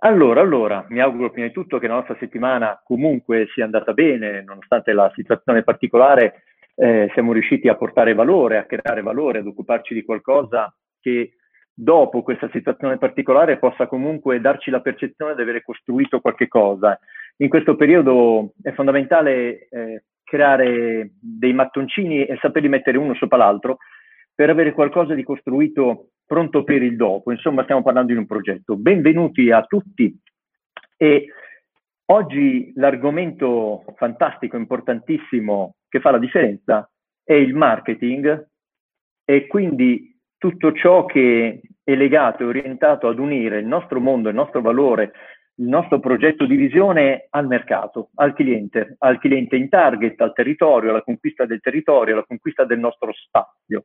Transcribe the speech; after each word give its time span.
Allora, 0.00 0.40
allora, 0.40 0.86
mi 0.90 1.00
auguro 1.00 1.30
prima 1.30 1.48
di 1.48 1.52
tutto 1.52 1.78
che 1.78 1.88
la 1.88 1.94
nostra 1.94 2.16
settimana 2.20 2.80
comunque 2.84 3.48
sia 3.52 3.64
andata 3.64 3.92
bene, 3.92 4.42
nonostante 4.42 4.92
la 4.92 5.10
situazione 5.12 5.64
particolare, 5.64 6.44
eh, 6.76 7.10
siamo 7.14 7.32
riusciti 7.32 7.66
a 7.66 7.74
portare 7.74 8.14
valore, 8.14 8.58
a 8.58 8.64
creare 8.64 9.02
valore, 9.02 9.40
ad 9.40 9.46
occuparci 9.48 9.94
di 9.94 10.04
qualcosa 10.04 10.72
che 11.00 11.32
dopo 11.74 12.22
questa 12.22 12.48
situazione 12.52 12.96
particolare 12.96 13.58
possa 13.58 13.88
comunque 13.88 14.40
darci 14.40 14.70
la 14.70 14.80
percezione 14.80 15.34
di 15.34 15.42
avere 15.42 15.62
costruito 15.62 16.20
qualche 16.20 16.46
cosa. 16.46 16.96
In 17.38 17.48
questo 17.48 17.74
periodo 17.74 18.52
è 18.62 18.70
fondamentale 18.72 19.66
eh, 19.68 20.04
creare 20.22 21.10
dei 21.20 21.52
mattoncini 21.52 22.24
e 22.24 22.38
saperli 22.40 22.68
mettere 22.68 22.98
uno 22.98 23.14
sopra 23.14 23.38
l'altro 23.38 23.78
per 24.38 24.50
avere 24.50 24.72
qualcosa 24.72 25.14
di 25.14 25.24
costruito 25.24 26.10
pronto 26.24 26.62
per 26.62 26.80
il 26.80 26.94
dopo. 26.94 27.32
Insomma, 27.32 27.64
stiamo 27.64 27.82
parlando 27.82 28.12
di 28.12 28.18
un 28.18 28.24
progetto. 28.24 28.76
Benvenuti 28.76 29.50
a 29.50 29.64
tutti 29.64 30.16
e 30.96 31.26
oggi 32.04 32.70
l'argomento 32.76 33.82
fantastico, 33.96 34.56
importantissimo 34.56 35.78
che 35.88 35.98
fa 35.98 36.12
la 36.12 36.20
differenza 36.20 36.88
è 37.24 37.32
il 37.32 37.52
marketing 37.52 38.48
e 39.24 39.48
quindi 39.48 40.16
tutto 40.36 40.70
ciò 40.70 41.04
che 41.04 41.60
è 41.82 41.96
legato 41.96 42.44
e 42.44 42.46
orientato 42.46 43.08
ad 43.08 43.18
unire 43.18 43.58
il 43.58 43.66
nostro 43.66 43.98
mondo, 43.98 44.28
il 44.28 44.36
nostro 44.36 44.60
valore, 44.60 45.10
il 45.56 45.66
nostro 45.66 45.98
progetto 45.98 46.46
di 46.46 46.54
visione 46.54 47.26
al 47.30 47.48
mercato, 47.48 48.10
al 48.14 48.34
cliente, 48.34 48.94
al 48.98 49.18
cliente 49.18 49.56
in 49.56 49.68
target, 49.68 50.20
al 50.20 50.32
territorio, 50.32 50.90
alla 50.90 51.02
conquista 51.02 51.44
del 51.44 51.60
territorio, 51.60 52.14
alla 52.14 52.24
conquista 52.24 52.64
del 52.64 52.78
nostro 52.78 53.12
spazio. 53.12 53.82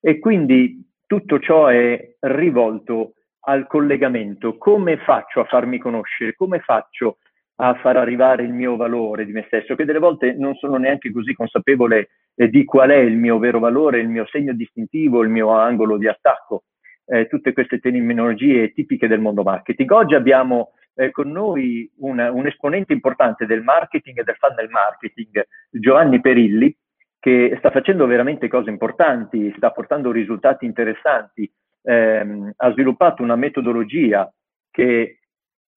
E 0.00 0.18
quindi 0.18 0.82
tutto 1.06 1.38
ciò 1.38 1.66
è 1.66 2.16
rivolto 2.20 3.14
al 3.40 3.66
collegamento. 3.66 4.56
Come 4.56 4.98
faccio 4.98 5.40
a 5.40 5.44
farmi 5.44 5.78
conoscere? 5.78 6.34
Come 6.34 6.60
faccio 6.60 7.18
a 7.56 7.74
far 7.74 7.96
arrivare 7.96 8.42
il 8.42 8.52
mio 8.52 8.76
valore 8.76 9.26
di 9.26 9.32
me 9.32 9.44
stesso? 9.46 9.74
Che 9.74 9.84
delle 9.84 9.98
volte 9.98 10.32
non 10.32 10.54
sono 10.54 10.76
neanche 10.76 11.12
così 11.12 11.34
consapevole 11.34 12.08
eh, 12.34 12.48
di 12.48 12.64
qual 12.64 12.90
è 12.90 12.96
il 12.96 13.16
mio 13.16 13.38
vero 13.38 13.58
valore, 13.58 14.00
il 14.00 14.08
mio 14.08 14.26
segno 14.26 14.54
distintivo, 14.54 15.22
il 15.22 15.28
mio 15.28 15.50
angolo 15.50 15.98
di 15.98 16.08
attacco. 16.08 16.64
Eh, 17.04 17.26
tutte 17.26 17.52
queste 17.52 17.80
terminologie 17.80 18.72
tipiche 18.72 19.08
del 19.08 19.20
mondo 19.20 19.42
marketing. 19.42 19.90
Oggi 19.90 20.14
abbiamo 20.14 20.72
eh, 20.94 21.10
con 21.10 21.30
noi 21.30 21.90
un, 21.98 22.18
un 22.18 22.46
esponente 22.46 22.92
importante 22.92 23.46
del 23.46 23.62
marketing 23.62 24.20
e 24.20 24.24
del 24.24 24.36
funnel 24.36 24.68
marketing, 24.70 25.44
Giovanni 25.70 26.20
Perilli, 26.20 26.74
che 27.20 27.54
sta 27.58 27.70
facendo 27.70 28.06
veramente 28.06 28.48
cose 28.48 28.70
importanti, 28.70 29.52
sta 29.56 29.70
portando 29.70 30.10
risultati 30.10 30.64
interessanti, 30.64 31.50
ehm, 31.82 32.52
ha 32.56 32.72
sviluppato 32.72 33.22
una 33.22 33.36
metodologia 33.36 34.32
che 34.70 35.20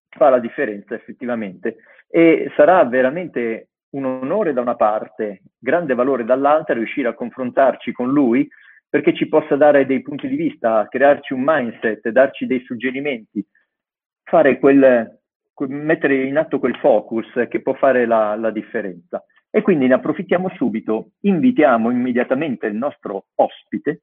fa 0.09 0.30
la 0.30 0.39
differenza 0.39 0.95
effettivamente 0.95 1.77
e 2.08 2.52
sarà 2.55 2.83
veramente 2.85 3.69
un 3.91 4.05
onore 4.05 4.53
da 4.53 4.61
una 4.61 4.75
parte, 4.75 5.41
grande 5.59 5.94
valore 5.94 6.23
dall'altra 6.23 6.73
riuscire 6.73 7.09
a 7.09 7.13
confrontarci 7.13 7.91
con 7.91 8.11
lui 8.11 8.47
perché 8.88 9.13
ci 9.13 9.28
possa 9.28 9.55
dare 9.55 9.85
dei 9.85 10.02
punti 10.02 10.28
di 10.28 10.35
vista, 10.35 10.88
crearci 10.88 11.33
un 11.33 11.41
mindset, 11.44 12.07
darci 12.09 12.45
dei 12.45 12.63
suggerimenti, 12.63 13.44
fare 14.23 14.59
quel, 14.59 15.19
mettere 15.67 16.23
in 16.23 16.38
atto 16.38 16.59
quel 16.59 16.78
focus 16.78 17.47
che 17.50 17.61
può 17.61 17.73
fare 17.73 18.05
la, 18.05 18.35
la 18.35 18.52
differenza. 18.52 19.23
E 19.56 19.62
quindi 19.62 19.86
ne 19.86 19.94
approfittiamo 19.94 20.50
subito, 20.56 21.12
invitiamo 21.20 21.92
immediatamente 21.92 22.66
il 22.66 22.73
nostro 22.73 23.26
ospite, 23.36 24.02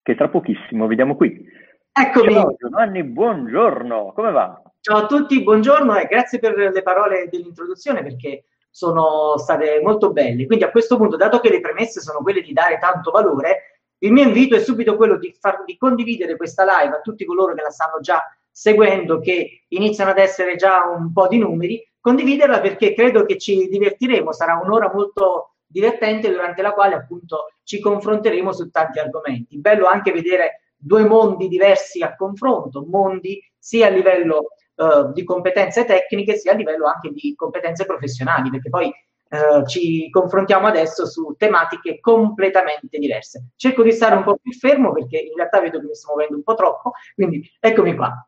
che 0.00 0.14
tra 0.14 0.28
pochissimo 0.28 0.86
vediamo 0.86 1.16
qui. 1.16 1.44
Eccomi. 1.90 2.34
Ciao 2.34 2.54
Giovanni, 2.56 3.02
buongiorno, 3.02 4.12
come 4.14 4.30
va? 4.30 4.62
Ciao 4.78 4.98
a 4.98 5.06
tutti, 5.06 5.42
buongiorno 5.42 5.96
e 5.96 6.06
grazie 6.06 6.38
per 6.38 6.56
le 6.56 6.82
parole 6.82 7.28
dell'introduzione 7.28 8.04
perché 8.04 8.44
sono 8.70 9.36
state 9.36 9.80
molto 9.82 10.12
belle. 10.12 10.46
Quindi 10.46 10.62
a 10.62 10.70
questo 10.70 10.96
punto, 10.96 11.16
dato 11.16 11.40
che 11.40 11.50
le 11.50 11.60
premesse 11.60 12.00
sono 12.00 12.20
quelle 12.20 12.42
di 12.42 12.52
dare 12.52 12.78
tanto 12.78 13.10
valore, 13.10 13.80
il 13.98 14.12
mio 14.12 14.22
invito 14.22 14.54
è 14.54 14.60
subito 14.60 14.94
quello 14.94 15.18
di, 15.18 15.34
far, 15.40 15.64
di 15.64 15.76
condividere 15.76 16.36
questa 16.36 16.62
live 16.62 16.94
a 16.94 17.00
tutti 17.00 17.24
coloro 17.24 17.52
che 17.52 17.62
la 17.62 17.70
stanno 17.70 17.98
già 17.98 18.24
seguendo, 18.48 19.18
che 19.18 19.64
iniziano 19.66 20.12
ad 20.12 20.18
essere 20.18 20.54
già 20.54 20.84
un 20.84 21.12
po' 21.12 21.26
di 21.26 21.38
numeri, 21.38 21.84
condividerla 22.00 22.60
perché 22.60 22.94
credo 22.94 23.24
che 23.24 23.38
ci 23.38 23.68
divertiremo, 23.68 24.32
sarà 24.32 24.60
un'ora 24.62 24.90
molto 24.92 25.54
divertente 25.66 26.30
durante 26.30 26.62
la 26.62 26.72
quale 26.72 26.94
appunto 26.94 27.52
ci 27.62 27.80
confronteremo 27.80 28.52
su 28.52 28.70
tanti 28.70 28.98
argomenti. 28.98 29.58
Bello 29.58 29.86
anche 29.86 30.10
vedere 30.12 30.62
due 30.76 31.04
mondi 31.04 31.46
diversi 31.46 32.02
a 32.02 32.16
confronto, 32.16 32.84
mondi 32.88 33.40
sia 33.56 33.86
a 33.86 33.90
livello 33.90 34.54
uh, 34.76 35.12
di 35.12 35.22
competenze 35.24 35.84
tecniche 35.84 36.36
sia 36.36 36.52
a 36.52 36.56
livello 36.56 36.86
anche 36.86 37.10
di 37.10 37.34
competenze 37.36 37.84
professionali, 37.84 38.50
perché 38.50 38.70
poi 38.70 38.86
uh, 38.86 39.64
ci 39.66 40.08
confrontiamo 40.10 40.66
adesso 40.66 41.06
su 41.06 41.34
tematiche 41.36 42.00
completamente 42.00 42.98
diverse. 42.98 43.50
Cerco 43.56 43.82
di 43.82 43.92
stare 43.92 44.16
un 44.16 44.24
po' 44.24 44.38
più 44.42 44.52
fermo 44.52 44.92
perché 44.92 45.18
in 45.18 45.36
realtà 45.36 45.60
vedo 45.60 45.78
che 45.78 45.86
mi 45.86 45.94
sto 45.94 46.08
muovendo 46.08 46.36
un 46.36 46.42
po' 46.42 46.54
troppo, 46.54 46.92
quindi 47.14 47.48
eccomi 47.60 47.94
qua. 47.94 48.26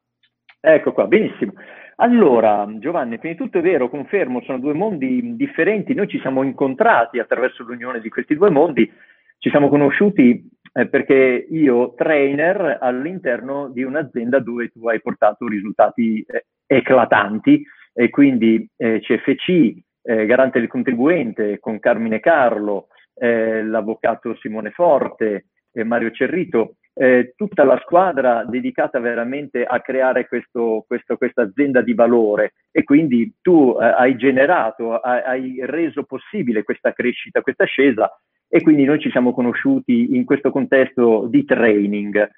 Ecco 0.60 0.92
qua, 0.92 1.06
benissimo. 1.06 1.54
Allora, 1.96 2.66
Giovanni, 2.78 3.18
prima 3.18 3.34
di 3.34 3.40
tutto 3.40 3.58
è 3.58 3.62
vero, 3.62 3.88
confermo, 3.88 4.40
sono 4.42 4.58
due 4.58 4.72
mondi 4.72 5.36
differenti. 5.36 5.94
Noi 5.94 6.08
ci 6.08 6.18
siamo 6.20 6.42
incontrati 6.42 7.18
attraverso 7.18 7.62
l'unione 7.62 8.00
di 8.00 8.08
questi 8.08 8.34
due 8.34 8.50
mondi, 8.50 8.90
ci 9.38 9.50
siamo 9.50 9.68
conosciuti 9.68 10.48
eh, 10.72 10.86
perché 10.86 11.46
io 11.50 11.94
trainer 11.94 12.78
all'interno 12.80 13.68
di 13.68 13.82
un'azienda 13.82 14.38
dove 14.38 14.68
tu 14.68 14.88
hai 14.88 15.00
portato 15.00 15.46
risultati 15.46 16.24
eh, 16.26 16.46
eclatanti 16.66 17.62
e 17.92 18.08
quindi 18.08 18.66
eh, 18.76 19.00
CFC, 19.00 19.74
eh, 20.02 20.26
garante 20.26 20.60
del 20.60 20.68
contribuente 20.68 21.58
con 21.58 21.78
Carmine 21.78 22.20
Carlo, 22.20 22.88
eh, 23.14 23.62
l'avvocato 23.62 24.34
Simone 24.36 24.70
Forte, 24.70 25.46
Mario 25.84 26.10
Cerrito 26.10 26.76
eh, 26.94 27.32
tutta 27.36 27.64
la 27.64 27.78
squadra 27.82 28.44
dedicata 28.44 29.00
veramente 29.00 29.64
a 29.64 29.80
creare 29.80 30.28
questo, 30.28 30.84
questo, 30.86 31.16
questa 31.16 31.42
azienda 31.42 31.80
di 31.80 31.94
valore 31.94 32.54
e 32.70 32.84
quindi 32.84 33.34
tu 33.40 33.76
eh, 33.80 33.84
hai 33.84 34.16
generato, 34.16 34.96
hai, 34.96 35.22
hai, 35.22 35.56
reso 35.66 36.04
possibile 36.04 36.62
questa 36.62 36.92
crescita, 36.92 37.40
questa 37.40 37.64
ascesa 37.64 38.10
e 38.48 38.60
quindi 38.62 38.84
noi 38.84 39.00
ci 39.00 39.10
siamo 39.10 39.32
conosciuti 39.32 40.14
in 40.14 40.24
questo 40.24 40.50
contesto 40.50 41.26
di 41.28 41.44
training. 41.44 42.30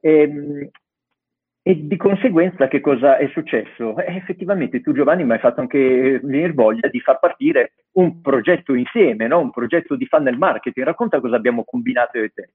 E, 0.00 0.10
ehm, 0.10 0.70
e 1.68 1.86
di 1.86 1.96
conseguenza 1.98 2.66
che 2.66 2.80
cosa 2.80 3.18
è 3.18 3.28
successo? 3.28 3.98
Eh, 3.98 4.16
effettivamente 4.16 4.80
tu 4.80 4.94
Giovanni 4.94 5.22
mi 5.24 5.32
hai 5.32 5.38
fatto 5.38 5.60
anche 5.60 6.18
venire 6.22 6.52
voglia 6.54 6.88
di 6.88 6.98
far 6.98 7.18
partire 7.18 7.72
un 7.96 8.22
progetto 8.22 8.72
insieme, 8.72 9.26
no? 9.26 9.40
un 9.40 9.50
progetto 9.50 9.94
di 9.94 10.06
funnel 10.06 10.38
marketing. 10.38 10.86
Racconta 10.86 11.20
cosa 11.20 11.36
abbiamo 11.36 11.64
combinato 11.64 12.16
io 12.16 12.24
e 12.24 12.30
te. 12.30 12.48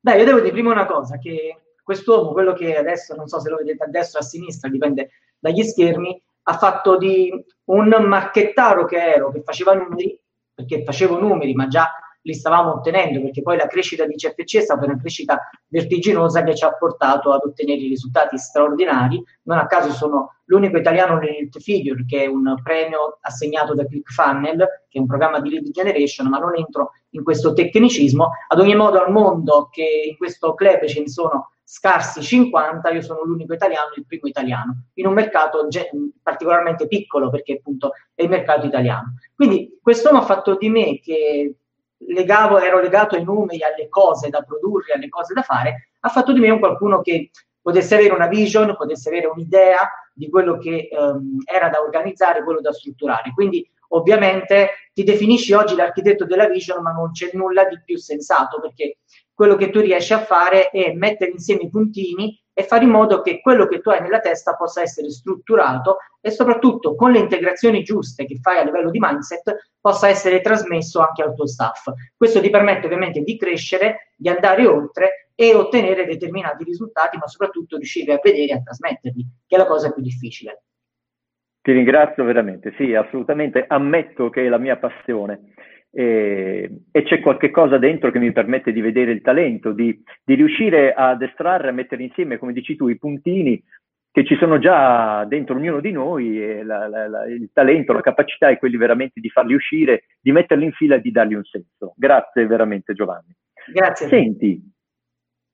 Beh, 0.00 0.18
io 0.18 0.24
devo 0.24 0.40
dire 0.40 0.52
prima 0.52 0.70
una 0.72 0.86
cosa, 0.86 1.18
che 1.18 1.60
quest'uomo, 1.82 2.32
quello 2.32 2.52
che 2.52 2.76
adesso, 2.76 3.14
non 3.14 3.28
so 3.28 3.40
se 3.40 3.48
lo 3.48 3.56
vedete 3.56 3.84
a 3.84 3.88
destra 3.88 4.20
o 4.20 4.22
a 4.22 4.26
sinistra, 4.26 4.68
dipende 4.68 5.10
dagli 5.38 5.62
schermi, 5.62 6.20
ha 6.48 6.58
fatto 6.58 6.96
di 6.96 7.32
un 7.64 7.88
marchettaro 7.88 8.84
che 8.84 8.96
ero, 8.96 9.30
che 9.32 9.42
faceva 9.42 9.74
numeri, 9.74 10.18
perché 10.54 10.84
facevo 10.84 11.18
numeri, 11.18 11.54
ma 11.54 11.66
già 11.66 11.90
li 12.26 12.34
stavamo 12.34 12.74
ottenendo, 12.74 13.20
perché 13.20 13.40
poi 13.40 13.56
la 13.56 13.68
crescita 13.68 14.04
di 14.04 14.16
CFC 14.16 14.56
è 14.56 14.60
stata 14.60 14.84
una 14.84 14.98
crescita 14.98 15.48
vertiginosa 15.68 16.42
che 16.42 16.56
ci 16.56 16.64
ha 16.64 16.72
portato 16.72 17.32
ad 17.32 17.42
ottenere 17.44 17.82
risultati 17.82 18.36
straordinari. 18.36 19.22
Non 19.42 19.58
a 19.58 19.66
caso 19.66 19.92
sono 19.92 20.34
l'unico 20.46 20.76
italiano 20.76 21.18
nell'Elite 21.18 21.60
Figure, 21.60 22.04
che 22.04 22.24
è 22.24 22.26
un 22.26 22.56
premio 22.64 23.18
assegnato 23.20 23.74
da 23.74 23.86
ClickFunnel, 23.86 24.56
che 24.88 24.98
è 24.98 25.00
un 25.00 25.06
programma 25.06 25.38
di 25.38 25.50
lead 25.50 25.70
generation, 25.70 26.28
ma 26.28 26.38
non 26.38 26.56
entro 26.56 26.90
in 27.10 27.22
questo 27.22 27.52
tecnicismo. 27.52 28.30
Ad 28.48 28.58
ogni 28.58 28.74
modo 28.74 29.00
al 29.00 29.12
mondo 29.12 29.68
che 29.70 30.08
in 30.10 30.16
questo 30.16 30.54
club 30.54 30.84
ce 30.86 31.00
ne 31.00 31.08
sono 31.08 31.52
scarsi 31.62 32.22
50, 32.22 32.90
io 32.90 33.02
sono 33.02 33.22
l'unico 33.22 33.52
italiano, 33.52 33.92
il 33.96 34.04
primo 34.04 34.26
italiano, 34.26 34.86
in 34.94 35.06
un 35.06 35.14
mercato 35.14 35.68
ge- 35.68 35.90
particolarmente 36.22 36.88
piccolo 36.88 37.30
perché 37.30 37.54
appunto 37.54 37.92
è 38.14 38.22
il 38.22 38.28
mercato 38.28 38.66
italiano. 38.66 39.14
Quindi 39.34 39.78
quest'uomo 39.80 40.18
ha 40.18 40.22
fatto 40.22 40.56
di 40.56 40.68
me 40.68 40.98
che 41.00 41.54
legavo, 41.98 42.58
ero 42.58 42.80
legato 42.80 43.16
ai 43.16 43.24
numeri, 43.24 43.62
alle 43.62 43.88
cose 43.88 44.28
da 44.28 44.42
produrre, 44.42 44.94
alle 44.94 45.08
cose 45.08 45.34
da 45.34 45.42
fare, 45.42 45.90
ha 46.00 46.08
fatto 46.08 46.32
di 46.32 46.40
me 46.40 46.50
un 46.50 46.58
qualcuno 46.58 47.00
che 47.00 47.30
potesse 47.60 47.94
avere 47.94 48.14
una 48.14 48.28
vision, 48.28 48.76
potesse 48.76 49.08
avere 49.08 49.26
un'idea 49.26 49.90
di 50.14 50.30
quello 50.30 50.56
che 50.56 50.88
um, 50.92 51.38
era 51.44 51.68
da 51.68 51.80
organizzare, 51.80 52.44
quello 52.44 52.60
da 52.60 52.72
strutturare. 52.72 53.32
Quindi 53.32 53.68
ovviamente 53.88 54.70
ti 54.92 55.04
definisci 55.04 55.52
oggi 55.52 55.74
l'architetto 55.74 56.24
della 56.24 56.48
vision, 56.48 56.82
ma 56.82 56.92
non 56.92 57.10
c'è 57.10 57.30
nulla 57.32 57.64
di 57.64 57.80
più 57.84 57.98
sensato, 57.98 58.60
perché 58.60 58.98
quello 59.36 59.54
che 59.56 59.68
tu 59.68 59.80
riesci 59.80 60.14
a 60.14 60.18
fare 60.18 60.70
è 60.70 60.94
mettere 60.94 61.30
insieme 61.30 61.64
i 61.64 61.68
puntini 61.68 62.42
e 62.54 62.62
fare 62.62 62.84
in 62.84 62.90
modo 62.90 63.20
che 63.20 63.42
quello 63.42 63.66
che 63.66 63.82
tu 63.82 63.90
hai 63.90 64.00
nella 64.00 64.20
testa 64.20 64.56
possa 64.56 64.80
essere 64.80 65.10
strutturato 65.10 65.98
e 66.22 66.30
soprattutto 66.30 66.94
con 66.94 67.12
le 67.12 67.18
integrazioni 67.18 67.82
giuste 67.82 68.24
che 68.24 68.38
fai 68.40 68.56
a 68.56 68.64
livello 68.64 68.88
di 68.88 68.98
mindset 68.98 69.72
possa 69.78 70.08
essere 70.08 70.40
trasmesso 70.40 71.00
anche 71.00 71.22
al 71.22 71.34
tuo 71.34 71.46
staff. 71.46 71.92
Questo 72.16 72.40
ti 72.40 72.48
permette 72.48 72.86
ovviamente 72.86 73.20
di 73.20 73.36
crescere, 73.36 74.14
di 74.16 74.30
andare 74.30 74.66
oltre 74.66 75.28
e 75.34 75.54
ottenere 75.54 76.06
determinati 76.06 76.64
risultati, 76.64 77.18
ma 77.18 77.26
soprattutto 77.26 77.76
riuscire 77.76 78.14
a 78.14 78.20
vedere 78.22 78.52
e 78.52 78.54
a 78.54 78.62
trasmetterli, 78.62 79.26
che 79.46 79.54
è 79.54 79.58
la 79.58 79.66
cosa 79.66 79.92
più 79.92 80.00
difficile. 80.00 80.62
Ti 81.60 81.72
ringrazio 81.72 82.24
veramente, 82.24 82.72
sì, 82.78 82.94
assolutamente, 82.94 83.66
ammetto 83.68 84.30
che 84.30 84.46
è 84.46 84.48
la 84.48 84.56
mia 84.56 84.78
passione 84.78 85.52
e, 85.98 86.70
e 86.92 87.02
c'è 87.04 87.20
qualche 87.20 87.50
cosa 87.50 87.78
dentro 87.78 88.10
che 88.10 88.18
mi 88.18 88.30
permette 88.30 88.70
di 88.70 88.82
vedere 88.82 89.12
il 89.12 89.22
talento, 89.22 89.72
di, 89.72 89.98
di 90.22 90.34
riuscire 90.34 90.92
ad 90.92 91.22
estrarre, 91.22 91.70
a 91.70 91.72
mettere 91.72 92.02
insieme, 92.02 92.36
come 92.36 92.52
dici 92.52 92.76
tu, 92.76 92.88
i 92.88 92.98
puntini 92.98 93.62
che 94.10 94.22
ci 94.26 94.36
sono 94.36 94.58
già 94.58 95.24
dentro 95.24 95.56
ognuno 95.56 95.80
di 95.80 95.92
noi 95.92 96.42
e 96.42 96.62
la, 96.64 96.86
la, 96.86 97.08
la, 97.08 97.26
il 97.26 97.48
talento, 97.50 97.94
la 97.94 98.02
capacità 98.02 98.50
è 98.50 98.58
quelli 98.58 98.76
veramente 98.76 99.20
di 99.20 99.30
farli 99.30 99.54
uscire, 99.54 100.04
di 100.20 100.32
metterli 100.32 100.66
in 100.66 100.72
fila 100.72 100.96
e 100.96 101.00
di 101.00 101.10
dargli 101.10 101.34
un 101.34 101.44
senso. 101.44 101.94
Grazie 101.96 102.46
veramente 102.46 102.92
Giovanni. 102.92 103.34
Grazie. 103.72 104.08
Senti, 104.08 104.60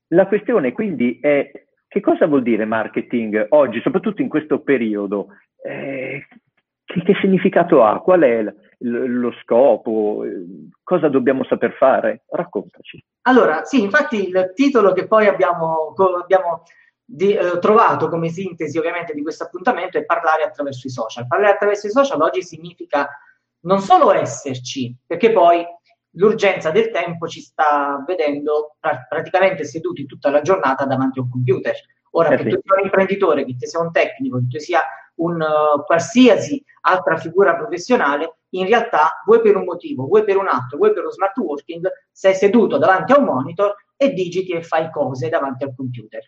la 0.09 0.27
questione 0.27 0.73
quindi 0.73 1.19
è 1.21 1.51
che 1.87 2.01
cosa 2.01 2.27
vuol 2.27 2.43
dire 2.43 2.65
marketing 2.65 3.45
oggi, 3.49 3.79
soprattutto 3.79 4.21
in 4.21 4.27
questo 4.27 4.59
periodo? 4.59 5.27
Eh, 5.65 6.25
che, 6.83 7.01
che, 7.01 7.15
significato 7.21 7.83
ha? 7.83 8.01
Qual 8.01 8.21
è 8.21 8.43
lo 8.83 9.31
scopo? 9.41 10.23
Cosa 10.83 11.09
dobbiamo 11.09 11.43
saper 11.45 11.73
fare? 11.73 12.23
Raccontaci. 12.27 13.03
Allora, 13.23 13.63
sì, 13.63 13.81
infatti 13.81 14.27
il 14.27 14.51
titolo 14.53 14.91
che 14.93 15.07
poi 15.07 15.27
abbiamo, 15.27 15.93
abbiamo 16.21 16.63
di, 17.05 17.33
eh, 17.33 17.59
trovato 17.59 18.09
come 18.09 18.29
sintesi 18.29 18.77
ovviamente 18.77 19.13
di 19.13 19.21
questo 19.21 19.45
appuntamento 19.45 19.97
è 19.97 20.05
parlare 20.05 20.43
attraverso 20.43 20.87
i 20.87 20.91
social. 20.91 21.27
Parlare 21.27 21.53
attraverso 21.53 21.87
i 21.87 21.91
social 21.91 22.21
oggi 22.21 22.43
significa 22.43 23.07
non 23.61 23.79
solo 23.79 24.11
esserci, 24.11 24.95
perché 25.05 25.31
poi 25.31 25.65
l'urgenza 26.15 26.69
del 26.71 26.91
tempo 26.91 27.27
ci 27.27 27.41
sta 27.41 28.03
vedendo 28.05 28.75
pra- 28.79 29.05
praticamente 29.07 29.63
seduti 29.63 30.05
tutta 30.05 30.29
la 30.29 30.41
giornata 30.41 30.85
davanti 30.85 31.19
a 31.19 31.23
un 31.23 31.29
computer. 31.29 31.75
Ora, 32.11 32.29
eh 32.29 32.37
che 32.37 32.43
sì. 32.43 32.49
tu 32.49 32.59
sia 32.63 32.75
un 32.75 32.83
imprenditore, 32.83 33.45
che 33.45 33.55
tu 33.55 33.65
sia 33.65 33.79
un 33.79 33.91
tecnico, 33.91 34.37
che 34.37 34.47
tu 34.47 34.59
sia 34.59 34.81
un 35.15 35.41
uh, 35.41 35.83
qualsiasi 35.83 36.63
altra 36.81 37.17
figura 37.17 37.55
professionale, 37.55 38.37
in 38.53 38.65
realtà, 38.65 39.21
vuoi 39.25 39.41
per 39.41 39.55
un 39.55 39.63
motivo, 39.63 40.05
vuoi 40.05 40.23
per 40.23 40.37
un 40.37 40.47
altro, 40.47 40.77
vuoi 40.77 40.93
per 40.93 41.03
lo 41.03 41.11
smart 41.11 41.37
working, 41.37 41.87
sei 42.11 42.35
seduto 42.35 42.77
davanti 42.77 43.11
a 43.11 43.17
un 43.17 43.25
monitor 43.25 43.75
e 43.95 44.13
digiti 44.13 44.51
e 44.51 44.63
fai 44.63 44.91
cose 44.91 45.29
davanti 45.29 45.63
al 45.63 45.73
computer. 45.75 46.21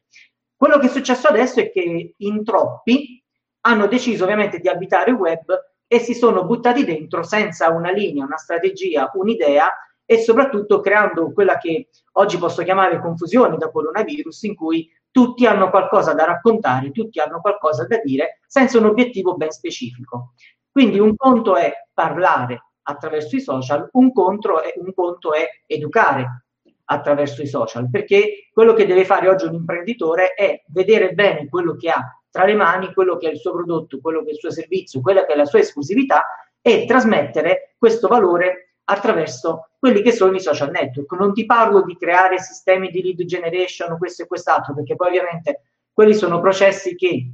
Quello 0.56 0.80
che 0.80 0.88
è 0.88 0.90
successo 0.90 1.28
adesso 1.28 1.60
è 1.60 1.72
che 1.72 2.14
in 2.16 2.44
troppi 2.44 3.22
hanno 3.62 3.88
deciso 3.88 4.24
ovviamente 4.24 4.60
di 4.60 4.70
abitare 4.70 5.12
il 5.12 5.18
web 5.18 5.46
e 5.88 6.00
si 6.00 6.14
sono 6.14 6.46
buttati 6.46 6.86
dentro 6.86 7.24
senza 7.24 7.70
una 7.70 7.92
linea, 7.92 8.26
una 8.26 8.38
strategia, 8.38 9.12
un'idea 9.14 9.70
e 10.06 10.20
soprattutto 10.20 10.80
creando 10.80 11.32
quella 11.34 11.58
che 11.58 11.90
oggi 12.14 12.38
posso 12.38 12.64
chiamare 12.64 13.00
confusione 13.00 13.58
da 13.58 13.72
coronavirus 13.72 14.44
in 14.44 14.56
cui 14.56 14.90
tutti 15.12 15.46
hanno 15.46 15.70
qualcosa 15.70 16.14
da 16.14 16.26
raccontare, 16.26 16.92
tutti 16.92 17.20
hanno 17.20 17.42
qualcosa 17.42 17.86
da 17.86 18.00
dire 18.04 18.40
senza 18.48 18.78
un 18.78 18.86
obiettivo 18.86 19.36
ben 19.36 19.50
specifico. 19.50 20.34
Quindi 20.76 21.00
un 21.00 21.16
conto 21.16 21.56
è 21.56 21.72
parlare 21.94 22.72
attraverso 22.82 23.38
i 23.38 23.40
social, 23.40 23.88
un 23.94 24.12
è, 24.12 24.74
un 24.76 24.94
conto 24.94 25.32
è 25.32 25.48
educare 25.68 26.48
attraverso 26.84 27.42
i 27.42 27.48
social, 27.48 27.90
perché 27.90 28.50
quello 28.52 28.74
che 28.74 28.86
deve 28.86 29.06
fare 29.06 29.30
oggi 29.30 29.46
un 29.46 29.54
imprenditore 29.54 30.34
è 30.34 30.64
vedere 30.68 31.14
bene 31.14 31.48
quello 31.48 31.78
che 31.78 31.90
ha 31.90 32.22
tra 32.30 32.44
le 32.44 32.56
mani, 32.56 32.94
quello 32.94 33.16
che 33.16 33.30
è 33.30 33.32
il 33.32 33.38
suo 33.38 33.54
prodotto, 33.54 34.02
quello 34.02 34.22
che 34.24 34.32
è 34.32 34.34
il 34.34 34.38
suo 34.38 34.52
servizio, 34.52 35.00
quella 35.00 35.26
che 35.26 35.32
è 35.32 35.38
la 35.38 35.46
sua 35.46 35.60
esclusività 35.60 36.26
e 36.62 36.84
trasmettere 36.86 37.76
questo 37.78 38.10
valore 38.10 38.80
attraverso 38.84 39.70
quelli 39.80 40.02
che 40.02 40.12
sono 40.12 40.36
i 40.36 40.42
social 40.42 40.72
network. 40.72 41.10
Non 41.14 41.32
ti 41.32 41.46
parlo 41.46 41.84
di 41.84 41.96
creare 41.96 42.38
sistemi 42.38 42.90
di 42.90 43.02
lead 43.02 43.24
generation, 43.24 43.98
questo 43.98 44.24
e 44.24 44.28
quest'altro, 44.28 44.74
perché 44.74 44.98
poi 44.98 45.08
ovviamente 45.08 45.62
quelli 45.94 46.14
sono 46.14 46.42
processi 46.42 46.98
che 46.98 47.32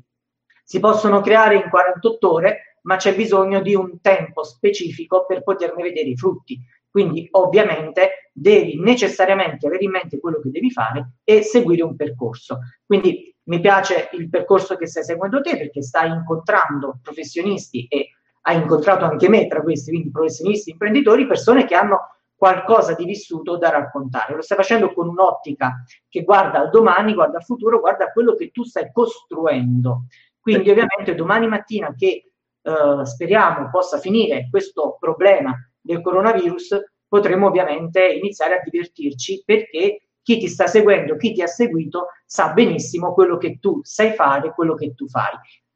si 0.64 0.80
possono 0.80 1.22
creare 1.22 1.56
in 1.56 1.70
48 1.72 2.32
ore, 2.32 2.71
ma 2.82 2.96
c'è 2.96 3.16
bisogno 3.16 3.62
di 3.62 3.76
un 3.76 4.02
tempo 4.02 4.44
specifico 4.44 5.26
per 5.26 5.44
poterne 5.44 5.84
vedere 5.84 6.10
i 6.10 6.18
frutti. 6.18 6.60
Quindi 6.90 7.28
ovviamente 7.32 8.32
devi 8.34 8.80
necessariamente 8.80 9.68
avere 9.68 9.86
in 9.86 9.92
mente 9.92 10.20
quello 10.20 10.42
che 10.42 10.50
devi 10.50 10.72
fare 10.72 11.14
e 11.24 11.42
seguire 11.42 11.84
un 11.84 11.96
percorso. 11.96 12.60
Quindi 12.86 13.34
mi 13.44 13.60
piace 13.60 14.10
il 14.14 14.30
percorso 14.30 14.76
che 14.76 14.88
stai 14.88 15.04
seguendo 15.04 15.42
te 15.42 15.58
perché 15.58 15.82
stai 15.82 16.10
incontrando 16.10 17.00
professionisti 17.02 17.88
e 17.88 18.10
hai 18.42 18.58
incontrato 18.58 19.06
anche 19.06 19.30
me 19.30 19.48
tra 19.48 19.62
questi, 19.62 19.92
quindi 19.92 20.12
professionisti, 20.12 20.72
imprenditori, 20.72 21.28
persone 21.28 21.66
che 21.66 21.76
hanno 21.76 22.00
qualcosa 22.36 22.96
di 22.96 23.06
vissuto 23.06 23.58
da 23.58 23.70
raccontare. 23.70 24.34
Lo 24.36 24.42
stai 24.42 24.58
facendo 24.58 24.94
con 24.94 25.08
un'ottica 25.08 25.84
che 26.10 26.24
guarda 26.24 26.60
al 26.60 26.70
domani, 26.72 27.14
guarda 27.14 27.38
al 27.38 27.44
futuro, 27.44 27.80
guarda 27.80 28.06
a 28.06 28.12
quello 28.12 28.34
che 28.34 28.50
tu 28.50 28.64
stai 28.64 28.92
costruendo. 28.92 30.06
Quindi 30.40 30.72
ovviamente 30.72 31.14
domani 31.14 31.48
mattina 31.48 31.94
che 31.96 32.31
eh, 32.62 33.06
speriamo 33.06 33.70
possa 33.70 33.98
finire 33.98 34.48
questo 34.50 34.98
problema 35.00 35.54
del 35.80 36.02
coronavirus, 36.02 36.80
potremo 37.08 37.48
ovviamente 37.48 38.06
iniziare 38.06 38.56
a 38.56 38.62
divertirci 38.64 39.44
perché 39.46 40.04
chi 40.22 40.38
ti 40.38 40.48
sta 40.48 40.68
seguendo, 40.68 41.18
chi 41.18 41.34
ti 41.34 41.42
ha 41.42 41.48
seguito, 41.48 42.08
sa 42.26 42.54
benissimo 42.54 43.14
quello 43.14 43.38
che 43.38 43.58
tu 43.60 43.80
sai 43.84 44.12
fare, 44.12 44.54
quello 44.54 44.76
che 44.76 44.94
tu 44.94 45.08
fai. 45.08 45.34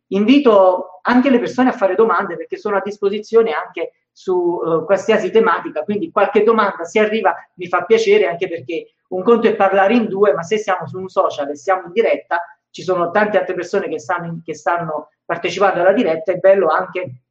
Invito 0.10 1.00
anche 1.02 1.30
le 1.30 1.40
persone 1.40 1.70
a 1.70 1.74
fare 1.74 1.96
domande 1.96 2.36
perché 2.38 2.58
sono 2.58 2.78
a 2.78 2.82
disposizione 2.84 3.52
anche 3.52 3.94
su 4.12 4.34
uh, 4.34 4.86
qualsiasi 4.86 5.32
tematica, 5.32 5.84
quindi 5.84 6.12
qualche 6.12 6.44
domanda 6.44 6.84
se 6.86 7.00
arriva 7.00 7.36
mi 7.56 7.68
fa 7.68 7.84
piacere 7.84 8.28
anche 8.28 8.48
perché 8.48 8.94
un 9.10 9.24
conto 9.24 9.48
è 9.48 9.56
parlare 9.56 9.96
in 9.96 10.08
due, 10.08 10.34
ma 10.34 10.44
se 10.44 10.58
siamo 10.58 10.88
su 10.88 11.00
un 11.00 11.10
social 11.10 11.50
e 11.50 11.56
siamo 11.56 11.88
in 11.88 11.92
diretta, 11.92 12.40
ci 12.76 12.82
sono 12.82 13.10
tante 13.10 13.38
altre 13.38 13.54
persone 13.54 13.88
che 13.88 14.00
stanno, 14.00 14.42
che 14.44 14.54
stanno 14.54 15.12
partecipando 15.24 15.80
alla 15.80 15.94
diretta, 15.94 16.34
è 16.34 16.36
bello 16.36 16.68
anche 16.68 17.22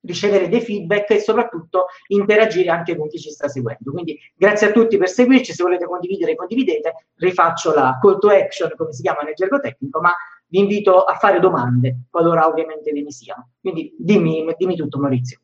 ricevere 0.00 0.48
dei 0.48 0.62
feedback 0.62 1.10
e 1.10 1.20
soprattutto 1.20 1.88
interagire 2.06 2.70
anche 2.70 2.96
con 2.96 3.08
chi 3.08 3.18
ci 3.18 3.28
sta 3.28 3.46
seguendo. 3.46 3.92
Quindi 3.92 4.18
grazie 4.34 4.68
a 4.68 4.72
tutti 4.72 4.96
per 4.96 5.10
seguirci, 5.10 5.52
se 5.52 5.62
volete 5.62 5.84
condividere 5.84 6.34
condividete, 6.34 7.08
rifaccio 7.16 7.74
la 7.74 7.98
call 8.00 8.18
to 8.18 8.30
action 8.30 8.72
come 8.74 8.94
si 8.94 9.02
chiama 9.02 9.20
nel 9.20 9.34
gergo 9.34 9.60
tecnico, 9.60 10.00
ma 10.00 10.14
vi 10.46 10.60
invito 10.60 11.02
a 11.02 11.12
fare 11.16 11.38
domande, 11.38 12.04
qualora 12.08 12.46
ovviamente 12.46 12.90
ve 12.90 13.02
ne 13.02 13.10
siano. 13.10 13.50
Quindi 13.60 13.94
dimmi, 13.98 14.46
dimmi 14.56 14.74
tutto 14.74 14.98
Maurizio. 14.98 15.38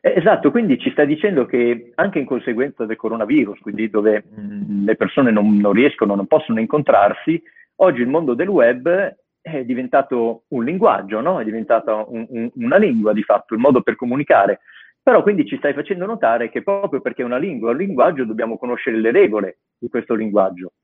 Eh, 0.00 0.14
esatto, 0.16 0.50
quindi 0.50 0.78
ci 0.78 0.90
sta 0.92 1.04
dicendo 1.04 1.44
che 1.44 1.92
anche 1.96 2.18
in 2.18 2.24
conseguenza 2.24 2.86
del 2.86 2.96
coronavirus, 2.96 3.58
quindi 3.58 3.90
dove 3.90 4.24
mh, 4.26 4.86
le 4.86 4.96
persone 4.96 5.30
non, 5.30 5.58
non 5.58 5.72
riescono, 5.72 6.14
non 6.14 6.26
possono 6.26 6.58
incontrarsi, 6.58 7.42
oggi 7.82 8.00
il 8.00 8.08
mondo 8.08 8.34
del 8.34 8.48
web 8.48 9.16
è 9.40 9.64
diventato 9.64 10.44
un 10.48 10.64
linguaggio, 10.64 11.20
no? 11.20 11.40
è 11.40 11.44
diventata 11.44 11.94
un, 11.94 12.26
un, 12.28 12.50
una 12.54 12.76
lingua 12.76 13.12
di 13.12 13.22
fatto, 13.22 13.54
il 13.54 13.60
modo 13.60 13.82
per 13.82 13.96
comunicare. 13.96 14.60
Però 15.02 15.22
quindi 15.22 15.44
ci 15.46 15.56
stai 15.56 15.74
facendo 15.74 16.06
notare 16.06 16.48
che 16.48 16.62
proprio 16.62 17.00
perché 17.00 17.22
è 17.22 17.24
una 17.24 17.38
lingua, 17.38 17.72
un 17.72 17.76
linguaggio, 17.76 18.24
dobbiamo 18.24 18.56
conoscere 18.56 18.98
le 18.98 19.10
regole 19.10 19.58
di 19.76 19.88
questo 19.88 20.14
linguaggio. 20.14 20.74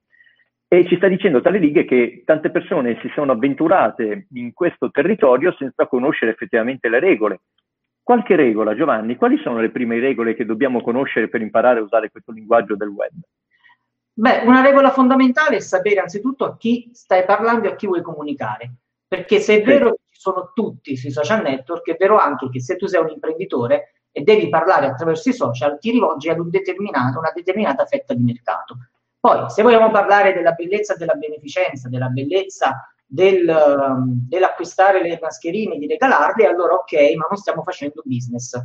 E 0.66 0.86
ci 0.86 0.96
sta 0.96 1.06
dicendo 1.06 1.40
tale 1.40 1.58
righe 1.58 1.84
che 1.84 2.24
tante 2.26 2.50
persone 2.50 2.98
si 3.00 3.08
sono 3.14 3.32
avventurate 3.32 4.26
in 4.32 4.52
questo 4.52 4.90
territorio 4.90 5.54
senza 5.56 5.86
conoscere 5.86 6.32
effettivamente 6.32 6.88
le 6.88 6.98
regole. 6.98 7.40
Qualche 8.02 8.34
regola, 8.34 8.74
Giovanni, 8.74 9.16
quali 9.16 9.38
sono 9.38 9.60
le 9.60 9.70
prime 9.70 10.00
regole 10.00 10.34
che 10.34 10.44
dobbiamo 10.44 10.82
conoscere 10.82 11.28
per 11.28 11.40
imparare 11.40 11.78
a 11.78 11.82
usare 11.82 12.10
questo 12.10 12.32
linguaggio 12.32 12.74
del 12.74 12.88
web? 12.88 13.12
Beh, 14.18 14.40
una 14.44 14.62
regola 14.62 14.90
fondamentale 14.90 15.56
è 15.56 15.60
sapere 15.60 16.00
anzitutto 16.00 16.44
a 16.44 16.56
chi 16.56 16.90
stai 16.92 17.24
parlando 17.24 17.68
e 17.68 17.70
a 17.70 17.76
chi 17.76 17.86
vuoi 17.86 18.02
comunicare. 18.02 18.74
Perché 19.06 19.38
se 19.38 19.60
è 19.60 19.64
vero 19.64 19.92
che 19.92 20.00
ci 20.10 20.20
sono 20.20 20.50
tutti 20.52 20.96
sui 20.96 21.12
social 21.12 21.40
network, 21.40 21.88
è 21.88 21.96
vero 21.96 22.18
anche 22.18 22.48
che 22.50 22.60
se 22.60 22.74
tu 22.74 22.86
sei 22.86 23.00
un 23.00 23.10
imprenditore 23.10 23.92
e 24.10 24.22
devi 24.22 24.48
parlare 24.48 24.86
attraverso 24.86 25.28
i 25.28 25.32
social, 25.32 25.78
ti 25.78 25.92
rivolgi 25.92 26.30
ad 26.30 26.40
un 26.40 26.50
una 26.50 27.32
determinata 27.32 27.86
fetta 27.86 28.12
di 28.12 28.24
mercato. 28.24 28.78
Poi, 29.20 29.48
se 29.50 29.62
vogliamo 29.62 29.92
parlare 29.92 30.32
della 30.32 30.50
bellezza 30.50 30.96
della 30.96 31.14
beneficenza, 31.14 31.88
della 31.88 32.08
bellezza 32.08 32.90
del, 33.06 33.48
um, 33.48 34.26
dell'acquistare 34.28 35.00
le 35.00 35.16
mascherine, 35.22 35.78
di 35.78 35.86
regalarle, 35.86 36.44
allora 36.44 36.74
ok, 36.74 37.14
ma 37.14 37.26
non 37.28 37.38
stiamo 37.38 37.62
facendo 37.62 38.02
business. 38.04 38.60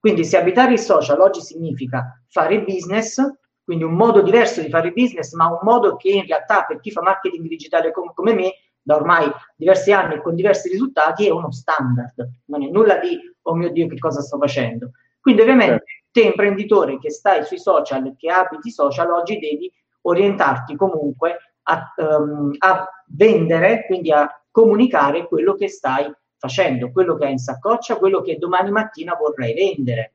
Quindi 0.00 0.24
se 0.24 0.36
abitare 0.36 0.72
il 0.72 0.80
social 0.80 1.20
oggi 1.20 1.40
significa 1.40 2.20
fare 2.28 2.60
business, 2.62 3.22
quindi 3.64 3.84
un 3.84 3.94
modo 3.94 4.20
diverso 4.20 4.60
di 4.60 4.68
fare 4.68 4.92
business, 4.92 5.32
ma 5.32 5.48
un 5.48 5.60
modo 5.62 5.96
che 5.96 6.10
in 6.10 6.26
realtà 6.26 6.64
per 6.64 6.80
chi 6.80 6.90
fa 6.90 7.00
marketing 7.00 7.48
digitale 7.48 7.92
com- 7.92 8.12
come 8.12 8.34
me, 8.34 8.52
da 8.82 8.96
ormai 8.96 9.30
diversi 9.56 9.92
anni 9.92 10.14
e 10.14 10.22
con 10.22 10.34
diversi 10.34 10.68
risultati, 10.68 11.26
è 11.26 11.30
uno 11.30 11.50
standard. 11.50 12.14
Non 12.46 12.62
è 12.62 12.68
nulla 12.68 12.98
di, 12.98 13.18
oh 13.42 13.54
mio 13.54 13.70
Dio, 13.70 13.88
che 13.88 13.98
cosa 13.98 14.20
sto 14.20 14.36
facendo. 14.38 14.90
Quindi 15.18 15.40
ovviamente 15.40 15.84
eh. 15.84 16.04
te 16.10 16.20
imprenditore 16.20 16.98
che 16.98 17.10
stai 17.10 17.44
sui 17.44 17.58
social, 17.58 18.14
che 18.18 18.28
abiti 18.30 18.70
social, 18.70 19.10
oggi 19.10 19.38
devi 19.38 19.72
orientarti 20.02 20.76
comunque 20.76 21.38
a, 21.62 21.94
um, 21.96 22.54
a 22.58 22.86
vendere, 23.06 23.86
quindi 23.86 24.12
a 24.12 24.28
comunicare 24.50 25.26
quello 25.26 25.54
che 25.54 25.68
stai 25.68 26.12
facendo, 26.36 26.92
quello 26.92 27.16
che 27.16 27.24
hai 27.24 27.32
in 27.32 27.38
saccoccia, 27.38 27.96
quello 27.96 28.20
che 28.20 28.36
domani 28.36 28.70
mattina 28.70 29.14
vorrai 29.14 29.54
vendere. 29.54 30.12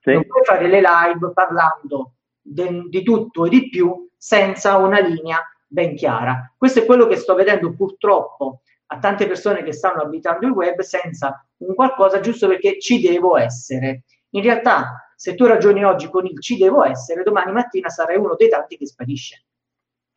Sì. 0.00 0.14
Non 0.14 0.26
puoi 0.26 0.44
fare 0.44 0.66
le 0.66 0.80
live 0.80 1.32
parlando 1.32 2.14
de, 2.40 2.86
di 2.88 3.02
tutto 3.02 3.46
e 3.46 3.48
di 3.48 3.68
più 3.68 4.08
senza 4.16 4.76
una 4.76 5.00
linea 5.00 5.38
ben 5.66 5.94
chiara. 5.94 6.52
Questo 6.56 6.80
è 6.80 6.84
quello 6.84 7.06
che 7.06 7.16
sto 7.16 7.34
vedendo 7.34 7.72
purtroppo 7.74 8.62
a 8.92 8.98
tante 8.98 9.26
persone 9.26 9.62
che 9.62 9.72
stanno 9.72 10.02
abitando 10.02 10.46
il 10.46 10.52
web 10.52 10.80
senza 10.80 11.46
un 11.58 11.74
qualcosa 11.74 12.20
giusto 12.20 12.48
perché 12.48 12.78
ci 12.80 13.00
devo 13.00 13.36
essere. 13.36 14.02
In 14.30 14.42
realtà, 14.42 15.12
se 15.14 15.34
tu 15.34 15.46
ragioni 15.46 15.84
oggi 15.84 16.08
con 16.08 16.26
il 16.26 16.40
ci 16.40 16.56
devo 16.56 16.84
essere, 16.84 17.22
domani 17.22 17.52
mattina 17.52 17.88
sarai 17.88 18.16
uno 18.16 18.34
dei 18.36 18.48
tanti 18.48 18.76
che 18.76 18.86
sparisce. 18.86 19.44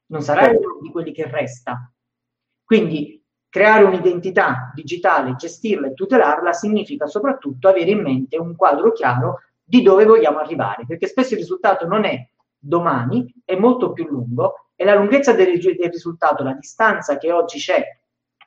Non 0.07 0.21
sarai 0.21 0.45
certo. 0.45 0.67
uno 0.67 0.79
di 0.81 0.89
quelli 0.89 1.11
che 1.11 1.27
resta. 1.27 1.91
Quindi 2.63 3.23
creare 3.49 3.83
un'identità 3.83 4.71
digitale, 4.73 5.35
gestirla 5.35 5.87
e 5.87 5.93
tutelarla 5.93 6.53
significa 6.53 7.05
soprattutto 7.05 7.67
avere 7.67 7.91
in 7.91 8.01
mente 8.01 8.37
un 8.37 8.55
quadro 8.55 8.91
chiaro 8.91 9.41
di 9.73 9.81
dove 9.81 10.05
vogliamo 10.05 10.37
arrivare, 10.37 10.85
perché 10.85 11.07
spesso 11.07 11.33
il 11.33 11.39
risultato 11.39 11.87
non 11.87 12.05
è 12.05 12.29
domani, 12.59 13.33
è 13.43 13.55
molto 13.55 13.91
più 13.91 14.05
lungo 14.05 14.67
e 14.75 14.85
la 14.85 14.93
lunghezza 14.93 15.33
del, 15.33 15.59
del 15.59 15.89
risultato, 15.89 16.43
la 16.43 16.53
distanza 16.53 17.17
che 17.17 17.31
oggi 17.31 17.57
c'è 17.57 17.83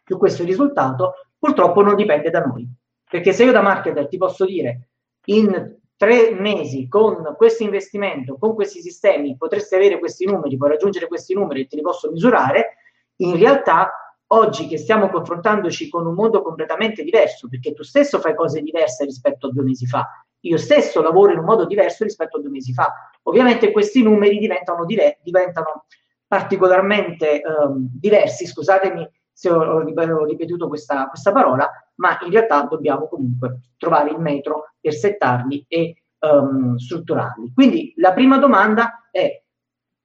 su 0.04 0.18
questo 0.18 0.44
risultato, 0.44 1.14
purtroppo 1.36 1.82
non 1.82 1.96
dipende 1.96 2.30
da 2.30 2.44
noi. 2.44 2.64
Perché 3.10 3.32
se 3.32 3.42
io 3.42 3.50
da 3.50 3.60
marketer 3.60 4.06
ti 4.06 4.16
posso 4.18 4.44
dire 4.44 4.90
in 5.24 5.78
tre 5.96 6.30
mesi 6.30 6.86
con 6.86 7.34
questo 7.36 7.64
investimento, 7.64 8.36
con 8.38 8.54
questi 8.54 8.80
sistemi, 8.80 9.36
potresti 9.36 9.74
avere 9.74 9.98
questi 9.98 10.26
numeri, 10.26 10.56
puoi 10.56 10.70
raggiungere 10.70 11.08
questi 11.08 11.34
numeri 11.34 11.62
e 11.62 11.66
te 11.66 11.74
li 11.74 11.82
posso 11.82 12.08
misurare, 12.08 12.76
in 13.16 13.36
realtà 13.36 14.16
oggi 14.28 14.68
che 14.68 14.78
stiamo 14.78 15.08
confrontandoci 15.08 15.88
con 15.88 16.06
un 16.06 16.14
mondo 16.14 16.40
completamente 16.42 17.02
diverso, 17.02 17.48
perché 17.48 17.72
tu 17.72 17.82
stesso 17.82 18.20
fai 18.20 18.36
cose 18.36 18.62
diverse 18.62 19.04
rispetto 19.04 19.48
a 19.48 19.50
due 19.50 19.64
mesi 19.64 19.86
fa, 19.86 20.08
io 20.40 20.56
stesso 20.56 21.02
lavoro 21.02 21.32
in 21.32 21.38
un 21.38 21.44
modo 21.44 21.66
diverso 21.66 22.04
rispetto 22.04 22.36
a 22.36 22.40
due 22.40 22.50
mesi 22.50 22.72
fa. 22.72 22.92
Ovviamente 23.22 23.72
questi 23.72 24.02
numeri 24.02 24.38
diventano, 24.38 24.84
dive- 24.84 25.18
diventano 25.22 25.86
particolarmente 26.26 27.42
um, 27.44 27.88
diversi, 27.92 28.46
scusatemi 28.46 29.08
se 29.32 29.50
ho, 29.50 29.60
ho 29.60 30.24
ripetuto 30.24 30.66
questa, 30.68 31.08
questa, 31.08 31.30
parola, 31.30 31.70
ma 31.96 32.18
in 32.22 32.30
realtà 32.30 32.62
dobbiamo 32.62 33.06
comunque 33.06 33.72
trovare 33.76 34.10
il 34.10 34.18
metro 34.18 34.72
per 34.80 34.94
settarli 34.94 35.66
e 35.68 36.04
um, 36.20 36.76
strutturarli. 36.76 37.52
Quindi 37.52 37.92
la 37.96 38.12
prima 38.12 38.38
domanda 38.38 39.08
è, 39.10 39.42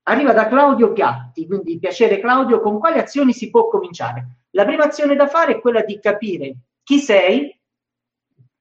arriva 0.03 0.33
da 0.33 0.47
Claudio 0.47 0.91
Piatti, 0.91 1.47
quindi 1.47 1.79
piacere 1.79 2.19
Claudio, 2.19 2.59
con 2.59 2.77
quali 2.77 2.99
azioni 2.99 3.31
si 3.31 3.49
può 3.49 3.69
cominciare? 3.69 4.47
La 4.51 4.65
prima 4.65 4.83
azione 4.83 5.15
da 5.15 5.27
fare 5.27 5.53
è 5.53 5.61
quella 5.61 5.81
di 5.81 5.97
capire 5.99 6.55
chi 6.83 6.99
sei, 6.99 7.57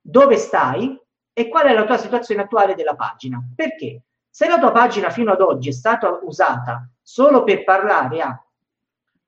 dove 0.00 0.36
stai 0.36 0.96
e 1.32 1.48
qual 1.48 1.66
è 1.66 1.72
la 1.72 1.84
tua 1.84 1.96
situazione 1.96 2.42
attuale 2.42 2.74
della 2.74 2.94
pagina. 2.94 3.40
Perché? 3.54 4.02
Se 4.28 4.48
la 4.48 4.58
tua 4.58 4.72
pagina 4.72 5.10
fino 5.10 5.32
ad 5.32 5.40
oggi 5.40 5.70
è 5.70 5.72
stata 5.72 6.20
usata 6.22 6.88
solo 7.02 7.42
per 7.42 7.64
parlare 7.64 8.20
a 8.20 8.44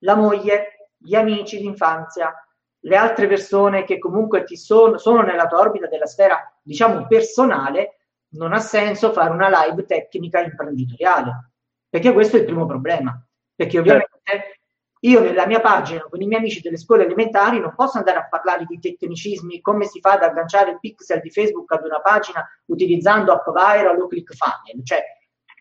la 0.05 0.15
moglie, 0.15 0.91
gli 0.97 1.15
amici 1.15 1.59
d'infanzia, 1.59 2.35
le 2.85 2.97
altre 2.97 3.27
persone 3.27 3.85
che 3.85 3.99
comunque 3.99 4.45
ti 4.45 4.57
sono, 4.57 4.99
sono 4.99 5.23
nella 5.23 5.47
tua 5.47 5.59
orbita 5.59 5.87
della 5.87 6.07
sfera, 6.07 6.53
diciamo, 6.63 7.07
personale, 7.07 7.99
non 8.31 8.53
ha 8.53 8.61
senso 8.61 9.13
fare 9.13 9.31
una 9.31 9.49
live 9.49 9.85
tecnica 9.85 10.41
imprenditoriale. 10.41 11.51
Perché 11.89 12.13
questo 12.13 12.37
è 12.37 12.41
il 12.41 12.47
primo 12.47 12.67
problema. 12.67 13.21
Perché 13.55 13.79
ovviamente 13.79 14.62
io 15.05 15.21
nella 15.21 15.47
mia 15.47 15.61
pagina 15.61 16.07
con 16.09 16.21
i 16.21 16.27
miei 16.27 16.39
amici 16.39 16.61
delle 16.61 16.77
scuole 16.77 17.05
elementari 17.05 17.59
non 17.59 17.75
posso 17.75 17.99
andare 17.99 18.19
a 18.19 18.29
parlare 18.29 18.65
di 18.67 18.79
tecnicismi, 18.79 19.61
come 19.61 19.87
si 19.87 19.99
fa 20.01 20.13
ad 20.13 20.23
agganciare 20.23 20.73
il 20.73 20.79
pixel 20.79 21.21
di 21.21 21.31
Facebook 21.31 21.73
ad 21.73 21.85
una 21.85 22.01
pagina 22.01 22.47
utilizzando 22.67 23.33
AppViral 23.33 24.01
o 24.01 24.07
ClickFunnels. 24.07 24.85
Cioè, 24.85 25.03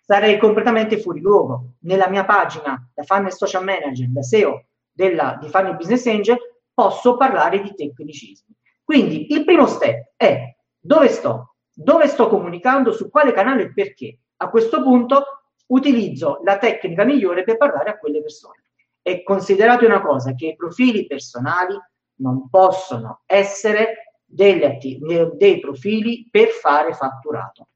sarei 0.03 0.37
completamente 0.37 0.99
fuori 0.99 1.21
luogo. 1.21 1.73
Nella 1.81 2.07
mia 2.07 2.23
pagina 2.23 2.87
da 2.93 3.01
Funnel 3.01 3.31
Social 3.31 3.63
Manager, 3.63 4.09
da 4.09 4.21
SEO 4.21 4.65
della, 4.91 5.37
di 5.41 5.49
Funnel 5.49 5.75
Business 5.75 6.05
Angel, 6.05 6.37
posso 6.71 7.17
parlare 7.17 7.61
di 7.61 7.73
tecnicismi. 7.73 8.55
Quindi 8.83 9.33
il 9.33 9.43
primo 9.43 9.65
step 9.65 10.13
è 10.17 10.55
dove 10.79 11.07
sto? 11.07 11.55
Dove 11.73 12.07
sto 12.07 12.27
comunicando? 12.27 12.91
Su 12.91 13.09
quale 13.09 13.31
canale 13.31 13.63
e 13.63 13.73
perché? 13.73 14.19
A 14.37 14.49
questo 14.49 14.83
punto 14.83 15.23
utilizzo 15.67 16.41
la 16.43 16.59
tecnica 16.59 17.03
migliore 17.03 17.43
per 17.43 17.57
parlare 17.57 17.89
a 17.89 17.97
quelle 17.97 18.21
persone. 18.21 18.60
E 19.01 19.23
considerate 19.23 19.85
una 19.85 20.01
cosa, 20.01 20.33
che 20.35 20.47
i 20.47 20.55
profili 20.55 21.07
personali 21.07 21.75
non 22.15 22.49
possono 22.49 23.21
essere 23.25 24.15
atti- 24.63 24.99
dei 25.33 25.59
profili 25.59 26.27
per 26.29 26.49
fare 26.49 26.93
fatturato. 26.93 27.67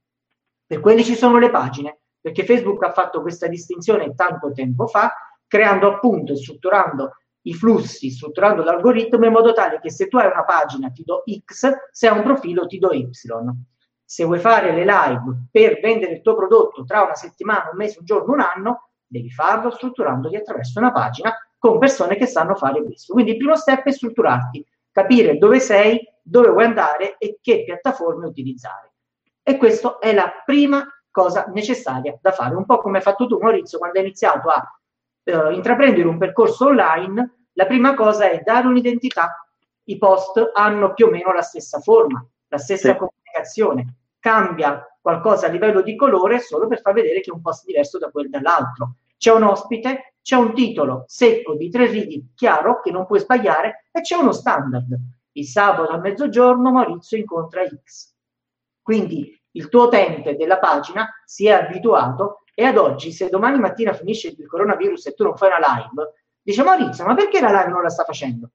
Per 0.66 0.80
quelli 0.80 1.04
ci 1.04 1.16
sono 1.16 1.38
le 1.38 1.50
pagine, 1.50 2.00
perché 2.20 2.44
Facebook 2.44 2.84
ha 2.84 2.92
fatto 2.92 3.22
questa 3.22 3.48
distinzione 3.48 4.14
tanto 4.16 4.52
tempo 4.52 4.88
fa, 4.88 5.14
creando 5.48 5.94
appunto 5.94 6.34
e 6.34 6.38
strutturando 6.38 7.12
i 7.46 7.54
flussi, 7.54 8.10
strutturando 8.10 8.64
l'algoritmo 8.64 9.26
in 9.26 9.32
modo 9.32 9.54
tale 9.54 9.80
che 9.80 9.92
se 9.92 10.08
tu 10.08 10.18
hai 10.18 10.26
una 10.26 10.44
pagina 10.44 10.90
ti 10.90 11.04
do 11.04 11.24
X, 11.46 11.72
se 11.92 12.08
hai 12.08 12.18
un 12.18 12.24
profilo 12.24 12.66
ti 12.66 12.80
do 12.80 12.92
Y. 12.92 13.10
Se 14.04 14.24
vuoi 14.24 14.40
fare 14.40 14.72
le 14.72 14.86
live 14.86 15.48
per 15.52 15.80
vendere 15.80 16.14
il 16.14 16.22
tuo 16.22 16.36
prodotto 16.36 16.84
tra 16.84 17.04
una 17.04 17.16
settimana, 17.16 17.70
un 17.72 17.78
mese, 17.78 18.00
un 18.00 18.06
giorno, 18.06 18.34
un 18.34 18.40
anno, 18.40 18.90
devi 19.16 19.32
farlo 19.32 19.72
strutturandoti 19.72 20.36
attraverso 20.36 20.80
una 20.80 20.92
pagina 20.92 21.34
con 21.58 21.80
persone 21.80 22.18
che 22.18 22.26
sanno 22.26 22.56
fare 22.56 22.84
questo. 22.84 23.14
Quindi 23.14 23.32
il 23.32 23.38
primo 23.38 23.56
step 23.56 23.84
è 23.86 23.92
strutturarti, 23.92 24.66
capire 24.92 25.38
dove 25.38 25.60
sei, 25.60 26.00
dove 26.22 26.50
vuoi 26.50 26.66
andare 26.66 27.18
e 27.18 27.40
che 27.42 27.64
piattaforme 27.64 28.26
utilizzare. 28.28 28.92
E 29.42 29.58
questa 29.58 30.00
è 30.00 30.14
la 30.14 30.32
prima 30.44 30.86
cosa 31.12 31.46
necessaria 31.54 32.18
da 32.22 32.32
fare, 32.32 32.56
un 32.56 32.66
po' 32.66 32.80
come 32.80 32.98
hai 32.98 33.04
fatto 33.04 33.26
tu 33.26 33.38
Maurizio 33.40 33.78
quando 33.78 34.00
hai 34.00 34.06
iniziato 34.06 34.50
a 34.50 34.80
eh, 35.24 35.54
intraprendere 35.54 36.08
un 36.08 36.18
percorso 36.18 36.66
online, 36.66 37.48
la 37.54 37.66
prima 37.66 37.94
cosa 37.94 38.30
è 38.30 38.42
dare 38.44 38.68
un'identità. 38.68 39.48
I 39.86 39.98
post 39.98 40.52
hanno 40.54 40.94
più 40.94 41.06
o 41.06 41.10
meno 41.10 41.32
la 41.32 41.42
stessa 41.42 41.80
forma, 41.80 42.26
la 42.50 42.58
stessa 42.58 42.92
sì. 42.92 42.98
comunicazione. 42.98 43.96
Cambia 44.20 44.86
qualcosa 45.00 45.46
a 45.46 45.50
livello 45.50 45.82
di 45.82 45.96
colore 45.96 46.40
solo 46.40 46.68
per 46.68 46.82
far 46.82 46.94
vedere 46.94 47.22
che 47.22 47.30
è 47.30 47.34
un 47.34 47.42
post 47.42 47.64
diverso 47.66 47.98
da 47.98 48.10
quello 48.10 48.28
dall'altro. 48.30 48.96
C'è 49.18 49.32
un 49.32 49.44
ospite, 49.44 50.16
c'è 50.22 50.36
un 50.36 50.54
titolo 50.54 51.04
secco 51.08 51.56
di 51.56 51.70
tre 51.70 51.88
righe, 51.88 52.28
chiaro, 52.36 52.82
che 52.82 52.92
non 52.92 53.06
puoi 53.06 53.20
sbagliare, 53.20 53.86
e 53.92 54.02
c'è 54.02 54.16
uno 54.16 54.32
standard. 54.32 54.96
Il 55.34 55.46
sabato 55.46 55.92
a 55.92 55.98
mezzogiorno 55.98 56.72
Maurizio 56.72 57.18
incontra 57.18 57.64
X. 57.68 58.14
Quindi 58.82 59.40
il 59.52 59.70
tuo 59.70 59.86
utente 59.86 60.36
della 60.36 60.60
pagina 60.60 61.10
si 61.26 61.48
è 61.48 61.52
abituato 61.52 62.44
e 62.54 62.64
ad 62.64 62.78
oggi, 62.78 63.12
se 63.12 63.30
domani 63.30 63.60
mattina 63.60 63.94
finisce 63.94 64.30
il 64.30 64.48
coronavirus 64.48 65.08
e 65.08 65.14
tu 65.14 65.24
non 65.24 65.36
fai 65.36 65.50
una 65.50 65.60
live, 65.60 66.14
dice 66.42 66.64
Maurizio, 66.64 67.06
ma 67.06 67.16
perché 67.16 67.42
la 67.42 67.52
live 67.52 67.70
non 67.70 67.82
la 67.82 67.90
sta 67.90 68.04
facendo? 68.04 68.52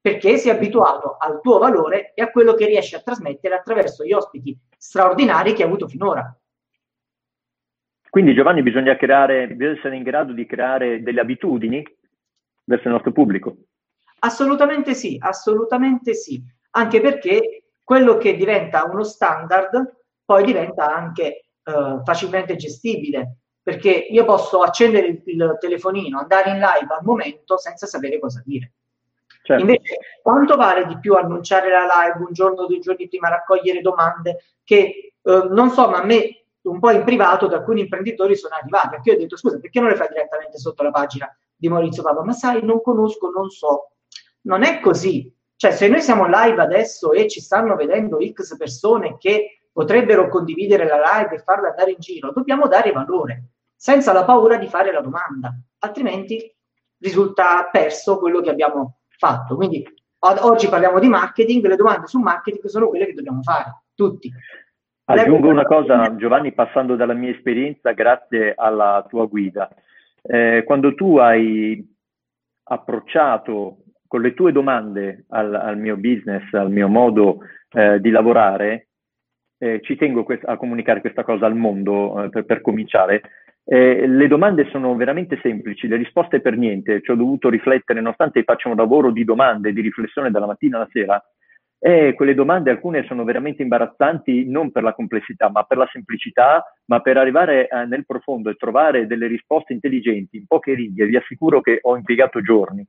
Perché 0.00 0.36
si 0.36 0.48
è 0.48 0.52
abituato 0.52 1.16
al 1.18 1.40
tuo 1.40 1.58
valore 1.58 2.12
e 2.14 2.22
a 2.22 2.30
quello 2.30 2.54
che 2.54 2.66
riesci 2.66 2.94
a 2.94 3.00
trasmettere 3.00 3.54
attraverso 3.54 4.04
gli 4.04 4.12
ospiti 4.12 4.56
straordinari 4.76 5.54
che 5.54 5.62
hai 5.62 5.68
avuto 5.68 5.88
finora. 5.88 6.38
Quindi 8.14 8.32
Giovanni 8.34 8.62
bisogna 8.62 8.96
creare, 8.96 9.48
bisogna 9.48 9.76
essere 9.76 9.96
in 9.96 10.04
grado 10.04 10.32
di 10.32 10.46
creare 10.46 11.02
delle 11.02 11.20
abitudini 11.20 11.82
verso 12.62 12.86
il 12.86 12.92
nostro 12.94 13.10
pubblico. 13.10 13.56
Assolutamente 14.20 14.94
sì, 14.94 15.16
assolutamente 15.18 16.14
sì, 16.14 16.40
anche 16.70 17.00
perché 17.00 17.64
quello 17.82 18.16
che 18.16 18.36
diventa 18.36 18.84
uno 18.84 19.02
standard 19.02 19.96
poi 20.24 20.44
diventa 20.44 20.94
anche 20.94 21.24
eh, 21.24 22.00
facilmente 22.04 22.54
gestibile, 22.54 23.38
perché 23.60 23.90
io 23.90 24.24
posso 24.24 24.60
accendere 24.60 25.08
il, 25.08 25.20
il, 25.24 25.56
telefonino, 25.58 26.20
andare 26.20 26.50
in 26.50 26.58
live 26.58 26.94
al 26.96 27.02
momento 27.02 27.58
senza 27.58 27.86
sapere 27.86 28.20
cosa 28.20 28.40
dire. 28.46 28.74
Certo. 29.42 29.60
Invece, 29.60 29.98
quanto 30.22 30.54
vale 30.54 30.86
di 30.86 31.00
più 31.00 31.14
annunciare 31.14 31.68
la 31.68 31.80
live 31.80 32.24
un 32.24 32.32
giorno 32.32 32.62
o 32.62 32.66
due 32.68 32.78
giorni 32.78 33.08
prima, 33.08 33.28
raccogliere 33.28 33.80
domande 33.80 34.36
che 34.62 35.14
eh, 35.20 35.48
non 35.50 35.70
so, 35.70 35.90
ma 35.90 36.00
a 36.00 36.04
me 36.04 36.43
un 36.64 36.78
po' 36.78 36.90
in 36.90 37.04
privato 37.04 37.46
da 37.46 37.56
alcuni 37.56 37.82
imprenditori 37.82 38.36
sono 38.36 38.54
arrivati, 38.54 38.88
perché 38.88 39.10
io 39.10 39.16
ho 39.16 39.18
detto 39.18 39.36
scusa, 39.36 39.58
perché 39.58 39.80
non 39.80 39.90
le 39.90 39.96
fai 39.96 40.08
direttamente 40.08 40.58
sotto 40.58 40.82
la 40.82 40.90
pagina 40.90 41.34
di 41.54 41.68
Maurizio 41.68 42.02
Papa? 42.02 42.22
Ma 42.22 42.32
sai, 42.32 42.64
non 42.64 42.80
conosco, 42.80 43.30
non 43.30 43.48
so. 43.50 43.92
Non 44.42 44.62
è 44.62 44.80
così. 44.80 45.32
Cioè, 45.56 45.70
se 45.70 45.88
noi 45.88 46.00
siamo 46.00 46.26
live 46.26 46.60
adesso 46.60 47.12
e 47.12 47.28
ci 47.28 47.40
stanno 47.40 47.76
vedendo 47.76 48.18
X 48.20 48.56
persone 48.56 49.16
che 49.18 49.68
potrebbero 49.72 50.28
condividere 50.28 50.86
la 50.86 50.96
live 50.96 51.34
e 51.34 51.38
farla 51.38 51.70
andare 51.70 51.92
in 51.92 51.98
giro, 51.98 52.32
dobbiamo 52.32 52.68
dare 52.68 52.92
valore, 52.92 53.50
senza 53.74 54.12
la 54.12 54.24
paura 54.24 54.56
di 54.56 54.66
fare 54.68 54.92
la 54.92 55.00
domanda, 55.00 55.54
altrimenti 55.78 56.54
risulta 56.98 57.68
perso 57.70 58.18
quello 58.18 58.40
che 58.40 58.50
abbiamo 58.50 58.98
fatto. 59.08 59.56
Quindi 59.56 59.84
oggi 60.18 60.68
parliamo 60.68 60.98
di 60.98 61.08
marketing, 61.08 61.66
le 61.66 61.76
domande 61.76 62.06
sul 62.06 62.22
marketing 62.22 62.66
sono 62.66 62.88
quelle 62.88 63.06
che 63.06 63.14
dobbiamo 63.14 63.42
fare, 63.42 63.82
tutti. 63.94 64.30
Aggiungo 65.06 65.48
una 65.48 65.64
cosa, 65.64 66.16
Giovanni, 66.16 66.52
passando 66.52 66.96
dalla 66.96 67.12
mia 67.12 67.30
esperienza, 67.30 67.92
grazie 67.92 68.54
alla 68.56 69.04
tua 69.08 69.26
guida. 69.26 69.68
Eh, 70.22 70.62
quando 70.64 70.94
tu 70.94 71.18
hai 71.18 71.86
approcciato 72.64 73.84
con 74.06 74.22
le 74.22 74.32
tue 74.32 74.52
domande 74.52 75.26
al, 75.28 75.54
al 75.54 75.76
mio 75.76 75.96
business, 75.96 76.50
al 76.54 76.70
mio 76.70 76.88
modo 76.88 77.40
eh, 77.72 78.00
di 78.00 78.08
lavorare, 78.08 78.88
eh, 79.58 79.80
ci 79.82 79.96
tengo 79.96 80.24
a 80.44 80.56
comunicare 80.56 81.00
questa 81.00 81.22
cosa 81.22 81.44
al 81.44 81.54
mondo 81.54 82.24
eh, 82.24 82.28
per, 82.30 82.46
per, 82.46 82.60
cominciare. 82.62 83.22
Eh, 83.62 84.06
le 84.06 84.26
domande 84.26 84.68
sono 84.70 84.94
veramente 84.94 85.38
semplici, 85.42 85.86
le 85.86 85.96
risposte 85.96 86.40
per 86.40 86.56
niente, 86.56 87.02
ci 87.02 87.10
ho 87.10 87.14
dovuto 87.14 87.50
riflettere, 87.50 88.00
nonostante 88.00 88.42
faccia 88.42 88.70
un 88.70 88.76
lavoro 88.76 89.10
di 89.10 89.24
domande, 89.24 89.72
di 89.74 89.82
riflessione 89.82 90.30
dalla 90.30 90.46
mattina 90.46 90.78
alla 90.78 90.88
sera, 90.90 91.22
e 91.86 92.14
quelle 92.14 92.32
domande 92.32 92.70
alcune 92.70 93.04
sono 93.04 93.24
veramente 93.24 93.60
imbarazzanti 93.60 94.48
non 94.48 94.70
per 94.72 94.82
la 94.82 94.94
complessità, 94.94 95.50
ma 95.50 95.64
per 95.64 95.76
la 95.76 95.88
semplicità, 95.92 96.64
ma 96.86 97.00
per 97.00 97.18
arrivare 97.18 97.68
eh, 97.68 97.84
nel 97.84 98.06
profondo 98.06 98.48
e 98.48 98.54
trovare 98.54 99.06
delle 99.06 99.26
risposte 99.26 99.74
intelligenti 99.74 100.38
in 100.38 100.46
poche 100.46 100.72
righe. 100.72 101.04
Vi 101.04 101.14
assicuro 101.14 101.60
che 101.60 101.80
ho 101.82 101.94
impiegato 101.94 102.40
giorni, 102.40 102.86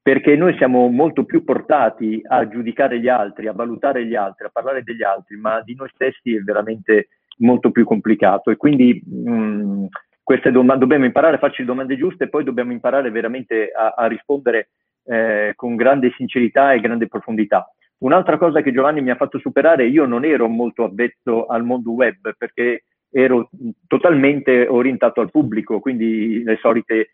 perché 0.00 0.36
noi 0.36 0.56
siamo 0.58 0.86
molto 0.86 1.24
più 1.24 1.42
portati 1.42 2.20
a 2.24 2.46
giudicare 2.46 3.00
gli 3.00 3.08
altri, 3.08 3.48
a 3.48 3.52
valutare 3.52 4.06
gli 4.06 4.14
altri, 4.14 4.46
a 4.46 4.50
parlare 4.52 4.84
degli 4.84 5.02
altri, 5.02 5.36
ma 5.36 5.60
di 5.62 5.74
noi 5.74 5.90
stessi 5.92 6.32
è 6.32 6.38
veramente 6.38 7.08
molto 7.38 7.72
più 7.72 7.84
complicato. 7.84 8.52
E 8.52 8.56
quindi 8.56 9.02
mh, 9.04 9.32
mm, 9.32 9.84
queste 10.22 10.52
domande, 10.52 10.82
dobbiamo 10.82 11.04
imparare 11.04 11.34
a 11.34 11.40
farci 11.40 11.62
le 11.62 11.66
domande 11.66 11.96
giuste 11.96 12.24
e 12.24 12.28
poi 12.28 12.44
dobbiamo 12.44 12.70
imparare 12.70 13.10
veramente 13.10 13.72
a, 13.76 13.94
a 13.96 14.06
rispondere 14.06 14.68
eh, 15.06 15.52
con 15.56 15.74
grande 15.74 16.12
sincerità 16.16 16.74
e 16.74 16.78
grande 16.78 17.08
profondità. 17.08 17.68
Un'altra 18.00 18.38
cosa 18.38 18.62
che 18.62 18.72
Giovanni 18.72 19.02
mi 19.02 19.10
ha 19.10 19.16
fatto 19.16 19.38
superare, 19.38 19.86
io 19.86 20.06
non 20.06 20.24
ero 20.24 20.48
molto 20.48 20.84
avvezzo 20.84 21.46
al 21.46 21.64
mondo 21.64 21.90
web 21.92 22.34
perché 22.36 22.84
ero 23.10 23.50
totalmente 23.86 24.66
orientato 24.66 25.20
al 25.20 25.30
pubblico, 25.30 25.80
quindi 25.80 26.42
le 26.42 26.56
solite 26.62 27.10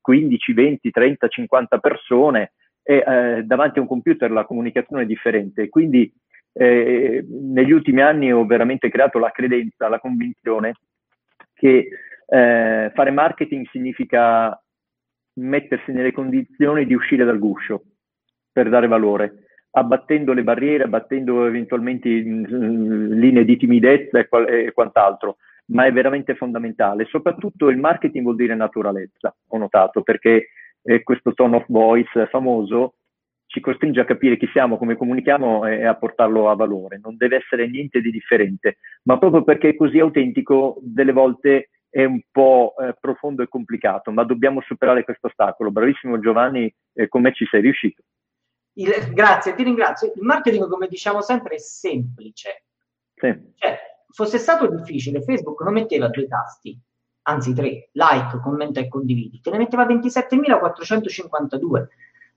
15, 0.00 0.52
20, 0.52 0.90
30, 0.90 1.28
50 1.28 1.78
persone 1.78 2.52
e 2.84 3.02
eh, 3.04 3.42
davanti 3.44 3.78
a 3.78 3.82
un 3.82 3.88
computer 3.88 4.30
la 4.30 4.44
comunicazione 4.44 5.02
è 5.02 5.06
differente. 5.06 5.68
Quindi 5.68 6.12
eh, 6.52 7.26
negli 7.28 7.72
ultimi 7.72 8.00
anni 8.00 8.32
ho 8.32 8.46
veramente 8.46 8.90
creato 8.90 9.18
la 9.18 9.32
credenza, 9.32 9.88
la 9.88 9.98
convinzione 9.98 10.74
che 11.52 11.88
eh, 12.28 12.92
fare 12.94 13.10
marketing 13.10 13.66
significa 13.70 14.56
mettersi 15.40 15.90
nelle 15.90 16.12
condizioni 16.12 16.86
di 16.86 16.94
uscire 16.94 17.24
dal 17.24 17.38
guscio 17.40 17.82
per 18.52 18.68
dare 18.68 18.86
valore 18.86 19.42
abbattendo 19.70 20.32
le 20.32 20.42
barriere, 20.42 20.84
abbattendo 20.84 21.46
eventualmente 21.46 22.08
linee 22.08 23.44
di 23.44 23.56
timidezza 23.56 24.18
e, 24.18 24.28
e 24.66 24.72
quant'altro, 24.72 25.36
ma 25.66 25.86
è 25.86 25.92
veramente 25.92 26.34
fondamentale. 26.34 27.04
Soprattutto 27.06 27.68
il 27.68 27.78
marketing 27.78 28.24
vuol 28.24 28.36
dire 28.36 28.54
naturalezza, 28.54 29.34
ho 29.48 29.58
notato, 29.58 30.02
perché 30.02 30.48
eh, 30.82 31.02
questo 31.02 31.34
tone 31.34 31.56
of 31.56 31.64
voice 31.68 32.26
famoso 32.26 32.94
ci 33.46 33.60
costringe 33.60 34.00
a 34.00 34.04
capire 34.04 34.36
chi 34.36 34.48
siamo, 34.52 34.76
come 34.76 34.96
comunichiamo 34.96 35.66
e 35.66 35.84
a 35.84 35.94
portarlo 35.94 36.50
a 36.50 36.54
valore. 36.54 37.00
Non 37.02 37.16
deve 37.16 37.36
essere 37.36 37.66
niente 37.66 38.00
di 38.00 38.10
differente, 38.10 38.76
ma 39.04 39.18
proprio 39.18 39.42
perché 39.42 39.70
è 39.70 39.76
così 39.76 39.98
autentico, 39.98 40.78
delle 40.82 41.12
volte 41.12 41.70
è 41.90 42.04
un 42.04 42.20
po' 42.30 42.74
eh, 42.78 42.94
profondo 43.00 43.42
e 43.42 43.48
complicato, 43.48 44.10
ma 44.10 44.22
dobbiamo 44.24 44.60
superare 44.60 45.04
questo 45.04 45.28
ostacolo. 45.28 45.70
Bravissimo 45.70 46.18
Giovanni, 46.20 46.72
eh, 46.92 47.08
come 47.08 47.32
ci 47.32 47.46
sei 47.46 47.62
riuscito? 47.62 48.02
Il, 48.78 49.12
grazie, 49.12 49.54
ti 49.54 49.64
ringrazio. 49.64 50.12
Il 50.14 50.22
marketing, 50.22 50.68
come 50.68 50.88
diciamo 50.88 51.20
sempre, 51.20 51.56
è 51.56 51.58
semplice. 51.58 52.64
Sì. 53.14 53.52
Cioè, 53.54 53.78
fosse 54.10 54.38
stato 54.38 54.68
difficile, 54.68 55.22
Facebook 55.22 55.60
non 55.62 55.72
metteva 55.72 56.08
due 56.08 56.26
tasti, 56.26 56.78
anzi 57.22 57.52
tre, 57.52 57.90
like, 57.92 58.40
commenta 58.40 58.80
e 58.80 58.88
condividi, 58.88 59.40
te 59.40 59.50
ne 59.50 59.58
metteva 59.58 59.86
27.452. 59.86 61.86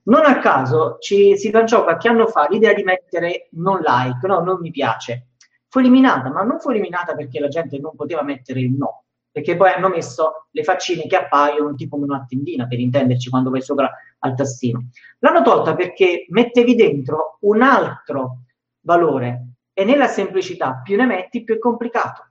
Non 0.04 0.24
a 0.24 0.40
caso 0.40 0.96
ci, 0.98 1.36
si 1.36 1.52
lanciò 1.52 1.84
qualche 1.84 2.08
anno 2.08 2.26
fa 2.26 2.48
l'idea 2.48 2.72
di 2.72 2.82
mettere 2.82 3.48
non 3.52 3.80
like, 3.80 4.26
no, 4.26 4.40
non 4.40 4.58
mi 4.60 4.72
piace. 4.72 5.28
Fu 5.68 5.78
eliminata, 5.78 6.28
ma 6.28 6.42
non 6.42 6.58
fu 6.58 6.70
eliminata 6.70 7.14
perché 7.14 7.38
la 7.38 7.48
gente 7.48 7.78
non 7.78 7.94
poteva 7.94 8.22
mettere 8.22 8.60
il 8.60 8.72
no, 8.72 9.01
perché 9.32 9.56
poi 9.56 9.70
hanno 9.70 9.88
messo 9.88 10.48
le 10.50 10.62
faccine 10.62 11.06
che 11.06 11.16
appaiono 11.16 11.74
tipo 11.74 11.96
una 11.96 12.24
tendina, 12.28 12.66
per 12.66 12.78
intenderci, 12.78 13.30
quando 13.30 13.48
vai 13.50 13.62
sopra 13.62 13.90
al 14.18 14.36
tastino. 14.36 14.90
L'hanno 15.20 15.40
tolta 15.42 15.74
perché 15.74 16.26
mettevi 16.28 16.74
dentro 16.74 17.38
un 17.40 17.62
altro 17.62 18.42
valore 18.80 19.46
e 19.72 19.84
nella 19.84 20.06
semplicità 20.06 20.82
più 20.84 20.96
ne 20.96 21.06
metti 21.06 21.44
più 21.44 21.54
è 21.54 21.58
complicato. 21.58 22.26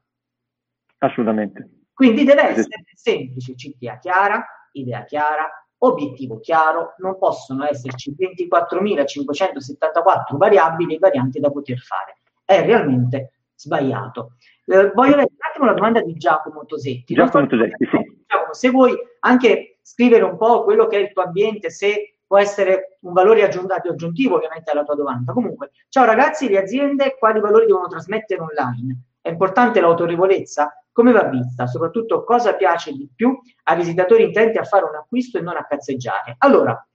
Assolutamente. 0.99 1.69
Quindi 1.91 2.23
deve 2.23 2.49
essere 2.49 2.83
semplice, 2.93 3.55
CTA 3.55 3.97
chiara, 3.97 4.45
idea 4.73 5.03
chiara, 5.03 5.49
obiettivo 5.79 6.39
chiaro, 6.39 6.93
non 6.99 7.17
possono 7.17 7.65
esserci 7.65 8.15
24.574 8.17 10.37
variabili 10.37 10.93
e 10.95 10.99
varianti 10.99 11.39
da 11.39 11.49
poter 11.49 11.79
fare. 11.79 12.19
È 12.45 12.63
realmente 12.63 13.31
sbagliato. 13.55 14.33
Eh, 14.71 14.91
voglio 14.93 15.17
leggere 15.17 15.35
un 15.37 15.49
attimo 15.49 15.65
la 15.65 15.73
domanda 15.73 16.01
di 16.01 16.13
Giacomo 16.13 16.65
Tosetti. 16.65 17.13
Giacomo 17.13 17.45
Tosetti, 17.45 17.85
sì. 17.91 18.23
Giacomo, 18.25 18.53
se 18.53 18.69
vuoi 18.69 18.97
anche 19.19 19.79
scrivere 19.81 20.23
un 20.23 20.37
po' 20.37 20.63
quello 20.63 20.87
che 20.87 20.95
è 20.95 20.99
il 21.01 21.11
tuo 21.11 21.23
ambiente, 21.23 21.69
se 21.69 22.15
può 22.25 22.37
essere 22.37 22.97
un 23.01 23.11
valore 23.11 23.43
aggiuntivo 23.43 24.35
ovviamente 24.35 24.71
alla 24.71 24.85
tua 24.85 24.95
domanda. 24.95 25.33
Comunque, 25.33 25.71
ciao 25.89 26.05
ragazzi, 26.05 26.47
le 26.47 26.59
aziende 26.59 27.17
quali 27.19 27.41
valori 27.41 27.65
devono 27.65 27.87
trasmettere 27.87 28.39
online? 28.39 29.01
È 29.19 29.27
importante 29.27 29.81
l'autorevolezza? 29.81 30.73
Come 30.93 31.11
va 31.11 31.23
vista? 31.25 31.67
Soprattutto 31.67 32.23
cosa 32.23 32.53
piace 32.53 32.93
di 32.93 33.09
più 33.13 33.37
ai 33.63 33.75
visitatori 33.75 34.23
intenti 34.23 34.57
a 34.57 34.63
fare 34.63 34.85
un 34.85 34.95
acquisto 34.95 35.37
e 35.37 35.41
non 35.41 35.57
a 35.57 35.65
cazzeggiare? 35.65 36.35
Allora, 36.37 36.87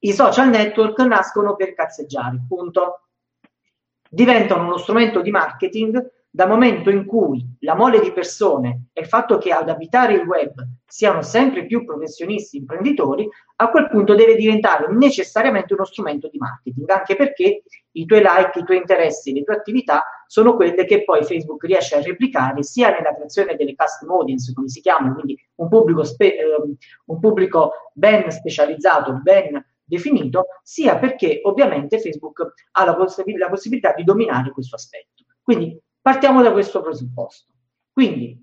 i 0.00 0.12
social 0.12 0.48
network 0.48 0.98
nascono 1.00 1.54
per 1.54 1.72
cazzeggiare, 1.72 2.44
punto. 2.48 3.10
Diventano 4.10 4.64
uno 4.64 4.76
strumento 4.76 5.20
di 5.20 5.30
marketing 5.30 6.23
dal 6.34 6.48
momento 6.48 6.90
in 6.90 7.04
cui 7.04 7.46
la 7.60 7.76
mole 7.76 8.00
di 8.00 8.10
persone 8.10 8.86
e 8.92 9.02
il 9.02 9.06
fatto 9.06 9.38
che 9.38 9.52
ad 9.52 9.68
abitare 9.68 10.14
il 10.14 10.26
web 10.26 10.52
siano 10.84 11.22
sempre 11.22 11.64
più 11.64 11.84
professionisti 11.84 12.56
imprenditori, 12.56 13.28
a 13.54 13.70
quel 13.70 13.88
punto 13.88 14.16
deve 14.16 14.34
diventare 14.34 14.92
necessariamente 14.92 15.74
uno 15.74 15.84
strumento 15.84 16.28
di 16.28 16.38
marketing, 16.38 16.90
anche 16.90 17.14
perché 17.14 17.62
i 17.92 18.04
tuoi 18.04 18.18
like, 18.18 18.58
i 18.58 18.64
tuoi 18.64 18.78
interessi, 18.78 19.32
le 19.32 19.44
tue 19.44 19.54
attività 19.54 20.02
sono 20.26 20.56
quelle 20.56 20.84
che 20.84 21.04
poi 21.04 21.22
Facebook 21.22 21.62
riesce 21.66 21.94
a 21.94 22.02
replicare 22.02 22.64
sia 22.64 22.90
nella 22.90 23.14
creazione 23.14 23.54
delle 23.54 23.76
custom 23.76 24.10
audience, 24.10 24.52
come 24.52 24.68
si 24.68 24.80
chiama, 24.80 25.14
quindi 25.14 25.38
un 25.60 25.68
pubblico, 25.68 26.02
spe- 26.02 26.36
eh, 26.36 26.76
un 27.04 27.20
pubblico 27.20 27.92
ben 27.92 28.28
specializzato, 28.32 29.20
ben 29.22 29.64
definito, 29.84 30.46
sia 30.64 30.98
perché 30.98 31.42
ovviamente 31.44 32.00
Facebook 32.00 32.54
ha 32.72 32.84
la, 32.84 32.96
poss- 32.96 33.22
la 33.24 33.48
possibilità 33.48 33.92
di 33.92 34.02
dominare 34.02 34.50
questo 34.50 34.74
aspetto. 34.74 35.22
Quindi 35.40 35.78
Partiamo 36.04 36.42
da 36.42 36.52
questo 36.52 36.82
presupposto. 36.82 37.50
Quindi 37.90 38.38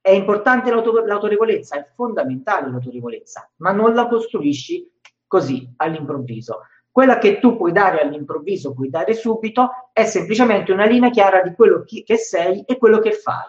è 0.00 0.12
importante 0.12 0.70
l'auto- 0.70 1.04
l'autorevolezza, 1.04 1.76
è 1.76 1.90
fondamentale 1.94 2.70
l'autorevolezza, 2.70 3.50
ma 3.56 3.70
non 3.70 3.92
la 3.92 4.08
costruisci 4.08 4.90
così 5.26 5.70
all'improvviso. 5.76 6.60
Quella 6.90 7.18
che 7.18 7.38
tu 7.38 7.58
puoi 7.58 7.72
dare 7.72 8.00
all'improvviso, 8.00 8.72
puoi 8.72 8.88
dare 8.88 9.12
subito, 9.12 9.90
è 9.92 10.06
semplicemente 10.06 10.72
una 10.72 10.86
linea 10.86 11.10
chiara 11.10 11.42
di 11.42 11.52
quello 11.52 11.84
che 11.84 12.16
sei 12.16 12.62
e 12.62 12.78
quello 12.78 12.98
che 12.98 13.12
fai. 13.12 13.44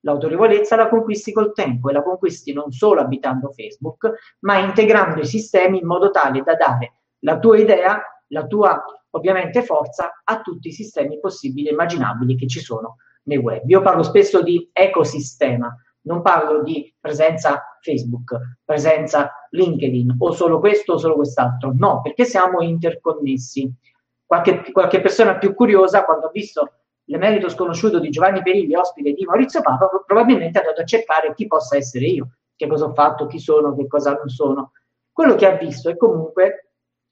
L'autorevolezza 0.00 0.74
la 0.74 0.88
conquisti 0.88 1.30
col 1.30 1.52
tempo 1.52 1.90
e 1.90 1.92
la 1.92 2.02
conquisti 2.02 2.52
non 2.52 2.72
solo 2.72 3.02
abitando 3.02 3.52
Facebook, 3.52 4.34
ma 4.40 4.58
integrando 4.58 5.20
i 5.20 5.26
sistemi 5.26 5.78
in 5.78 5.86
modo 5.86 6.10
tale 6.10 6.42
da 6.42 6.56
dare 6.56 6.94
la 7.20 7.38
tua 7.38 7.56
idea, 7.56 8.02
la 8.30 8.44
tua 8.48 8.84
ovviamente 9.14 9.62
forza 9.62 10.20
a 10.22 10.40
tutti 10.40 10.68
i 10.68 10.72
sistemi 10.72 11.18
possibili 11.18 11.68
e 11.68 11.72
immaginabili 11.72 12.36
che 12.36 12.46
ci 12.46 12.60
sono 12.60 12.96
nel 13.24 13.38
web. 13.38 13.68
Io 13.68 13.80
parlo 13.80 14.02
spesso 14.02 14.42
di 14.42 14.68
ecosistema, 14.72 15.74
non 16.02 16.20
parlo 16.20 16.62
di 16.62 16.92
presenza 17.00 17.78
Facebook, 17.80 18.58
presenza 18.64 19.32
LinkedIn 19.50 20.16
o 20.18 20.32
solo 20.32 20.58
questo 20.58 20.94
o 20.94 20.98
solo 20.98 21.14
quest'altro, 21.14 21.72
no, 21.76 22.00
perché 22.02 22.24
siamo 22.24 22.60
interconnessi. 22.60 23.72
Qualche, 24.26 24.72
qualche 24.72 25.00
persona 25.00 25.38
più 25.38 25.54
curiosa, 25.54 26.04
quando 26.04 26.26
ha 26.26 26.30
visto 26.30 26.72
l'emerito 27.04 27.48
sconosciuto 27.48 28.00
di 28.00 28.10
Giovanni 28.10 28.42
Perilli, 28.42 28.74
ospite 28.74 29.12
di 29.12 29.24
Maurizio 29.24 29.60
Papa, 29.60 29.88
probabilmente 30.04 30.58
è 30.58 30.62
andato 30.62 30.80
a 30.80 30.84
cercare 30.84 31.34
chi 31.34 31.46
possa 31.46 31.76
essere 31.76 32.06
io, 32.06 32.30
che 32.56 32.66
cosa 32.66 32.86
ho 32.86 32.94
fatto, 32.94 33.26
chi 33.26 33.38
sono, 33.38 33.76
che 33.76 33.86
cosa 33.86 34.12
non 34.14 34.28
sono. 34.28 34.72
Quello 35.12 35.36
che 35.36 35.46
ha 35.46 35.56
visto 35.56 35.88
è 35.88 35.96
comunque 35.96 36.70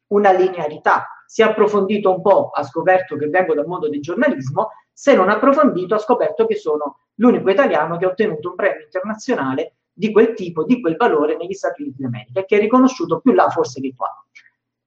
una 0.09 0.33
linearità, 0.33 1.07
si 1.33 1.41
è 1.41 1.47
approfondito 1.47 2.13
un 2.13 2.21
po', 2.21 2.51
ha 2.51 2.63
scoperto 2.63 3.17
che 3.17 3.27
vengo 3.27 3.55
dal 3.55 3.65
mondo 3.65 3.89
del 3.89 4.03
giornalismo, 4.03 4.73
se 4.93 5.15
non 5.15 5.31
approfondito 5.31 5.95
ha 5.95 5.99
scoperto 5.99 6.45
che 6.45 6.57
sono 6.57 6.99
l'unico 7.15 7.49
italiano 7.49 7.97
che 7.97 8.05
ha 8.05 8.09
ottenuto 8.09 8.51
un 8.51 8.55
premio 8.55 8.83
internazionale 8.83 9.77
di 9.91 10.13
quel 10.13 10.35
tipo, 10.35 10.63
di 10.65 10.79
quel 10.83 10.97
valore 10.97 11.39
negli 11.39 11.55
Stati 11.55 11.81
Uniti 11.81 12.03
d'America 12.03 12.45
che 12.45 12.59
è 12.59 12.61
riconosciuto 12.61 13.21
più 13.21 13.33
là 13.33 13.49
forse 13.49 13.81
che 13.81 13.95
qua. 13.97 14.11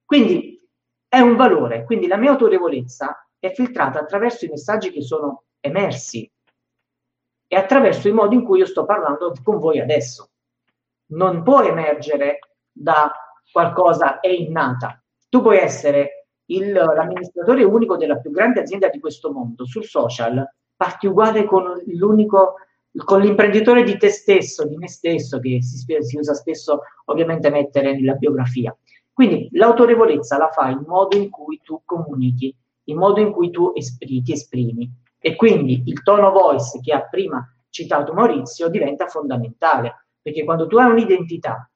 Quindi 0.04 0.64
è 1.08 1.18
un 1.18 1.34
valore, 1.34 1.82
quindi 1.82 2.06
la 2.06 2.16
mia 2.16 2.30
autorevolezza 2.30 3.28
è 3.40 3.50
filtrata 3.52 3.98
attraverso 3.98 4.44
i 4.44 4.50
messaggi 4.50 4.92
che 4.92 5.02
sono 5.02 5.46
emersi 5.58 6.30
e 7.48 7.56
attraverso 7.56 8.06
i 8.06 8.12
modi 8.12 8.36
in 8.36 8.44
cui 8.44 8.60
io 8.60 8.66
sto 8.66 8.84
parlando 8.84 9.32
con 9.42 9.58
voi 9.58 9.80
adesso. 9.80 10.30
Non 11.06 11.42
può 11.42 11.64
emergere 11.64 12.38
da 12.70 13.10
qualcosa 13.50 14.20
è 14.20 14.28
innata. 14.28 15.02
Tu 15.28 15.42
puoi 15.42 15.58
essere 15.58 16.15
il, 16.46 16.72
l'amministratore 16.72 17.64
unico 17.64 17.96
della 17.96 18.16
più 18.18 18.30
grande 18.30 18.60
azienda 18.60 18.88
di 18.88 19.00
questo 19.00 19.32
mondo 19.32 19.64
sul 19.66 19.84
social, 19.84 20.46
parti 20.76 21.06
uguale 21.06 21.44
con 21.44 21.64
l'unico 21.86 22.56
con 23.04 23.20
l'imprenditore 23.20 23.82
di 23.82 23.98
te 23.98 24.08
stesso, 24.08 24.66
di 24.66 24.76
me 24.76 24.88
stesso, 24.88 25.38
che 25.38 25.62
si, 25.62 25.84
si, 26.00 26.16
usa 26.16 26.34
spesso 26.34 26.80
ovviamente 27.06 27.50
mettere 27.50 27.94
nella 27.94 28.14
biografia. 28.14 28.74
Quindi 29.12 29.48
l'autorevolezza 29.52 30.38
la 30.38 30.48
fai 30.48 30.72
in 30.72 30.84
modo 30.86 31.16
in 31.16 31.30
cui 31.30 31.60
tu 31.62 31.82
comunichi, 31.84 32.54
in 32.84 32.96
modo 32.96 33.20
in 33.20 33.32
cui 33.32 33.50
tu 33.50 33.72
esprimi, 33.74 34.22
ti 34.22 34.32
esprimi. 34.32 34.90
E 35.18 35.36
quindi 35.36 35.82
il 35.86 36.02
tono 36.02 36.30
voice 36.30 36.80
che 36.80 36.92
ha 36.92 37.02
prima 37.02 37.46
citato 37.70 38.12
Maurizio 38.12 38.68
diventa 38.68 39.06
fondamentale, 39.06 40.06
perché 40.22 40.44
quando 40.44 40.66
tu 40.66 40.76
hai 40.76 40.90
un'identità, 40.90 41.70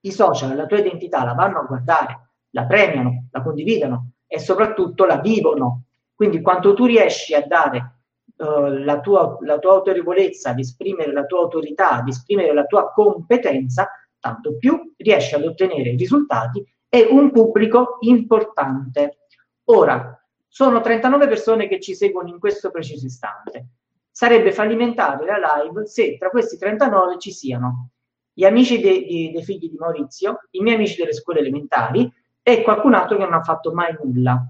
i 0.00 0.10
social, 0.10 0.56
la 0.56 0.66
tua 0.66 0.78
identità 0.78 1.24
la 1.24 1.34
vanno 1.34 1.60
a 1.60 1.64
guardare, 1.64 2.31
la 2.52 2.64
premiano, 2.64 3.28
la 3.30 3.42
condividono 3.42 4.12
e 4.26 4.38
soprattutto 4.38 5.04
la 5.04 5.18
vivono. 5.18 5.84
Quindi 6.14 6.40
quando 6.40 6.74
tu 6.74 6.86
riesci 6.86 7.34
a 7.34 7.44
dare 7.46 8.00
uh, 8.36 8.66
la, 8.84 9.00
tua, 9.00 9.36
la 9.40 9.58
tua 9.58 9.72
autorevolezza, 9.72 10.50
ad 10.50 10.58
esprimere 10.58 11.12
la 11.12 11.24
tua 11.24 11.40
autorità, 11.40 11.92
ad 11.92 12.08
esprimere 12.08 12.52
la 12.52 12.64
tua 12.64 12.92
competenza, 12.92 13.90
tanto 14.18 14.56
più 14.56 14.92
riesci 14.96 15.34
ad 15.34 15.44
ottenere 15.44 15.96
risultati 15.96 16.64
e 16.88 17.08
un 17.10 17.30
pubblico 17.32 17.96
importante. 18.00 19.18
Ora, 19.64 20.16
sono 20.46 20.80
39 20.80 21.28
persone 21.28 21.66
che 21.66 21.80
ci 21.80 21.94
seguono 21.94 22.28
in 22.28 22.38
questo 22.38 22.70
preciso 22.70 23.06
istante. 23.06 23.68
Sarebbe 24.10 24.52
fallimentare 24.52 25.24
la 25.24 25.62
live 25.62 25.86
se 25.86 26.18
tra 26.18 26.28
questi 26.28 26.58
39 26.58 27.18
ci 27.18 27.32
siano 27.32 27.88
gli 28.34 28.44
amici 28.44 28.80
dei, 28.80 29.06
dei, 29.06 29.30
dei 29.32 29.42
figli 29.42 29.68
di 29.70 29.76
Maurizio, 29.78 30.40
i 30.50 30.60
miei 30.60 30.76
amici 30.76 30.96
delle 30.96 31.12
scuole 31.12 31.40
elementari, 31.40 32.10
e 32.42 32.62
qualcun 32.62 32.94
altro 32.94 33.16
che 33.16 33.24
non 33.24 33.34
ha 33.34 33.42
fatto 33.42 33.72
mai 33.72 33.96
nulla. 34.02 34.44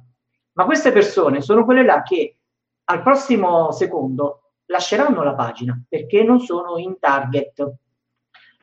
Ma 0.54 0.64
queste 0.64 0.92
persone 0.92 1.40
sono 1.40 1.64
quelle 1.64 1.84
là 1.84 2.02
che 2.02 2.38
al 2.84 3.02
prossimo 3.02 3.70
secondo 3.72 4.52
lasceranno 4.66 5.22
la 5.22 5.34
pagina 5.34 5.80
perché 5.88 6.22
non 6.22 6.40
sono 6.40 6.78
in 6.78 6.98
target. 6.98 7.74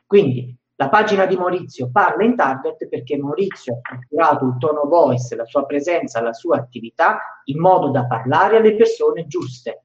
Quindi 0.06 0.54
la 0.76 0.88
pagina 0.88 1.26
di 1.26 1.36
Maurizio 1.36 1.90
parla 1.92 2.24
in 2.24 2.34
target 2.36 2.88
perché 2.88 3.16
Maurizio 3.18 3.80
ha 3.82 3.98
curato 4.08 4.46
il 4.46 4.56
tono 4.58 4.86
voice, 4.86 5.36
la 5.36 5.44
sua 5.44 5.66
presenza, 5.66 6.22
la 6.22 6.32
sua 6.32 6.56
attività 6.56 7.42
in 7.44 7.60
modo 7.60 7.90
da 7.90 8.06
parlare 8.06 8.56
alle 8.56 8.74
persone 8.74 9.26
giuste. 9.26 9.84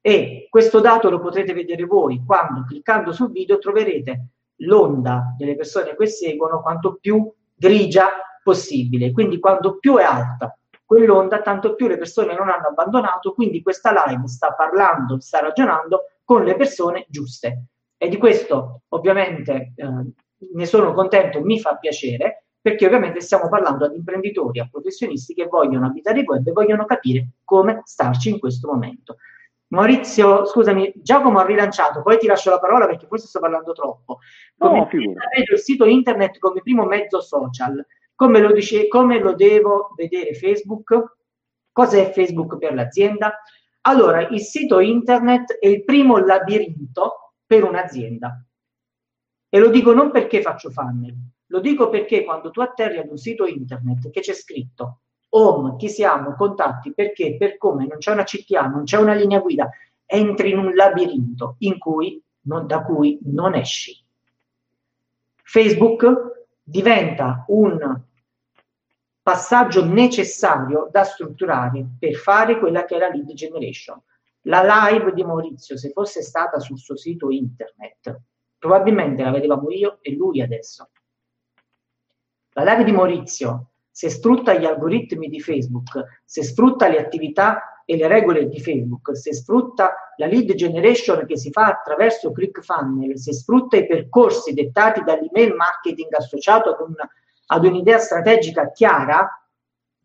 E 0.00 0.48
questo 0.50 0.80
dato 0.80 1.10
lo 1.10 1.20
potrete 1.20 1.52
vedere 1.52 1.84
voi 1.84 2.22
quando 2.26 2.64
cliccando 2.64 3.12
sul 3.12 3.30
video 3.30 3.58
troverete 3.58 4.26
l'onda 4.62 5.34
delle 5.38 5.54
persone 5.54 5.94
che 5.96 6.06
seguono 6.06 6.60
quanto 6.60 6.98
più 7.00 7.32
grigia 7.54 8.08
possibile. 8.42 9.12
Quindi 9.12 9.38
quando 9.38 9.78
più 9.78 9.96
è 9.96 10.02
alta 10.02 10.56
quell'onda, 10.84 11.40
tanto 11.40 11.74
più 11.74 11.86
le 11.86 11.96
persone 11.96 12.34
non 12.34 12.50
hanno 12.50 12.68
abbandonato, 12.68 13.32
quindi 13.32 13.62
questa 13.62 13.92
live 14.06 14.28
sta 14.28 14.52
parlando, 14.52 15.18
sta 15.20 15.40
ragionando 15.40 16.04
con 16.24 16.44
le 16.44 16.54
persone 16.54 17.06
giuste. 17.08 17.64
E 17.96 18.08
di 18.08 18.18
questo 18.18 18.82
ovviamente 18.88 19.72
eh, 19.74 19.86
ne 20.54 20.66
sono 20.66 20.92
contento, 20.92 21.40
mi 21.40 21.60
fa 21.60 21.76
piacere, 21.76 22.44
perché 22.60 22.86
ovviamente 22.86 23.20
stiamo 23.20 23.48
parlando 23.48 23.86
ad 23.86 23.94
imprenditori, 23.94 24.60
a 24.60 24.68
professionisti 24.70 25.34
che 25.34 25.46
vogliono 25.46 25.86
abitare 25.86 26.20
il 26.20 26.26
web 26.26 26.46
e 26.46 26.52
vogliono 26.52 26.84
capire 26.84 27.28
come 27.42 27.80
starci 27.84 28.30
in 28.30 28.38
questo 28.38 28.68
momento. 28.68 29.16
Maurizio, 29.68 30.44
scusami, 30.44 30.92
Giacomo 30.96 31.38
ha 31.38 31.46
rilanciato, 31.46 32.02
poi 32.02 32.18
ti 32.18 32.26
lascio 32.26 32.50
la 32.50 32.60
parola 32.60 32.86
perché 32.86 33.06
forse 33.06 33.26
sto 33.26 33.40
parlando 33.40 33.72
troppo. 33.72 34.18
Come 34.58 34.78
no, 34.78 34.86
vedo 34.86 35.52
il 35.52 35.58
sito 35.58 35.86
internet 35.86 36.38
come 36.38 36.60
primo 36.60 36.84
mezzo 36.84 37.20
social. 37.20 37.84
Come 38.14 38.40
lo, 38.40 38.52
dice, 38.52 38.88
come 38.88 39.18
lo 39.18 39.34
devo 39.34 39.92
vedere 39.96 40.34
Facebook? 40.34 41.16
Cos'è 41.72 42.12
Facebook 42.12 42.58
per 42.58 42.74
l'azienda? 42.74 43.40
Allora, 43.82 44.28
il 44.28 44.40
sito 44.40 44.80
internet 44.80 45.58
è 45.58 45.66
il 45.66 45.84
primo 45.84 46.18
labirinto 46.18 47.34
per 47.46 47.64
un'azienda. 47.64 48.44
E 49.48 49.58
lo 49.58 49.68
dico 49.68 49.92
non 49.92 50.10
perché 50.10 50.40
faccio 50.40 50.70
funnel, 50.70 51.14
lo 51.46 51.60
dico 51.60 51.88
perché 51.88 52.24
quando 52.24 52.50
tu 52.50 52.60
atterri 52.60 52.98
ad 52.98 53.08
un 53.10 53.18
sito 53.18 53.44
internet 53.44 54.10
che 54.10 54.20
c'è 54.20 54.32
scritto 54.32 55.00
home, 55.34 55.76
chi 55.76 55.88
siamo, 55.88 56.34
contatti, 56.34 56.92
perché, 56.92 57.36
per 57.36 57.56
come, 57.56 57.86
non 57.86 57.98
c'è 57.98 58.12
una 58.12 58.24
CTA, 58.24 58.66
non 58.66 58.84
c'è 58.84 58.98
una 58.98 59.14
linea 59.14 59.40
guida, 59.40 59.70
entri 60.04 60.50
in 60.50 60.58
un 60.58 60.74
labirinto 60.74 61.56
in 61.58 61.78
cui, 61.78 62.22
non, 62.42 62.66
da 62.66 62.82
cui 62.82 63.18
non 63.24 63.54
esci. 63.54 63.98
Facebook 65.42 66.31
diventa 66.72 67.44
un 67.48 68.00
passaggio 69.20 69.84
necessario 69.84 70.88
da 70.90 71.04
strutturare 71.04 71.86
per 71.98 72.14
fare 72.14 72.58
quella 72.58 72.86
che 72.86 72.96
è 72.96 72.98
la 72.98 73.08
lead 73.08 73.30
generation. 73.34 74.00
La 74.46 74.88
live 74.88 75.12
di 75.12 75.22
Maurizio, 75.22 75.76
se 75.76 75.90
fosse 75.90 76.22
stata 76.22 76.58
sul 76.58 76.78
suo 76.78 76.96
sito 76.96 77.30
internet, 77.30 78.20
probabilmente 78.58 79.22
la 79.22 79.30
vedevamo 79.30 79.70
io 79.70 79.98
e 80.00 80.14
lui 80.14 80.40
adesso. 80.40 80.90
La 82.54 82.64
live 82.64 82.84
di 82.84 82.92
Maurizio 82.92 83.72
se 83.92 84.08
sfrutta 84.08 84.54
gli 84.54 84.64
algoritmi 84.64 85.28
di 85.28 85.38
Facebook, 85.38 86.22
se 86.24 86.42
sfrutta 86.42 86.88
le 86.88 86.98
attività 86.98 87.71
e 87.84 87.96
le 87.96 88.06
regole 88.06 88.48
di 88.48 88.60
Facebook, 88.60 89.16
se 89.16 89.34
sfrutta 89.34 90.12
la 90.16 90.26
lead 90.26 90.54
generation 90.54 91.24
che 91.26 91.36
si 91.36 91.50
fa 91.50 91.66
attraverso 91.66 92.32
ClickFunnels, 92.32 93.22
se 93.22 93.32
sfrutta 93.32 93.76
i 93.76 93.86
percorsi 93.86 94.52
dettati 94.52 95.02
dall'email 95.02 95.54
marketing 95.54 96.14
associato 96.14 96.70
ad, 96.70 96.80
un, 96.80 96.94
ad 97.46 97.64
un'idea 97.64 97.98
strategica 97.98 98.70
chiara, 98.70 99.46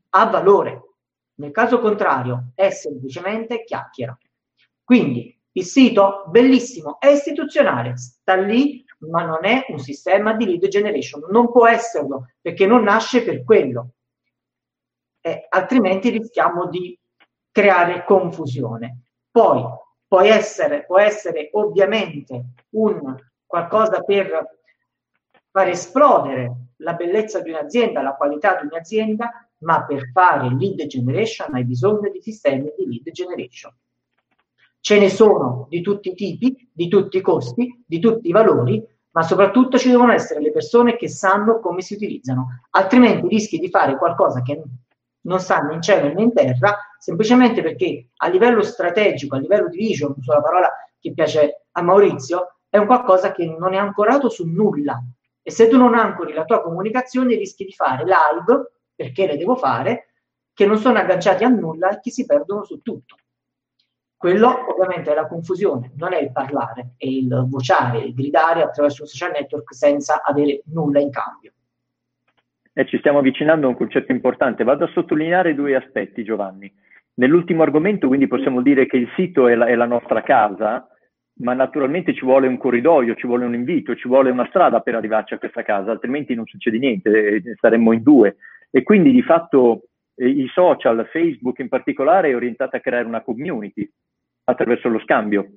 ha 0.09 0.25
valore. 0.25 0.81
Nel 1.35 1.51
caso 1.51 1.79
contrario, 1.79 2.51
è 2.55 2.69
semplicemente 2.69 3.63
chiacchiera. 3.63 4.17
Quindi 4.83 5.37
il 5.51 5.63
sito, 5.63 6.25
bellissimo, 6.27 6.99
è 6.99 7.07
istituzionale, 7.07 7.97
sta 7.97 8.35
lì 8.35 8.85
ma 8.99 9.23
non 9.23 9.45
è 9.45 9.65
un 9.69 9.79
sistema 9.79 10.33
di 10.33 10.45
lead 10.45 10.67
generation, 10.67 11.25
non 11.29 11.51
può 11.51 11.67
esserlo 11.67 12.31
perché 12.41 12.65
non 12.65 12.83
nasce 12.83 13.23
per 13.23 13.43
quello, 13.43 13.91
eh, 15.21 15.45
altrimenti 15.49 16.09
rischiamo 16.09 16.67
di 16.67 16.97
creare 17.57 18.03
confusione. 18.05 19.05
Poi 19.31 19.63
può 20.07 20.21
essere, 20.21 20.85
può 20.85 20.99
essere 20.99 21.49
ovviamente 21.53 22.49
un 22.73 23.15
qualcosa 23.47 24.01
per 24.01 24.59
far 25.49 25.67
esplodere 25.67 26.73
la 26.77 26.93
bellezza 26.93 27.39
di 27.39 27.49
un'azienda, 27.49 28.03
la 28.03 28.13
qualità 28.13 28.61
di 28.61 28.67
un'azienda, 28.67 29.49
ma 29.61 29.83
per 29.85 30.11
fare 30.11 30.55
lead 30.55 30.85
generation 30.85 31.55
hai 31.55 31.63
bisogno 31.63 32.11
di 32.11 32.21
sistemi 32.21 32.71
di 32.77 32.85
lead 32.85 33.09
generation. 33.09 33.75
Ce 34.79 34.99
ne 34.99 35.09
sono 35.09 35.65
di 35.67 35.81
tutti 35.81 36.09
i 36.09 36.15
tipi, 36.15 36.69
di 36.71 36.87
tutti 36.87 37.17
i 37.17 37.21
costi, 37.21 37.83
di 37.87 37.99
tutti 37.99 38.27
i 38.27 38.31
valori, 38.31 38.85
ma 39.09 39.23
soprattutto 39.23 39.79
ci 39.79 39.89
devono 39.89 40.11
essere 40.11 40.41
le 40.41 40.51
persone 40.51 40.95
che 40.95 41.09
sanno 41.09 41.59
come 41.59 41.81
si 41.81 41.95
utilizzano, 41.95 42.59
altrimenti 42.69 43.27
rischi 43.27 43.57
di 43.57 43.71
fare 43.71 43.97
qualcosa 43.97 44.43
che 44.43 44.61
non 45.21 45.39
sa 45.39 45.61
né 45.61 45.73
in 45.73 45.81
cielo 45.81 46.13
né 46.13 46.21
in 46.21 46.33
terra, 46.33 46.77
semplicemente 46.99 47.61
perché 47.61 48.09
a 48.15 48.27
livello 48.27 48.61
strategico, 48.61 49.35
a 49.35 49.39
livello 49.39 49.69
di 49.69 49.77
vision, 49.77 50.13
uso 50.17 50.33
la 50.33 50.41
parola 50.41 50.71
che 50.99 51.13
piace 51.13 51.65
a 51.71 51.81
Maurizio, 51.81 52.57
è 52.69 52.77
un 52.77 52.85
qualcosa 52.85 53.31
che 53.31 53.45
non 53.45 53.73
è 53.73 53.77
ancorato 53.77 54.29
su 54.29 54.45
nulla. 54.47 55.01
E 55.41 55.51
se 55.51 55.67
tu 55.67 55.77
non 55.77 55.95
ancori 55.95 56.33
la 56.33 56.45
tua 56.45 56.61
comunicazione 56.61 57.35
rischi 57.35 57.65
di 57.65 57.71
fare 57.71 58.03
live, 58.03 58.71
perché 58.95 59.27
le 59.27 59.37
devo 59.37 59.55
fare, 59.55 60.09
che 60.53 60.65
non 60.65 60.77
sono 60.77 60.97
agganciati 60.97 61.43
a 61.43 61.49
nulla 61.49 61.89
e 61.89 61.99
che 62.01 62.09
si 62.09 62.25
perdono 62.25 62.63
su 62.63 62.81
tutto. 62.81 63.15
Quello 64.17 64.65
ovviamente 64.73 65.11
è 65.11 65.13
la 65.13 65.27
confusione, 65.27 65.91
non 65.95 66.11
è 66.13 66.17
il 66.17 66.31
parlare, 66.31 66.95
è 66.97 67.05
il 67.05 67.45
vociare, 67.47 67.99
il 67.99 68.15
gridare 68.15 68.63
attraverso 68.63 69.03
un 69.03 69.07
social 69.07 69.31
network 69.31 69.75
senza 69.75 70.23
avere 70.23 70.63
nulla 70.65 70.99
in 70.99 71.11
cambio. 71.11 71.51
E 72.73 72.85
ci 72.87 72.97
stiamo 72.97 73.19
avvicinando 73.19 73.67
a 73.67 73.69
un 73.69 73.75
concetto 73.75 74.11
importante. 74.11 74.63
Vado 74.63 74.85
a 74.85 74.91
sottolineare 74.91 75.53
due 75.53 75.75
aspetti, 75.75 76.23
Giovanni. 76.23 76.71
Nell'ultimo 77.17 77.63
argomento, 77.63 78.07
quindi, 78.07 78.27
possiamo 78.27 78.61
dire 78.61 78.85
che 78.85 78.97
il 78.97 79.09
sito 79.15 79.47
è 79.47 79.55
la, 79.55 79.65
è 79.65 79.75
la 79.75 79.85
nostra 79.85 80.21
casa, 80.21 80.87
ma 81.39 81.53
naturalmente 81.53 82.13
ci 82.13 82.23
vuole 82.23 82.47
un 82.47 82.57
corridoio, 82.57 83.15
ci 83.15 83.25
vuole 83.25 83.45
un 83.45 83.55
invito, 83.55 83.95
ci 83.95 84.07
vuole 84.07 84.29
una 84.29 84.47
strada 84.47 84.81
per 84.81 84.95
arrivarci 84.95 85.33
a 85.33 85.39
questa 85.39 85.63
casa, 85.63 85.91
altrimenti 85.91 86.35
non 86.35 86.45
succede 86.45 86.77
niente, 86.77 87.09
eh, 87.09 87.55
saremmo 87.59 87.91
in 87.91 88.03
due. 88.03 88.37
E 88.69 88.83
quindi 88.83 89.11
di 89.11 89.23
fatto 89.23 89.87
eh, 90.15 90.27
i 90.27 90.47
social, 90.53 91.07
Facebook 91.11 91.57
in 91.59 91.69
particolare, 91.69 92.29
è 92.29 92.35
orientata 92.35 92.77
a 92.77 92.81
creare 92.81 93.05
una 93.05 93.21
community 93.21 93.89
attraverso 94.43 94.87
lo 94.87 94.99
scambio. 94.99 95.53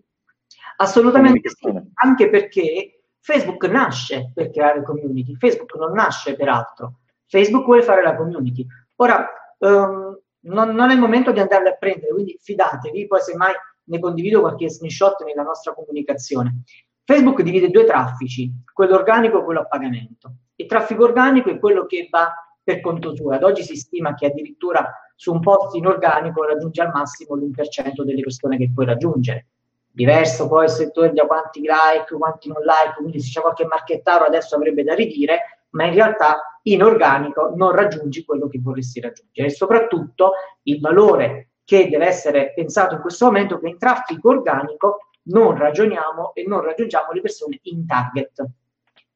Assolutamente 0.77 1.51
sì, 1.51 1.71
anche 1.95 2.31
perché 2.31 3.03
Facebook 3.21 3.69
nasce 3.69 4.33
per 4.35 4.51
creare 4.51 4.83
community, 4.83 5.37
Facebook 5.37 5.75
non 5.77 5.93
nasce 5.93 6.35
per 6.37 6.49
altro, 6.49 7.01
Facebook 7.27 7.67
vuole 7.67 7.83
fare 7.83 8.03
la 8.03 8.17
community. 8.17 8.67
Ora, 8.97 9.29
um, 9.59 10.19
non, 10.43 10.75
non, 10.75 10.91
è 10.91 10.95
il 10.95 11.01
momento 11.01 11.33
di 11.33 11.41
andarle 11.41 11.71
a 11.71 11.77
prendere, 11.77 12.13
quindi 12.13 12.39
fidatevi, 12.41 13.07
poi 13.07 13.21
semmai 13.21 13.53
ne 13.85 13.99
condivido 13.99 14.41
qualche 14.41 14.71
screenshot 14.71 15.23
nella 15.25 15.43
nostra 15.43 15.75
comunicazione. 15.75 16.63
Facebook 17.05 17.43
divide 17.43 17.71
due 17.71 17.85
traffici, 17.85 18.53
quello 18.73 18.95
organico 18.95 19.41
e 19.41 19.45
quello 19.45 19.61
a 19.61 19.67
pagamento. 19.67 20.35
Il 20.57 20.67
traffico 20.67 21.05
organico 21.05 21.51
è 21.51 21.59
quello 21.59 21.87
che 21.87 22.09
va 22.11 22.33
per 22.63 22.81
conto 22.81 23.15
suo. 23.17 23.33
Ad 23.33 23.43
oggi 23.43 23.63
si 23.63 23.77
stima 23.77 24.15
che 24.15 24.27
addirittura 24.27 24.93
su 25.17 25.33
un 25.33 25.41
post 25.41 25.75
in 25.75 25.87
organico 25.87 26.45
raggiunge 26.45 26.83
al 26.83 26.93
massimo 26.93 27.35
l'1% 27.35 28.03
delle 28.03 28.21
persone 28.21 28.57
che 28.57 28.71
puoi 28.73 28.87
raggiungere. 28.87 29.47
Diverso 29.91 30.47
poi 30.47 30.65
il 30.65 30.71
settore 30.71 31.13
da 31.13 31.27
quanti 31.27 31.61
like, 31.61 32.15
quanti 32.17 32.49
non 32.49 32.63
like, 32.63 32.95
quindi 32.97 33.21
se 33.21 33.31
c'è 33.33 33.41
qualche 33.41 33.67
marchettaro 33.67 34.25
adesso 34.25 34.55
avrebbe 34.55 34.85
da 34.85 34.95
ridire, 34.95 35.60
ma 35.71 35.87
in 35.87 35.95
realtà 35.95 36.59
in 36.63 36.83
organico 36.83 37.53
non 37.55 37.73
raggiungi 37.73 38.25
quello 38.25 38.49
che 38.49 38.61
vorresti 38.61 39.01
raggiungere. 39.01 39.49
E 39.49 39.51
soprattutto 39.51 40.33
il 40.65 40.81
valore 40.81 41.51
che 41.65 41.89
deve 41.89 42.07
essere 42.07 42.53
pensato 42.55 42.97
in 42.97 43.01
questo 43.01 43.27
momento 43.27 43.57
è 43.57 43.61
che 43.61 43.69
in 43.69 43.79
traffico 43.79 44.29
organico 44.29 45.11
non 45.25 45.57
ragioniamo 45.57 46.33
e 46.35 46.45
non 46.47 46.63
raggiungiamo 46.63 47.13
le 47.13 47.21
persone 47.21 47.61
in 47.63 47.87
target, 47.87 48.45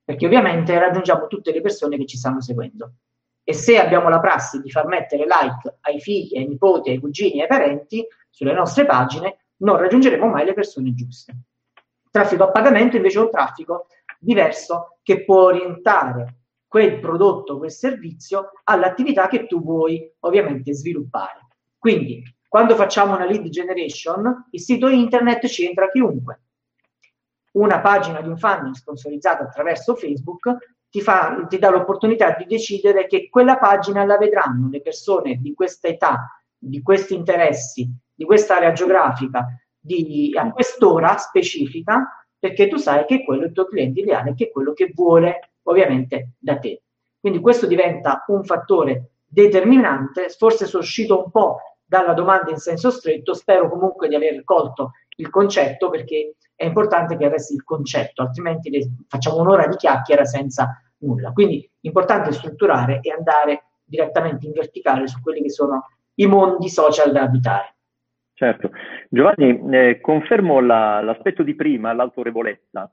perché 0.04 0.26
ovviamente 0.26 0.78
raggiungiamo 0.78 1.26
tutte 1.26 1.52
le 1.52 1.60
persone 1.60 1.96
che 1.96 2.06
ci 2.06 2.16
stanno 2.16 2.40
seguendo. 2.40 2.92
E 3.42 3.52
se 3.52 3.78
abbiamo 3.78 4.08
la 4.08 4.20
prassi 4.20 4.60
di 4.60 4.70
far 4.70 4.86
mettere 4.86 5.24
like 5.24 5.78
ai 5.82 6.00
figli, 6.00 6.38
ai 6.38 6.46
nipoti, 6.46 6.90
ai 6.90 6.98
cugini, 6.98 7.42
ai 7.42 7.46
parenti 7.46 8.06
sulle 8.30 8.52
nostre 8.52 8.86
pagine, 8.86 9.46
non 9.58 9.76
raggiungeremo 9.76 10.26
mai 10.26 10.44
le 10.44 10.54
persone 10.54 10.94
giuste. 10.94 11.34
Traffico 12.10 12.44
a 12.44 12.50
pagamento 12.50 12.96
invece 12.96 13.18
è 13.18 13.22
un 13.22 13.30
traffico 13.30 13.86
diverso 14.18 14.98
che 15.02 15.24
può 15.24 15.44
orientare 15.44 16.43
quel 16.74 16.98
prodotto, 16.98 17.58
quel 17.58 17.70
servizio 17.70 18.50
all'attività 18.64 19.28
che 19.28 19.46
tu 19.46 19.62
vuoi 19.62 20.12
ovviamente 20.22 20.74
sviluppare. 20.74 21.46
Quindi, 21.78 22.20
quando 22.48 22.74
facciamo 22.74 23.14
una 23.14 23.26
lead 23.26 23.48
generation, 23.48 24.48
il 24.50 24.60
sito 24.60 24.88
internet 24.88 25.46
ci 25.46 25.64
entra 25.64 25.88
chiunque. 25.88 26.40
Una 27.52 27.78
pagina 27.78 28.20
di 28.20 28.26
un 28.26 28.36
funnel 28.36 28.74
sponsorizzata 28.74 29.44
attraverso 29.44 29.94
Facebook 29.94 30.56
ti, 30.90 31.00
fa, 31.00 31.46
ti 31.48 31.58
dà 31.58 31.70
l'opportunità 31.70 32.34
di 32.34 32.44
decidere 32.44 33.06
che 33.06 33.28
quella 33.30 33.56
pagina 33.56 34.04
la 34.04 34.18
vedranno 34.18 34.68
le 34.68 34.82
persone 34.82 35.36
di 35.36 35.54
questa 35.54 35.86
età, 35.86 36.42
di 36.58 36.82
questi 36.82 37.14
interessi, 37.14 37.88
di 38.12 38.24
questa 38.24 38.56
area 38.56 38.72
geografica, 38.72 39.46
di, 39.78 40.34
a 40.36 40.50
quest'ora 40.50 41.18
specifica, 41.18 42.26
perché 42.36 42.66
tu 42.66 42.78
sai 42.78 43.04
che 43.04 43.22
quello 43.22 43.44
è 43.44 43.46
il 43.46 43.52
tuo 43.52 43.66
cliente 43.66 44.00
ideale, 44.00 44.34
che 44.34 44.46
è 44.46 44.50
quello 44.50 44.72
che 44.72 44.90
vuole 44.92 45.50
ovviamente 45.64 46.32
da 46.38 46.58
te. 46.58 46.82
Quindi 47.20 47.40
questo 47.40 47.66
diventa 47.66 48.24
un 48.28 48.44
fattore 48.44 49.10
determinante, 49.26 50.28
forse 50.28 50.66
sono 50.66 50.82
uscito 50.82 51.24
un 51.24 51.30
po' 51.30 51.58
dalla 51.84 52.12
domanda 52.12 52.50
in 52.50 52.58
senso 52.58 52.90
stretto, 52.90 53.34
spero 53.34 53.68
comunque 53.68 54.08
di 54.08 54.14
aver 54.14 54.42
colto 54.44 54.92
il 55.16 55.30
concetto 55.30 55.90
perché 55.90 56.36
è 56.54 56.64
importante 56.64 57.16
che 57.16 57.28
resti 57.28 57.54
il 57.54 57.64
concetto, 57.64 58.22
altrimenti 58.22 58.70
facciamo 59.08 59.40
un'ora 59.40 59.66
di 59.66 59.76
chiacchiera 59.76 60.24
senza 60.24 60.80
nulla. 60.98 61.32
Quindi 61.32 61.68
importante 61.80 62.32
strutturare 62.32 63.00
e 63.00 63.10
andare 63.10 63.64
direttamente 63.84 64.46
in 64.46 64.52
verticale 64.52 65.06
su 65.06 65.20
quelli 65.20 65.42
che 65.42 65.50
sono 65.50 65.88
i 66.14 66.26
mondi 66.26 66.68
social 66.68 67.12
da 67.12 67.22
abitare. 67.22 67.74
Certo. 68.34 68.70
Giovanni, 69.08 69.60
eh, 69.72 70.00
confermo 70.00 70.60
la, 70.60 71.00
l'aspetto 71.00 71.42
di 71.42 71.54
prima, 71.54 71.92
l'autorevolezza, 71.92 72.90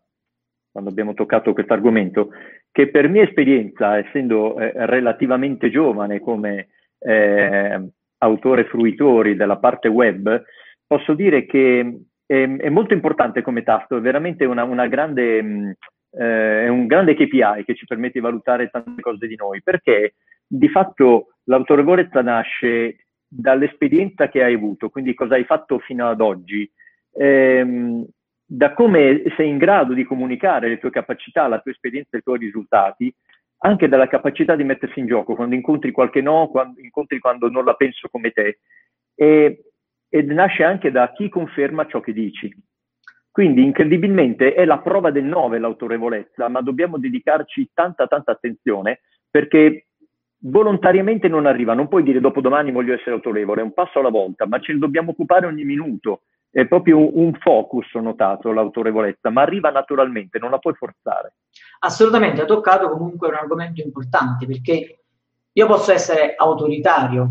quando 0.71 0.89
abbiamo 0.89 1.13
toccato 1.13 1.53
questo 1.53 1.73
argomento, 1.73 2.29
che 2.71 2.89
per 2.89 3.09
mia 3.09 3.23
esperienza, 3.23 3.97
essendo 3.97 4.57
eh, 4.57 4.71
relativamente 4.85 5.69
giovane 5.69 6.19
come 6.19 6.69
eh, 6.99 7.89
autore 8.19 8.65
fruitori 8.65 9.35
della 9.35 9.57
parte 9.57 9.87
web, 9.89 10.43
posso 10.87 11.13
dire 11.13 11.45
che 11.45 11.99
è, 12.25 12.47
è 12.47 12.69
molto 12.69 12.93
importante 12.93 13.41
come 13.41 13.63
tasto, 13.63 13.97
è 13.97 14.01
veramente 14.01 14.45
una, 14.45 14.63
una 14.63 14.87
grande, 14.87 15.41
mh, 15.41 15.73
eh, 16.11 16.69
un 16.69 16.87
grande 16.87 17.15
KPI 17.15 17.63
che 17.65 17.75
ci 17.75 17.85
permette 17.85 18.13
di 18.13 18.25
valutare 18.25 18.69
tante 18.69 19.01
cose 19.01 19.27
di 19.27 19.35
noi, 19.35 19.61
perché 19.61 20.15
di 20.47 20.69
fatto 20.69 21.33
l'autorevolezza 21.45 22.21
nasce 22.21 23.07
dall'esperienza 23.27 24.29
che 24.29 24.43
hai 24.43 24.53
avuto, 24.53 24.89
quindi 24.89 25.13
cosa 25.13 25.35
hai 25.35 25.45
fatto 25.45 25.79
fino 25.79 26.07
ad 26.07 26.21
oggi, 26.21 26.69
ehm, 27.13 28.05
da 28.53 28.73
come 28.73 29.23
sei 29.37 29.47
in 29.47 29.57
grado 29.57 29.93
di 29.93 30.03
comunicare 30.03 30.67
le 30.67 30.77
tue 30.77 30.89
capacità, 30.89 31.47
la 31.47 31.59
tua 31.59 31.71
esperienza 31.71 32.09
e 32.11 32.17
i 32.17 32.21
tuoi 32.21 32.37
risultati, 32.37 33.13
anche 33.59 33.87
dalla 33.87 34.09
capacità 34.09 34.57
di 34.57 34.65
mettersi 34.65 34.99
in 34.99 35.07
gioco 35.07 35.35
quando 35.35 35.55
incontri 35.55 35.93
qualche 35.93 36.19
no, 36.19 36.49
quando 36.49 36.81
incontri 36.81 37.19
quando 37.19 37.49
non 37.49 37.63
la 37.63 37.75
penso 37.75 38.09
come 38.09 38.31
te. 38.31 38.59
E, 39.15 39.71
ed 40.09 40.29
nasce 40.31 40.65
anche 40.65 40.91
da 40.91 41.13
chi 41.13 41.29
conferma 41.29 41.87
ciò 41.87 42.01
che 42.01 42.11
dici. 42.11 42.53
Quindi 43.31 43.63
incredibilmente 43.63 44.53
è 44.53 44.65
la 44.65 44.79
prova 44.79 45.11
del 45.11 45.23
9 45.23 45.57
l'autorevolezza, 45.57 46.49
ma 46.49 46.59
dobbiamo 46.59 46.97
dedicarci 46.97 47.69
tanta 47.73 48.05
tanta 48.07 48.33
attenzione 48.33 48.99
perché 49.29 49.85
volontariamente 50.39 51.29
non 51.29 51.45
arriva, 51.45 51.73
non 51.73 51.87
puoi 51.87 52.03
dire 52.03 52.19
dopodomani 52.19 52.73
voglio 52.73 52.95
essere 52.95 53.11
autorevole, 53.11 53.61
è 53.61 53.63
un 53.63 53.73
passo 53.73 53.99
alla 53.99 54.09
volta, 54.09 54.45
ma 54.45 54.59
ce 54.59 54.73
ne 54.73 54.79
dobbiamo 54.79 55.11
occupare 55.11 55.45
ogni 55.45 55.63
minuto. 55.63 56.23
È 56.51 56.67
proprio 56.67 57.17
un 57.17 57.33
focus, 57.35 57.93
ho 57.93 58.01
notato, 58.01 58.51
l'autorevolezza, 58.51 59.29
ma 59.29 59.41
arriva 59.41 59.69
naturalmente, 59.69 60.37
non 60.37 60.51
la 60.51 60.59
puoi 60.59 60.73
forzare. 60.73 61.35
Assolutamente, 61.79 62.41
ha 62.41 62.45
toccato 62.45 62.89
comunque 62.89 63.29
un 63.29 63.35
argomento 63.35 63.81
importante 63.81 64.45
perché 64.45 65.03
io 65.53 65.67
posso 65.67 65.93
essere 65.93 66.35
autoritario, 66.35 67.29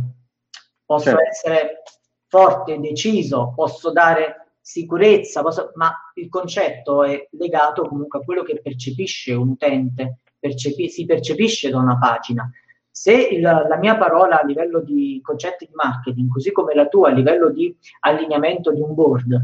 posso 0.84 1.10
certo. 1.10 1.22
essere 1.22 1.82
forte, 2.26 2.78
deciso, 2.80 3.52
posso 3.54 3.92
dare 3.92 4.52
sicurezza, 4.60 5.42
posso, 5.42 5.72
ma 5.74 5.92
il 6.14 6.28
concetto 6.28 7.02
è 7.02 7.28
legato 7.32 7.82
comunque 7.82 8.20
a 8.20 8.22
quello 8.22 8.42
che 8.42 8.60
percepisce 8.62 9.34
un 9.34 9.50
utente, 9.50 10.20
percepi, 10.38 10.88
si 10.88 11.04
percepisce 11.04 11.70
da 11.70 11.78
una 11.78 11.98
pagina. 11.98 12.50
Se 12.90 13.12
il, 13.12 13.40
la 13.40 13.76
mia 13.78 13.96
parola 13.96 14.40
a 14.40 14.44
livello 14.44 14.80
di 14.80 15.20
concetti 15.22 15.66
di 15.66 15.74
marketing, 15.74 16.30
così 16.30 16.52
come 16.52 16.74
la 16.74 16.86
tua 16.86 17.10
a 17.10 17.12
livello 17.12 17.50
di 17.50 17.74
allineamento 18.00 18.72
di 18.72 18.80
un 18.80 18.94
board, 18.94 19.38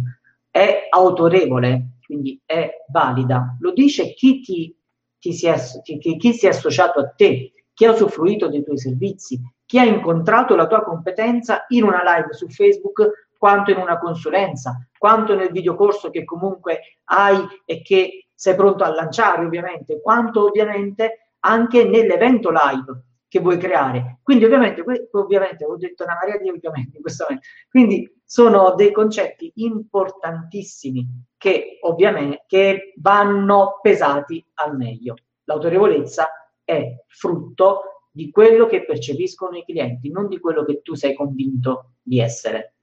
è 0.50 0.86
autorevole, 0.90 1.98
quindi 2.04 2.40
è 2.44 2.84
valida, 2.88 3.56
lo 3.60 3.72
dice 3.72 4.14
chi, 4.14 4.40
ti, 4.40 4.76
ti 5.18 5.32
si 5.32 5.46
è, 5.46 5.56
chi, 5.82 6.16
chi 6.16 6.32
si 6.32 6.46
è 6.46 6.50
associato 6.50 6.98
a 7.00 7.08
te, 7.08 7.52
chi 7.72 7.84
ha 7.84 7.92
usufruito 7.92 8.48
dei 8.48 8.64
tuoi 8.64 8.78
servizi, 8.78 9.40
chi 9.66 9.78
ha 9.78 9.84
incontrato 9.84 10.54
la 10.54 10.66
tua 10.66 10.82
competenza 10.82 11.66
in 11.68 11.82
una 11.82 12.02
live 12.02 12.32
su 12.32 12.48
Facebook 12.48 13.26
quanto 13.36 13.70
in 13.70 13.76
una 13.76 13.98
consulenza, 13.98 14.78
quanto 14.96 15.34
nel 15.34 15.50
videocorso 15.50 16.10
che 16.10 16.24
comunque 16.24 17.00
hai 17.04 17.36
e 17.64 17.82
che 17.82 18.28
sei 18.34 18.54
pronto 18.54 18.84
a 18.84 18.94
lanciare 18.94 19.44
ovviamente, 19.44 20.00
quanto 20.00 20.46
ovviamente 20.46 21.32
anche 21.40 21.84
nell'evento 21.84 22.50
live 22.50 23.04
che 23.28 23.40
vuoi 23.40 23.58
creare. 23.58 24.18
Quindi 24.22 24.44
ovviamente, 24.44 24.84
ovviamente 25.12 25.64
ho 25.64 25.76
detto 25.76 26.04
una 26.04 26.14
marea 26.14 26.38
di 26.38 26.48
ovviamente 26.48 26.96
in 26.96 27.02
questo 27.02 27.24
momento. 27.24 27.46
Quindi 27.68 28.20
sono 28.24 28.74
dei 28.74 28.92
concetti 28.92 29.52
importantissimi 29.56 31.06
che 31.36 31.78
ovviamente 31.82 32.44
che 32.46 32.92
vanno 32.96 33.78
pesati 33.82 34.44
al 34.54 34.76
meglio. 34.76 35.14
L'autorevolezza 35.44 36.28
è 36.64 37.04
frutto 37.06 38.02
di 38.10 38.30
quello 38.30 38.66
che 38.66 38.84
percepiscono 38.84 39.56
i 39.56 39.64
clienti, 39.64 40.10
non 40.10 40.28
di 40.28 40.40
quello 40.40 40.64
che 40.64 40.80
tu 40.82 40.94
sei 40.94 41.14
convinto 41.14 41.92
di 42.02 42.20
essere. 42.20 42.74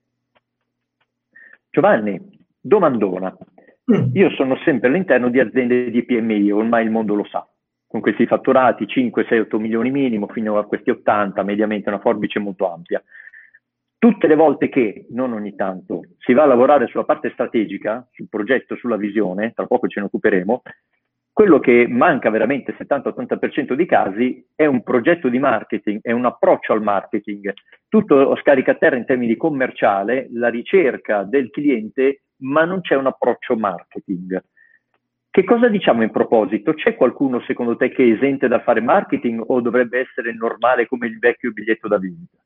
Giovanni, 1.70 2.46
domandona. 2.60 3.36
Mm. 3.92 4.14
Io 4.14 4.30
sono 4.30 4.56
sempre 4.64 4.88
all'interno 4.88 5.28
di 5.28 5.40
aziende 5.40 5.90
di 5.90 6.04
PMI, 6.04 6.52
ormai 6.52 6.84
il 6.84 6.90
mondo 6.90 7.14
lo 7.14 7.24
sa 7.24 7.46
con 7.94 8.02
questi 8.02 8.26
fatturati 8.26 8.88
5, 8.88 9.24
6, 9.28 9.38
8 9.38 9.58
milioni 9.60 9.92
minimo 9.92 10.26
fino 10.26 10.58
a 10.58 10.66
questi 10.66 10.90
80, 10.90 11.44
mediamente 11.44 11.88
una 11.90 12.00
forbice 12.00 12.40
molto 12.40 12.68
ampia. 12.68 13.00
Tutte 13.96 14.26
le 14.26 14.34
volte 14.34 14.68
che, 14.68 15.06
non 15.10 15.32
ogni 15.32 15.54
tanto, 15.54 16.02
si 16.18 16.32
va 16.32 16.42
a 16.42 16.46
lavorare 16.46 16.88
sulla 16.88 17.04
parte 17.04 17.30
strategica, 17.30 18.04
sul 18.10 18.26
progetto, 18.28 18.74
sulla 18.74 18.96
visione, 18.96 19.52
tra 19.52 19.66
poco 19.66 19.86
ce 19.86 20.00
ne 20.00 20.06
occuperemo, 20.06 20.62
quello 21.32 21.60
che 21.60 21.86
manca 21.88 22.30
veramente 22.30 22.74
70-80% 22.76 23.74
dei 23.74 23.86
casi 23.86 24.44
è 24.56 24.66
un 24.66 24.82
progetto 24.82 25.28
di 25.28 25.38
marketing, 25.38 26.00
è 26.02 26.10
un 26.10 26.24
approccio 26.24 26.72
al 26.72 26.82
marketing. 26.82 27.52
Tutto 27.86 28.34
scarica 28.38 28.72
a 28.72 28.74
terra 28.74 28.96
in 28.96 29.04
termini 29.04 29.36
commerciale, 29.36 30.26
la 30.32 30.48
ricerca 30.48 31.22
del 31.22 31.50
cliente, 31.50 32.22
ma 32.38 32.64
non 32.64 32.80
c'è 32.80 32.96
un 32.96 33.06
approccio 33.06 33.54
marketing. 33.54 34.42
Che 35.34 35.42
cosa 35.42 35.66
diciamo 35.66 36.04
in 36.04 36.12
proposito? 36.12 36.74
C'è 36.74 36.94
qualcuno 36.94 37.42
secondo 37.44 37.76
te 37.76 37.90
che 37.90 38.04
è 38.04 38.12
esente 38.12 38.46
da 38.46 38.62
fare 38.62 38.80
marketing 38.80 39.42
o 39.44 39.60
dovrebbe 39.60 39.98
essere 39.98 40.32
normale 40.32 40.86
come 40.86 41.08
il 41.08 41.18
vecchio 41.18 41.50
biglietto 41.50 41.88
da 41.88 41.98
visita? 41.98 42.36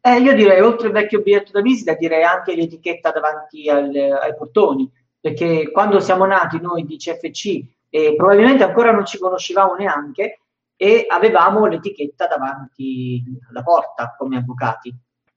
Eh, 0.00 0.20
io 0.20 0.34
direi, 0.34 0.62
oltre 0.62 0.86
il 0.86 0.94
vecchio 0.94 1.20
biglietto 1.20 1.50
da 1.52 1.60
visita, 1.60 1.92
direi 1.92 2.22
anche 2.22 2.56
l'etichetta 2.56 3.10
davanti 3.10 3.68
al, 3.68 3.94
ai 3.94 4.34
portoni, 4.34 4.90
perché 5.20 5.70
quando 5.70 6.00
siamo 6.00 6.24
nati 6.24 6.58
noi 6.58 6.86
di 6.86 6.96
CFC 6.96 7.62
e 7.90 8.14
probabilmente 8.16 8.64
ancora 8.64 8.92
non 8.92 9.04
ci 9.04 9.18
conoscevamo 9.18 9.74
neanche 9.74 10.40
e 10.74 11.04
avevamo 11.06 11.66
l'etichetta 11.66 12.28
davanti 12.28 13.22
alla 13.50 13.62
porta 13.62 14.14
come 14.16 14.38
avvocati 14.38 14.90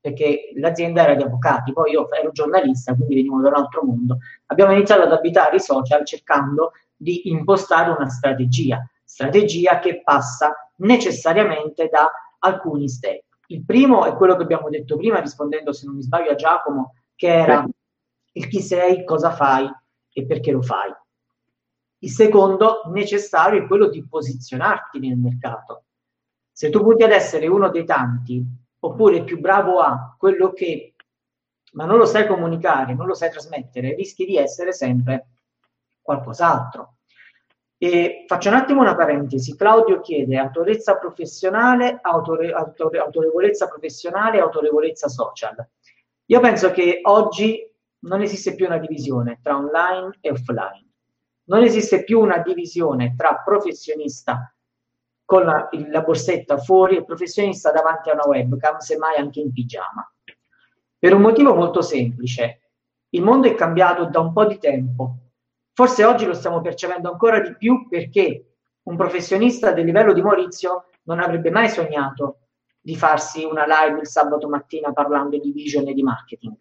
perché 0.10 0.52
l'azienda 0.56 1.04
era 1.04 1.15
di 1.15 1.24
avvocati, 1.24 1.72
poi 1.72 1.91
io 1.91 2.12
ero 2.12 2.32
giornalista, 2.32 2.95
quindi 2.95 3.15
venivo 3.15 3.41
da 3.41 3.50
un 3.50 3.56
altro 3.56 3.84
mondo. 3.84 4.17
Abbiamo 4.48 4.74
iniziato 4.74 5.04
ad 5.04 5.12
abitare 5.12 5.58
i 5.58 5.62
social 5.62 6.06
cercando 6.06 6.72
di 6.95 7.30
impostare 7.30 7.91
una 7.91 8.10
strategia, 8.10 8.86
strategia 9.04 9.80
che 9.80 10.02
passa 10.04 10.72
necessariamente 10.78 11.89
da 11.89 12.12
alcuni 12.39 12.89
step. 12.89 13.24
Il 13.48 13.63
primo 13.63 14.06
è 14.06 14.13
quello 14.13 14.36
che 14.36 14.43
abbiamo 14.43 14.69
detto 14.69 14.98
prima, 14.98 15.19
rispondendo 15.19 15.72
se 15.74 15.86
non 15.86 15.95
mi 15.95 16.02
sbaglio 16.04 16.32
a 16.32 16.36
Giacomo, 16.36 16.95
che 17.15 17.28
era 17.28 17.65
il 18.34 18.48
chi 18.48 18.62
sei, 18.62 19.04
cosa 19.04 19.32
fai 19.32 19.69
e 20.12 20.26
perché 20.26 20.52
lo 20.52 20.62
fai. 20.62 20.93
Il 22.02 22.12
secondo 22.12 22.84
necessario 22.93 23.63
è 23.63 23.67
quello 23.67 23.89
di 23.89 24.06
posizionarti 24.08 25.00
nel 25.00 25.17
mercato. 25.17 25.84
Se 26.52 26.69
tu 26.69 26.82
punti 26.82 27.04
ad 27.04 27.12
essere 27.12 27.48
uno 27.48 27.69
dei 27.69 27.86
tanti, 27.86 28.45
oppure 28.80 29.24
più 29.24 29.39
bravo 29.39 29.80
a 29.80 30.15
quello 30.18 30.54
che, 30.54 30.96
ma 31.74 31.86
non 31.86 31.98
lo 31.98 32.06
sai 32.06 32.28
comunicare, 32.28 32.94
non 32.94 33.08
lo 33.08 33.13
sai 33.13 33.30
trasmettere, 33.30 33.96
rischi 33.96 34.26
di 34.26 34.38
essere 34.38 34.72
sempre 34.74 35.28
qualcos'altro. 36.02 36.96
E 37.78 38.26
faccio 38.28 38.50
un 38.50 38.56
attimo 38.56 38.82
una 38.82 38.96
parentesi. 38.96 39.56
Claudio 39.56 40.02
chiede 40.02 40.38
autorevolezza 40.38 40.98
professionale, 40.98 42.00
autore, 42.02 42.52
autore, 42.52 43.00
autorevolezza 43.00 43.68
professionale 43.68 44.38
e 44.38 44.42
autorevolezza 44.42 45.08
social. 45.08 45.56
Io 46.26 46.39
penso 46.42 46.72
che 46.72 47.00
oggi 47.04 47.65
non 48.00 48.22
esiste 48.22 48.56
più 48.56 48.65
una 48.65 48.78
divisione 48.78 49.39
tra 49.42 49.56
online 49.56 50.18
e 50.20 50.32
offline. 50.32 50.88
Non 51.46 51.63
esiste 51.63 52.04
più 52.04 52.20
una 52.20 52.39
divisione 52.39 53.15
tra 53.15 53.42
professionista 53.44 54.54
con 55.30 55.46
la, 55.46 55.70
la 55.92 56.02
borsetta 56.02 56.58
fuori 56.58 56.98
e 56.98 57.06
professionista 57.06 57.70
davanti 57.70 58.10
a 58.10 58.13
una 58.13 58.26
webcam, 58.26 58.80
semmai 58.80 59.18
anche 59.18 59.39
in 59.39 59.54
pigiama. 59.54 60.12
Per 60.98 61.13
un 61.13 61.22
motivo 61.22 61.54
molto 61.54 61.84
semplice. 61.84 62.62
Il 63.10 63.22
mondo 63.22 63.48
è 63.48 63.54
cambiato 63.54 64.06
da 64.06 64.22
un 64.22 64.34
po' 64.34 64.46
di 64.46 64.58
tempo. 64.58 65.18
Forse 65.72 66.04
oggi 66.04 66.26
lo 66.26 66.34
stiamo 66.34 66.62
percependo 66.62 67.12
ancora 67.12 67.42
di 67.42 67.56
più 67.56 67.88
perché 67.88 68.56
un 68.82 68.96
professionista 68.96 69.72
del 69.72 69.86
livello 69.86 70.13
di 70.13 70.22
Maurizio 70.24 70.86
non 71.04 71.20
avrebbe 71.20 71.52
mai 71.52 71.70
sognato 71.70 72.39
di 72.82 72.96
farsi 72.96 73.44
una 73.44 73.65
live 73.68 74.00
il 74.00 74.08
sabato 74.08 74.50
mattina 74.50 74.92
parlando 74.94 75.38
di 75.38 75.52
vision 75.52 75.88
e 75.88 75.94
di 75.94 76.02
marketing. 76.02 76.56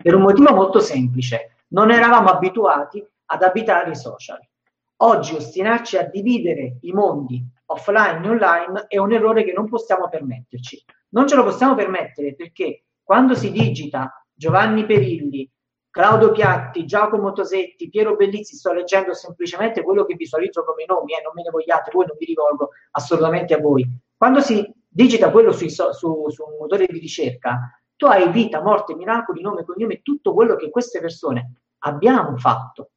Per 0.00 0.14
un 0.14 0.22
motivo 0.22 0.54
molto 0.54 0.78
semplice, 0.78 1.56
non 1.70 1.90
eravamo 1.90 2.28
abituati 2.28 3.04
ad 3.24 3.42
abitare 3.42 3.90
i 3.90 3.96
social. 3.96 4.38
Oggi 4.98 5.34
ostinarci 5.34 5.96
a 5.96 6.04
dividere 6.04 6.76
i 6.82 6.92
mondi 6.92 7.44
offline 7.66 8.24
e 8.24 8.28
online 8.28 8.84
è 8.88 8.98
un 8.98 9.12
errore 9.12 9.44
che 9.44 9.52
non 9.52 9.68
possiamo 9.68 10.08
permetterci. 10.08 10.84
Non 11.10 11.26
ce 11.26 11.36
lo 11.36 11.44
possiamo 11.44 11.74
permettere 11.74 12.34
perché 12.34 12.84
quando 13.02 13.34
si 13.34 13.50
digita 13.50 14.26
Giovanni 14.32 14.84
Perilli, 14.84 15.48
Claudio 15.90 16.32
Piatti, 16.32 16.86
Giacomo 16.86 17.32
Tosetti, 17.32 17.88
Piero 17.88 18.16
Bellizzi, 18.16 18.56
sto 18.56 18.72
leggendo 18.72 19.14
semplicemente 19.14 19.82
quello 19.82 20.04
che 20.04 20.16
visualizzo 20.16 20.64
come 20.64 20.84
nomi, 20.86 21.12
eh, 21.12 21.22
non 21.22 21.32
me 21.34 21.42
ne 21.42 21.50
vogliate, 21.50 21.92
voi 21.92 22.06
non 22.06 22.16
vi 22.18 22.24
rivolgo 22.24 22.70
assolutamente 22.92 23.54
a 23.54 23.60
voi. 23.60 23.86
Quando 24.16 24.40
si 24.40 24.68
digita 24.88 25.30
quello 25.30 25.52
sui, 25.52 25.70
su, 25.70 25.92
su 25.92 26.42
un 26.42 26.56
motore 26.58 26.86
di 26.86 26.98
ricerca, 26.98 27.80
tu 27.94 28.06
hai 28.06 28.28
vita, 28.30 28.60
morte, 28.60 28.96
miracoli, 28.96 29.40
nome, 29.40 29.64
cognome, 29.64 30.02
tutto 30.02 30.34
quello 30.34 30.56
che 30.56 30.68
queste 30.68 31.00
persone 31.00 31.60
abbiamo 31.84 32.36
fatto. 32.38 32.90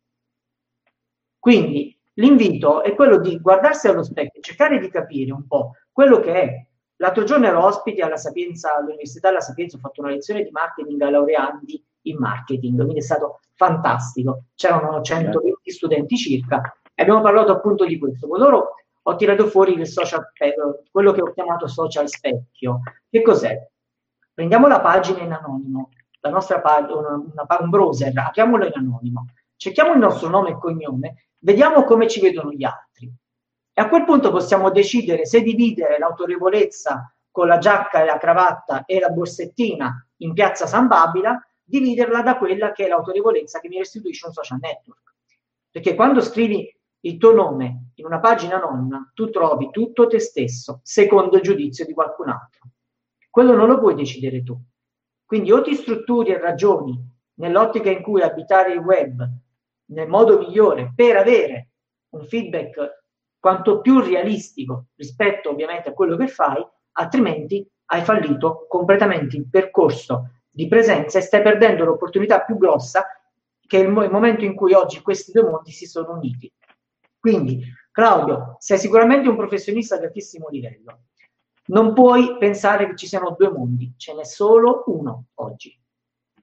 Quindi 1.38 1.97
l'invito 2.18 2.84
è 2.84 2.94
quello 2.96 3.20
di 3.20 3.40
guardarsi 3.40 3.88
allo 3.88 4.04
specchio, 4.04 4.42
cercare 4.42 4.80
di 4.80 4.90
capire 4.90 5.32
un 5.32 5.48
po' 5.48 5.72
quello 5.92 6.20
che 6.20 6.34
è. 6.34 6.68
L'altro 6.98 7.24
giorno 7.24 7.46
ero 7.46 7.64
ospite 7.64 8.02
alla 8.02 8.18
Sapienza, 8.18 8.76
all'Università 8.76 9.30
della 9.30 9.42
Sapienza, 9.42 9.78
ho 9.78 9.80
fatto 9.80 10.02
una 10.02 10.12
lezione 10.12 10.44
di 10.44 10.50
marketing 10.52 11.02
ai 11.02 11.12
laureandi 11.12 11.86
in 12.04 12.18
marketing, 12.18 12.78
quindi 12.78 13.00
è 13.00 13.04
stato 13.04 13.40
fantastico. 13.54 14.46
C'erano 14.56 15.02
120 15.02 15.72
studenti 15.72 16.18
circa 16.18 16.76
e 16.94 17.02
abbiamo 17.02 17.22
parlato 17.22 17.52
appunto 17.52 17.86
di 17.86 18.00
questo. 18.00 18.28
Con 18.28 18.40
loro 18.40 18.76
ho 19.02 19.16
tirato 19.16 19.46
fuori 19.48 19.74
il 19.74 19.86
social, 19.88 20.32
quello 20.92 21.12
che 21.12 21.22
ho 21.22 21.32
chiamato 21.34 21.68
social 21.68 22.10
specchio. 22.10 22.82
Che 23.10 23.22
cos'è? 23.22 23.68
Prendiamo 24.34 24.68
la 24.68 24.82
pagina 24.82 25.22
in 25.22 25.32
anonimo, 25.32 25.92
la 26.22 26.30
nostra 26.32 26.60
pagina, 26.62 27.14
un 27.14 27.70
browser, 27.70 28.12
apriamolo 28.16 28.66
in 28.66 28.74
anonimo, 28.74 29.26
cerchiamo 29.56 29.94
il 29.94 30.00
nostro 30.00 30.30
nome 30.30 30.50
e 30.50 30.58
cognome, 30.58 31.27
vediamo 31.40 31.84
come 31.84 32.08
ci 32.08 32.20
vedono 32.20 32.52
gli 32.52 32.64
altri. 32.64 33.12
E 33.74 33.82
a 33.82 33.90
quel 33.90 34.06
punto 34.06 34.32
possiamo 34.32 34.72
decidere 34.72 35.26
se 35.26 35.42
dividere 35.42 36.00
l'autorevolezza 36.00 37.14
con 37.30 37.48
la 37.48 37.60
giacca 37.60 38.02
e 38.02 38.06
la 38.06 38.18
cravatta 38.18 38.86
e 38.86 39.00
la 39.00 39.10
borsettina 39.10 40.08
in 40.18 40.34
piazza 40.34 40.66
San 40.66 40.88
Babila, 40.88 41.40
dividerla 41.64 42.22
da 42.22 42.38
quella 42.38 42.72
che 42.72 42.86
è 42.86 42.88
l'autorevolezza 42.88 43.60
che 43.60 43.68
mi 43.68 43.78
restituisce 43.78 44.26
un 44.26 44.34
social 44.34 44.58
network. 44.60 45.14
Perché 45.70 45.94
quando 45.94 46.22
scrivi 46.22 46.76
il 47.02 47.18
tuo 47.18 47.34
nome 47.34 47.92
in 47.96 48.06
una 48.06 48.20
pagina 48.20 48.56
anonima, 48.56 49.12
tu 49.14 49.30
trovi 49.30 49.70
tutto 49.70 50.08
te 50.08 50.20
stesso, 50.20 50.80
secondo 50.82 51.36
il 51.36 51.44
giudizio 51.44 51.86
di 51.86 51.94
qualcun 51.94 52.30
altro. 52.30 52.70
Quello 53.30 53.54
non 53.54 53.68
lo 53.68 53.78
puoi 53.78 53.94
decidere 53.94 54.42
tu. 54.42 54.60
Quindi 55.24 55.52
o 55.52 55.62
ti 55.62 55.76
strutturi 55.76 56.32
e 56.32 56.40
ragioni 56.40 57.00
nell'ottica 57.36 57.92
in 57.92 58.02
cui 58.02 58.22
abitare 58.22 58.74
il 58.74 58.80
web 58.80 59.24
nel 59.88 60.08
modo 60.08 60.40
migliore 60.40 60.92
per 60.96 61.18
avere 61.18 61.70
un 62.10 62.26
feedback 62.26 63.04
quanto 63.40 63.82
più 63.82 64.00
realistico 64.00 64.88
rispetto 64.96 65.50
ovviamente 65.50 65.90
a 65.90 65.94
quello 65.94 66.18
che 66.18 66.28
fai, 66.28 66.66
altrimenti 66.94 67.68
hai 67.86 68.02
fallito 68.02 68.66
completamente 68.68 69.38
il 69.38 69.48
percorso 69.50 70.32
di 70.50 70.68
presenza 70.68 71.20
e 71.20 71.22
stai 71.22 71.42
perdendo 71.42 71.86
l'opportunità 71.86 72.42
più 72.42 72.58
grossa 72.58 73.06
che 73.68 73.80
è 73.80 73.84
il, 73.84 73.90
mo- 73.90 74.04
il 74.04 74.12
momento 74.12 74.44
in 74.44 74.56
cui 74.56 74.74
oggi 74.74 75.02
questi 75.02 75.32
due 75.32 75.44
mondi 75.44 75.72
si 75.72 75.86
sono 75.86 76.14
uniti. 76.14 76.52
Quindi, 77.20 77.62
Claudio, 77.92 78.56
sei 78.60 78.78
sicuramente 78.78 79.28
un 79.28 79.36
professionista 79.36 79.98
di 79.98 80.06
altissimo 80.06 80.48
livello. 80.50 81.02
Non 81.66 81.94
puoi 81.94 82.38
pensare 82.38 82.88
che 82.88 82.96
ci 82.96 83.08
siano 83.08 83.36
due 83.38 83.52
mondi, 83.52 83.94
ce 83.98 84.14
n'è 84.14 84.24
solo 84.24 84.84
uno 84.88 85.26
oggi. 85.36 85.78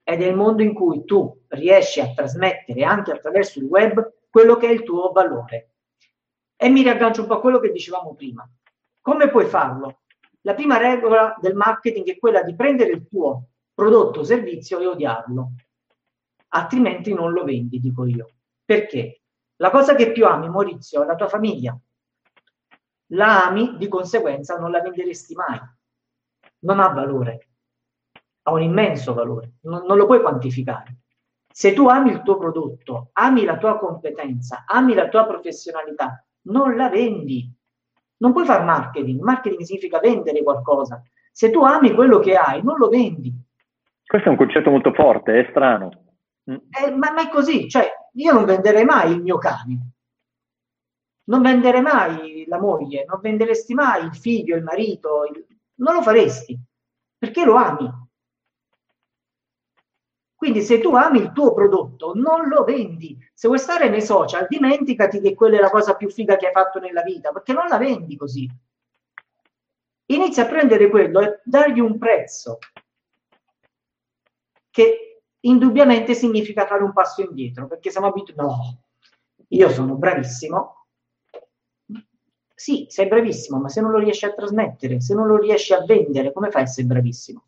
Ed 0.05 0.23
è 0.23 0.27
il 0.27 0.37
mondo 0.37 0.63
in 0.63 0.75
cui 0.75 1.05
tu 1.05 1.45
riesci 1.49 2.01
a 2.01 2.13
trasmettere 2.13 2.85
anche 2.85 3.11
attraverso 3.11 3.59
il 3.59 3.65
web 3.65 4.13
quello 4.29 4.57
che 4.57 4.69
è 4.69 4.71
il 4.71 4.83
tuo 4.83 5.11
valore. 5.13 5.71
E 6.57 6.69
mi 6.69 6.83
riaggancio 6.83 7.23
un 7.23 7.27
po' 7.27 7.35
a 7.35 7.41
quello 7.41 7.59
che 7.59 7.73
dicevamo 7.73 8.15
prima. 8.15 8.49
Come 9.01 9.31
puoi 9.31 9.47
farlo? 9.47 10.03
La 10.43 10.55
prima 10.55 10.77
regola 10.77 11.35
del 11.41 11.55
marketing 11.55 12.07
è 12.07 12.19
quella 12.19 12.43
di 12.43 12.55
prendere 12.55 12.91
il 12.91 13.09
tuo 13.09 13.49
prodotto 13.73 14.21
o 14.21 14.25
servizio 14.25 14.79
e 14.79 14.87
odiarlo. 14.87 15.53
Altrimenti 16.49 17.15
non 17.15 17.33
lo 17.33 17.43
vendi, 17.43 17.81
dico 17.81 18.05
io. 18.05 18.29
Perché? 18.65 19.23
La 19.57 19.71
cosa 19.71 19.95
che 19.95 20.13
più 20.13 20.27
ami, 20.27 20.49
Maurizio, 20.49 21.03
è 21.03 21.07
la 21.07 21.15
tua 21.15 21.29
famiglia, 21.29 21.79
la 23.09 23.47
ami, 23.47 23.77
di 23.77 23.89
conseguenza 23.89 24.59
non 24.59 24.71
la 24.71 24.81
venderesti 24.81 25.35
mai. 25.35 25.61
Non 26.61 26.81
ha 26.81 26.89
valore, 26.89 27.49
ha 28.47 28.53
un 28.53 28.63
immenso 28.63 29.15
valore, 29.15 29.55
non, 29.63 29.85
non 29.87 29.97
lo 29.97 30.07
puoi 30.07 30.21
quantificare. 30.21 30.99
Se 31.51 31.73
tu 31.73 31.87
ami 31.87 32.11
il 32.11 32.23
tuo 32.23 32.37
prodotto, 32.37 33.11
ami 33.13 33.45
la 33.45 33.57
tua 33.57 33.79
competenza, 33.79 34.65
ami 34.67 34.95
la 34.95 35.09
tua 35.09 35.25
professionalità, 35.25 36.25
non 36.43 36.77
la 36.77 36.89
vendi. 36.89 37.51
Non 38.17 38.33
puoi 38.33 38.45
fare 38.45 38.65
marketing. 38.65 39.21
Marketing 39.21 39.63
significa 39.63 40.01
vendere 40.01 40.43
qualcosa. 40.43 41.03
Se 41.31 41.51
tu 41.51 41.63
ami 41.63 41.93
quello 41.95 42.19
che 42.19 42.35
hai, 42.35 42.63
non 42.63 42.77
lo 42.79 42.89
vendi. 42.89 43.33
Questo 44.05 44.29
è 44.29 44.31
un 44.31 44.37
concetto 44.37 44.71
molto 44.71 44.93
forte, 44.93 45.41
è 45.41 45.51
strano. 45.51 45.91
Mm. 46.51 46.57
Eh, 46.71 46.91
ma, 46.91 47.13
ma, 47.13 47.23
è 47.23 47.29
così, 47.31 47.69
cioè 47.69 47.89
io 48.13 48.33
non 48.33 48.45
venderei 48.45 48.85
mai 48.85 49.13
il 49.13 49.23
mio 49.23 49.39
cane, 49.39 49.93
non 51.25 51.41
venderei 51.41 51.81
mai 51.81 52.45
la 52.47 52.61
moglie, 52.61 53.07
non 53.07 53.21
venderesti 53.23 53.73
mai 53.73 54.05
il 54.05 54.15
figlio, 54.15 54.57
il 54.57 54.63
marito, 54.63 55.25
il... 55.25 55.47
non 55.77 55.95
lo 55.95 56.03
faresti 56.03 56.59
perché 57.17 57.45
lo 57.45 57.55
ami. 57.55 57.91
Quindi 60.45 60.61
se 60.61 60.79
tu 60.79 60.95
ami 60.95 61.21
il 61.21 61.33
tuo 61.33 61.55
prodotto, 61.55 62.13
non 62.13 62.49
lo 62.49 62.65
vendi. 62.65 63.17
Se 63.33 63.47
vuoi 63.47 63.59
stare 63.59 63.89
nei 63.89 64.03
social, 64.03 64.45
dimenticati 64.47 65.19
che 65.19 65.35
quella 65.35 65.57
è 65.57 65.59
la 65.59 65.71
cosa 65.71 65.97
più 65.97 66.11
figa 66.11 66.37
che 66.37 66.49
hai 66.49 66.53
fatto 66.53 66.79
nella 66.81 67.01
vita, 67.01 67.33
perché 67.33 67.55
non 67.55 67.67
la 67.67 67.79
vendi 67.79 68.15
così. 68.15 68.47
Inizia 70.09 70.43
a 70.43 70.47
prendere 70.47 70.91
quello 70.91 71.23
e 71.23 71.41
dargli 71.45 71.81
un 71.81 71.97
prezzo 71.97 72.59
che 74.69 75.23
indubbiamente 75.41 76.13
significa 76.13 76.67
fare 76.67 76.83
un 76.83 76.93
passo 76.93 77.23
indietro, 77.23 77.67
perché 77.67 77.89
siamo 77.89 78.09
abituati, 78.09 78.43
no, 78.43 78.83
io 79.49 79.71
sono 79.71 79.95
bravissimo, 79.95 80.89
sì, 82.55 82.85
sei 82.91 83.07
bravissimo, 83.07 83.61
ma 83.61 83.71
se 83.71 83.81
non 83.81 83.93
lo 83.93 83.99
riesci 83.99 84.27
a 84.27 84.35
trasmettere, 84.35 85.01
se 85.01 85.15
non 85.15 85.27
lo 85.27 85.39
riesci 85.39 85.73
a 85.73 85.83
vendere, 85.87 86.35
come 86.35 86.51
fai 86.51 86.61
a 86.61 86.65
essere 86.67 86.87
bravissimo? 86.87 87.45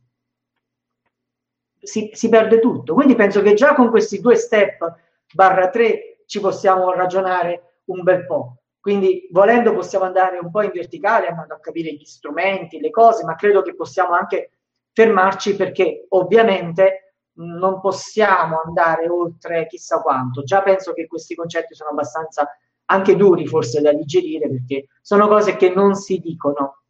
Si, 1.86 2.10
si 2.12 2.28
perde 2.28 2.58
tutto. 2.58 2.94
Quindi 2.94 3.14
penso 3.14 3.42
che 3.42 3.54
già 3.54 3.74
con 3.74 3.90
questi 3.90 4.20
due 4.20 4.34
step 4.36 4.94
barra 5.32 5.70
tre 5.70 6.22
ci 6.26 6.40
possiamo 6.40 6.92
ragionare 6.92 7.80
un 7.86 8.02
bel 8.02 8.26
po'. 8.26 8.56
Quindi 8.80 9.28
volendo 9.30 9.72
possiamo 9.72 10.04
andare 10.04 10.38
un 10.38 10.50
po' 10.50 10.62
in 10.62 10.70
verticale, 10.72 11.28
andando 11.28 11.54
a 11.54 11.60
capire 11.60 11.92
gli 11.92 12.04
strumenti, 12.04 12.80
le 12.80 12.90
cose, 12.90 13.24
ma 13.24 13.34
credo 13.34 13.62
che 13.62 13.74
possiamo 13.74 14.12
anche 14.12 14.50
fermarci 14.92 15.56
perché 15.56 16.06
ovviamente 16.10 17.14
non 17.38 17.80
possiamo 17.80 18.60
andare 18.64 19.08
oltre 19.08 19.66
chissà 19.66 20.00
quanto. 20.00 20.42
Già 20.42 20.62
penso 20.62 20.92
che 20.92 21.06
questi 21.06 21.34
concetti 21.34 21.74
sono 21.74 21.90
abbastanza 21.90 22.48
anche 22.86 23.16
duri 23.16 23.46
forse 23.46 23.80
da 23.80 23.92
digerire 23.92 24.48
perché 24.48 24.86
sono 25.02 25.26
cose 25.28 25.56
che 25.56 25.70
non 25.70 25.94
si 25.94 26.18
dicono. 26.18 26.82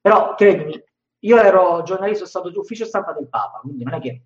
Però 0.00 0.34
credimi, 0.34 0.82
io 1.26 1.38
ero 1.38 1.82
giornalista, 1.82 2.24
sono 2.24 2.44
stato 2.44 2.60
ufficio 2.60 2.84
stampa 2.84 3.12
del 3.12 3.28
Papa, 3.28 3.58
quindi 3.58 3.82
non 3.82 3.94
è 3.94 4.00
che 4.00 4.22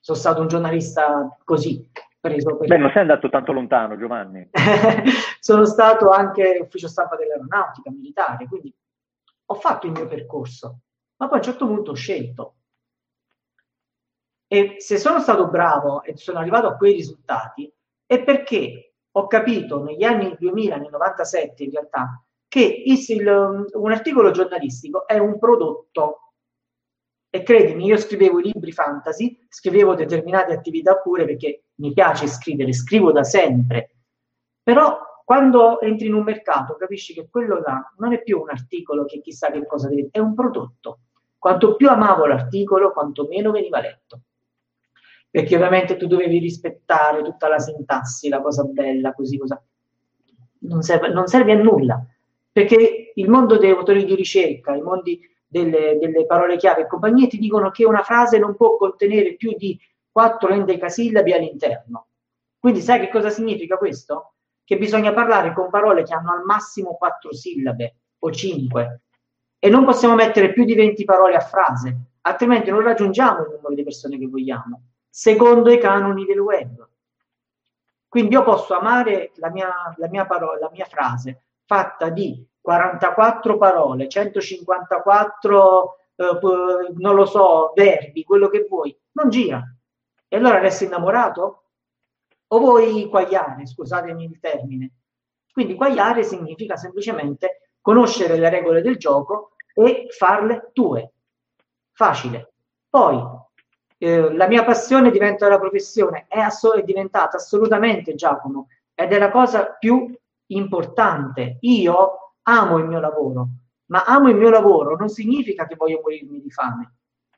sono 0.00 0.18
stato 0.18 0.40
un 0.40 0.48
giornalista 0.48 1.38
così 1.44 1.88
preso 2.18 2.56
per... 2.56 2.66
Beh, 2.66 2.76
non 2.76 2.90
sei 2.90 3.02
andato 3.02 3.28
tanto 3.28 3.52
lontano, 3.52 3.96
Giovanni. 3.96 4.50
sono 5.38 5.64
stato 5.64 6.10
anche 6.10 6.58
ufficio 6.60 6.88
stampa 6.88 7.16
dell'aeronautica 7.16 7.90
militare, 7.90 8.48
quindi 8.48 8.74
ho 9.46 9.54
fatto 9.54 9.86
il 9.86 9.92
mio 9.92 10.08
percorso, 10.08 10.80
ma 11.16 11.28
poi 11.28 11.36
a 11.36 11.40
un 11.40 11.46
certo 11.46 11.66
punto 11.66 11.92
ho 11.92 11.94
scelto. 11.94 12.54
E 14.48 14.76
se 14.78 14.98
sono 14.98 15.20
stato 15.20 15.48
bravo 15.48 16.02
e 16.02 16.16
sono 16.16 16.40
arrivato 16.40 16.66
a 16.66 16.76
quei 16.76 16.94
risultati, 16.94 17.72
è 18.04 18.22
perché 18.22 18.94
ho 19.10 19.26
capito 19.28 19.82
negli 19.82 20.02
anni 20.02 20.34
2000, 20.36 20.76
nel 20.76 20.90
97 20.90 21.62
in 21.62 21.70
realtà, 21.70 22.22
che 22.52 22.82
il, 22.84 23.02
il, 23.08 23.66
un 23.72 23.92
articolo 23.92 24.30
giornalistico 24.30 25.06
è 25.06 25.16
un 25.16 25.38
prodotto. 25.38 26.32
E 27.30 27.42
credimi, 27.42 27.86
io 27.86 27.96
scrivevo 27.96 28.40
i 28.40 28.52
libri 28.52 28.72
fantasy, 28.72 29.46
scrivevo 29.48 29.94
determinate 29.94 30.52
attività 30.52 30.98
pure 30.98 31.24
perché 31.24 31.62
mi 31.76 31.94
piace 31.94 32.26
scrivere, 32.26 32.74
scrivo 32.74 33.10
da 33.10 33.24
sempre. 33.24 33.94
Però 34.62 34.98
quando 35.24 35.80
entri 35.80 36.08
in 36.08 36.12
un 36.12 36.24
mercato 36.24 36.76
capisci 36.76 37.14
che 37.14 37.26
quello 37.30 37.58
là 37.58 37.90
non 37.96 38.12
è 38.12 38.22
più 38.22 38.38
un 38.38 38.50
articolo 38.50 39.06
che 39.06 39.22
chissà 39.22 39.50
che 39.50 39.64
cosa 39.64 39.88
deve, 39.88 40.08
è 40.10 40.18
un 40.18 40.34
prodotto. 40.34 40.98
Quanto 41.38 41.74
più 41.74 41.88
amavo 41.88 42.26
l'articolo, 42.26 42.92
quanto 42.92 43.26
meno 43.28 43.50
veniva 43.50 43.80
letto 43.80 44.20
perché 45.30 45.56
ovviamente 45.56 45.96
tu 45.96 46.06
dovevi 46.06 46.38
rispettare 46.38 47.22
tutta 47.22 47.48
la 47.48 47.58
sintassi, 47.58 48.28
la 48.28 48.42
cosa 48.42 48.64
bella, 48.64 49.14
così 49.14 49.38
cosa. 49.38 49.58
Non 50.64 50.82
serve, 50.82 51.08
non 51.08 51.26
serve 51.26 51.52
a 51.52 51.56
nulla, 51.56 52.06
perché 52.52 53.12
il 53.14 53.30
mondo 53.30 53.56
dei 53.56 53.74
motori 53.74 54.04
di 54.04 54.14
ricerca, 54.14 54.74
i 54.74 54.82
mondi 54.82 55.18
delle, 55.46 55.96
delle, 55.98 56.26
parole 56.26 56.56
chiave 56.56 56.82
e 56.82 56.86
compagnie 56.86 57.26
ti 57.26 57.38
dicono 57.38 57.70
che 57.70 57.84
una 57.84 58.02
frase 58.02 58.38
non 58.38 58.54
può 58.54 58.76
contenere 58.76 59.34
più 59.36 59.54
di 59.56 59.78
quattro 60.10 60.50
endecasillabi 60.50 61.32
all'interno. 61.32 62.08
Quindi 62.58 62.80
sai 62.80 63.00
che 63.00 63.08
cosa 63.08 63.30
significa 63.30 63.76
questo? 63.78 64.34
Che 64.64 64.76
bisogna 64.76 65.12
parlare 65.12 65.52
con 65.54 65.70
parole 65.70 66.02
che 66.02 66.12
hanno 66.12 66.32
al 66.32 66.44
massimo 66.44 66.94
quattro 66.94 67.32
sillabe 67.32 67.96
o 68.18 68.30
cinque 68.30 69.00
e 69.58 69.68
non 69.68 69.84
possiamo 69.84 70.14
mettere 70.14 70.52
più 70.52 70.64
di 70.64 70.74
20 70.74 71.04
parole 71.04 71.34
a 71.34 71.40
frase, 71.40 71.96
altrimenti 72.22 72.70
non 72.70 72.82
raggiungiamo 72.82 73.42
il 73.42 73.50
numero 73.54 73.74
di 73.74 73.82
persone 73.82 74.18
che 74.18 74.26
vogliamo 74.26 74.82
secondo 75.08 75.70
i 75.70 75.78
canoni 75.78 76.24
del 76.24 76.38
web. 76.38 76.88
Quindi 78.08 78.34
io 78.34 78.42
posso 78.42 78.74
amare 78.74 79.32
la 79.36 79.50
mia, 79.50 79.70
la 79.96 80.08
mia, 80.08 80.26
parola, 80.26 80.58
la 80.58 80.70
mia 80.70 80.84
frase 80.84 81.44
fatta 81.72 82.10
di 82.10 82.46
44 82.60 83.56
parole, 83.56 84.06
154, 84.06 85.96
eh, 86.16 86.38
non 86.98 87.14
lo 87.14 87.24
so, 87.24 87.72
verbi, 87.74 88.24
quello 88.24 88.48
che 88.48 88.66
vuoi, 88.68 88.94
non 89.12 89.30
gira. 89.30 89.62
E 90.28 90.36
allora 90.36 90.58
resti 90.58 90.84
innamorato? 90.84 91.64
O 92.48 92.58
vuoi 92.58 93.08
quagliare, 93.08 93.66
scusatemi 93.66 94.24
il 94.24 94.38
termine. 94.38 94.90
Quindi 95.50 95.74
quagliare 95.74 96.24
significa 96.24 96.76
semplicemente 96.76 97.72
conoscere 97.80 98.36
le 98.36 98.50
regole 98.50 98.82
del 98.82 98.98
gioco 98.98 99.52
e 99.72 100.08
farle 100.10 100.70
tue. 100.74 101.12
Facile. 101.92 102.52
Poi 102.90 103.18
eh, 103.96 104.34
la 104.34 104.46
mia 104.46 104.64
passione 104.64 105.10
diventa 105.10 105.48
la 105.48 105.58
professione, 105.58 106.26
è, 106.28 106.38
ass- 106.38 106.74
è 106.74 106.82
diventata 106.82 107.38
assolutamente 107.38 108.14
Giacomo 108.14 108.68
ed 108.94 109.12
è 109.12 109.18
la 109.18 109.30
cosa 109.30 109.64
più 109.78 110.14
importante. 110.56 111.58
Io 111.60 112.34
amo 112.42 112.78
il 112.78 112.86
mio 112.86 113.00
lavoro, 113.00 113.48
ma 113.86 114.04
amo 114.04 114.28
il 114.28 114.36
mio 114.36 114.50
lavoro 114.50 114.96
non 114.96 115.08
significa 115.08 115.66
che 115.66 115.76
voglio 115.76 116.00
morirmi 116.02 116.40
di 116.40 116.50
fame. 116.50 116.94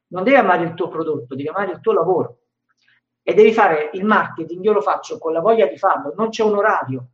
Non 0.09 0.23
devi 0.23 0.37
amare 0.37 0.65
il 0.65 0.75
tuo 0.75 0.89
prodotto, 0.89 1.35
devi 1.35 1.49
amare 1.49 1.73
il 1.73 1.81
tuo 1.81 1.93
lavoro. 1.93 2.39
E 3.23 3.35
devi 3.35 3.53
fare 3.53 3.91
il 3.95 4.05
marketing, 4.05 4.63
io 4.63 4.73
lo 4.73 4.83
faccio 4.83 5.19
con 5.19 5.33
la 5.33 5.41
voglia 5.41 5.67
di 5.67 5.79
farlo, 5.79 6.13
non 6.17 6.29
c'è 6.29 6.43
un 6.43 6.57
orario. 6.57 7.09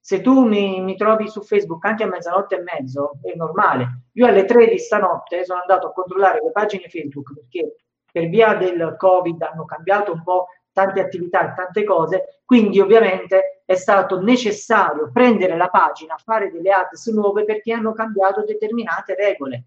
Se 0.00 0.20
tu 0.20 0.44
mi, 0.44 0.80
mi 0.80 0.96
trovi 0.96 1.28
su 1.28 1.42
Facebook 1.42 1.84
anche 1.84 2.02
a 2.02 2.08
mezzanotte 2.08 2.56
e 2.56 2.62
mezzo, 2.62 3.12
è 3.22 3.36
normale. 3.36 4.06
Io 4.14 4.26
alle 4.26 4.44
3 4.44 4.66
di 4.66 4.78
stanotte 4.78 5.44
sono 5.44 5.60
andato 5.60 5.86
a 5.86 5.92
controllare 5.92 6.40
le 6.42 6.50
pagine 6.50 6.88
Facebook 6.88 7.32
perché 7.32 7.76
per 8.10 8.28
via 8.28 8.54
del 8.54 8.96
Covid 8.98 9.40
hanno 9.42 9.64
cambiato 9.64 10.12
un 10.12 10.22
po' 10.24 10.48
tante 10.72 11.00
attività 11.00 11.52
e 11.52 11.54
tante 11.54 11.84
cose, 11.84 12.40
quindi 12.44 12.80
ovviamente 12.80 13.61
è 13.64 13.74
stato 13.74 14.20
necessario 14.20 15.10
prendere 15.12 15.56
la 15.56 15.68
pagina, 15.68 16.16
fare 16.16 16.50
delle 16.50 16.70
ads 16.70 17.06
nuove 17.08 17.44
perché 17.44 17.72
hanno 17.72 17.92
cambiato 17.92 18.44
determinate 18.44 19.14
regole. 19.14 19.64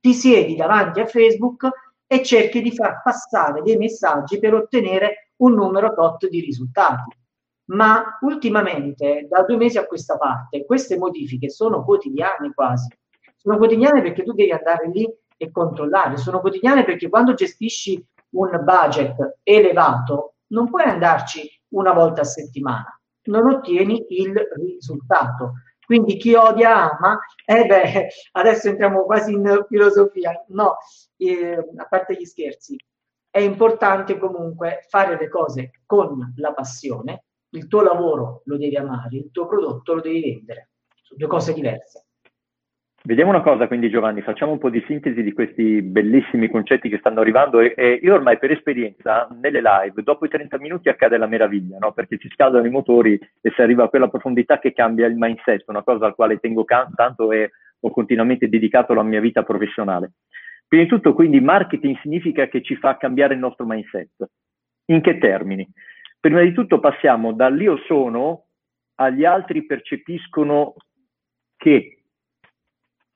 Ti 0.00 0.12
siedi 0.12 0.56
davanti 0.56 1.00
a 1.00 1.06
Facebook 1.06 1.68
e 2.06 2.22
cerchi 2.22 2.62
di 2.62 2.74
far 2.74 3.02
passare 3.02 3.62
dei 3.62 3.76
messaggi 3.76 4.38
per 4.38 4.54
ottenere 4.54 5.32
un 5.36 5.54
numero 5.54 5.92
tot 5.94 6.28
di 6.28 6.40
risultati. 6.40 7.16
Ma 7.66 8.18
ultimamente, 8.22 9.26
da 9.28 9.42
due 9.42 9.56
mesi 9.56 9.76
a 9.76 9.86
questa 9.86 10.16
parte, 10.16 10.64
queste 10.64 10.96
modifiche 10.96 11.50
sono 11.50 11.84
quotidiane 11.84 12.52
quasi. 12.54 12.88
Sono 13.36 13.58
quotidiane 13.58 14.00
perché 14.00 14.22
tu 14.22 14.32
devi 14.32 14.50
andare 14.52 14.88
lì 14.88 15.06
e 15.36 15.50
controllare. 15.50 16.16
Sono 16.16 16.40
quotidiane 16.40 16.84
perché 16.84 17.08
quando 17.08 17.34
gestisci 17.34 18.02
un 18.30 18.60
budget 18.62 19.38
elevato 19.42 20.34
non 20.48 20.68
puoi 20.68 20.84
andarci 20.84 21.57
una 21.70 21.92
volta 21.92 22.22
a 22.22 22.24
settimana, 22.24 23.00
non 23.24 23.48
ottieni 23.48 24.04
il 24.08 24.34
risultato. 24.54 25.52
Quindi 25.84 26.18
chi 26.18 26.34
odia 26.34 26.92
ama, 26.92 27.18
eh 27.46 27.64
beh, 27.64 28.08
adesso 28.32 28.68
entriamo 28.68 29.04
quasi 29.04 29.32
in 29.32 29.64
filosofia, 29.68 30.44
no, 30.48 30.76
eh, 31.16 31.56
a 31.76 31.86
parte 31.88 32.14
gli 32.14 32.26
scherzi, 32.26 32.76
è 33.30 33.40
importante 33.40 34.18
comunque 34.18 34.84
fare 34.88 35.16
le 35.18 35.28
cose 35.28 35.70
con 35.86 36.34
la 36.36 36.52
passione, 36.52 37.24
il 37.50 37.68
tuo 37.68 37.80
lavoro 37.80 38.42
lo 38.44 38.58
devi 38.58 38.76
amare, 38.76 39.16
il 39.16 39.30
tuo 39.30 39.46
prodotto 39.46 39.94
lo 39.94 40.00
devi 40.02 40.20
vendere, 40.20 40.70
sono 41.02 41.18
due 41.18 41.28
cose 41.28 41.54
diverse. 41.54 42.07
Vediamo 43.08 43.30
una 43.30 43.40
cosa 43.40 43.66
quindi 43.68 43.88
Giovanni, 43.88 44.20
facciamo 44.20 44.52
un 44.52 44.58
po' 44.58 44.68
di 44.68 44.84
sintesi 44.86 45.22
di 45.22 45.32
questi 45.32 45.80
bellissimi 45.80 46.50
concetti 46.50 46.90
che 46.90 46.98
stanno 46.98 47.20
arrivando 47.20 47.58
e, 47.58 47.72
e 47.74 47.98
io 48.02 48.12
ormai 48.12 48.36
per 48.36 48.50
esperienza 48.50 49.26
nelle 49.40 49.62
live 49.62 50.02
dopo 50.02 50.26
i 50.26 50.28
30 50.28 50.58
minuti 50.58 50.90
accade 50.90 51.16
la 51.16 51.26
meraviglia, 51.26 51.78
no? 51.78 51.92
perché 51.92 52.18
ci 52.18 52.28
scaldano 52.28 52.66
i 52.66 52.70
motori 52.70 53.18
e 53.40 53.50
si 53.54 53.62
arriva 53.62 53.84
a 53.84 53.88
quella 53.88 54.08
profondità 54.08 54.58
che 54.58 54.74
cambia 54.74 55.06
il 55.06 55.16
mindset, 55.16 55.64
una 55.68 55.82
cosa 55.82 56.04
al 56.04 56.14
quale 56.14 56.36
tengo 56.36 56.64
can- 56.64 56.92
tanto 56.94 57.32
e 57.32 57.52
ho 57.80 57.90
continuamente 57.90 58.46
dedicato 58.46 58.92
la 58.92 59.02
mia 59.02 59.20
vita 59.20 59.42
professionale. 59.42 60.12
Prima 60.66 60.82
di 60.82 60.90
tutto 60.90 61.14
quindi 61.14 61.40
marketing 61.40 61.98
significa 62.02 62.46
che 62.48 62.60
ci 62.60 62.76
fa 62.76 62.98
cambiare 62.98 63.32
il 63.32 63.40
nostro 63.40 63.64
mindset. 63.64 64.28
In 64.90 65.00
che 65.00 65.16
termini? 65.16 65.66
Prima 66.20 66.42
di 66.42 66.52
tutto 66.52 66.78
passiamo 66.78 67.32
dall'io 67.32 67.78
sono 67.86 68.48
agli 68.96 69.24
altri 69.24 69.64
percepiscono 69.64 70.74
che 71.56 71.97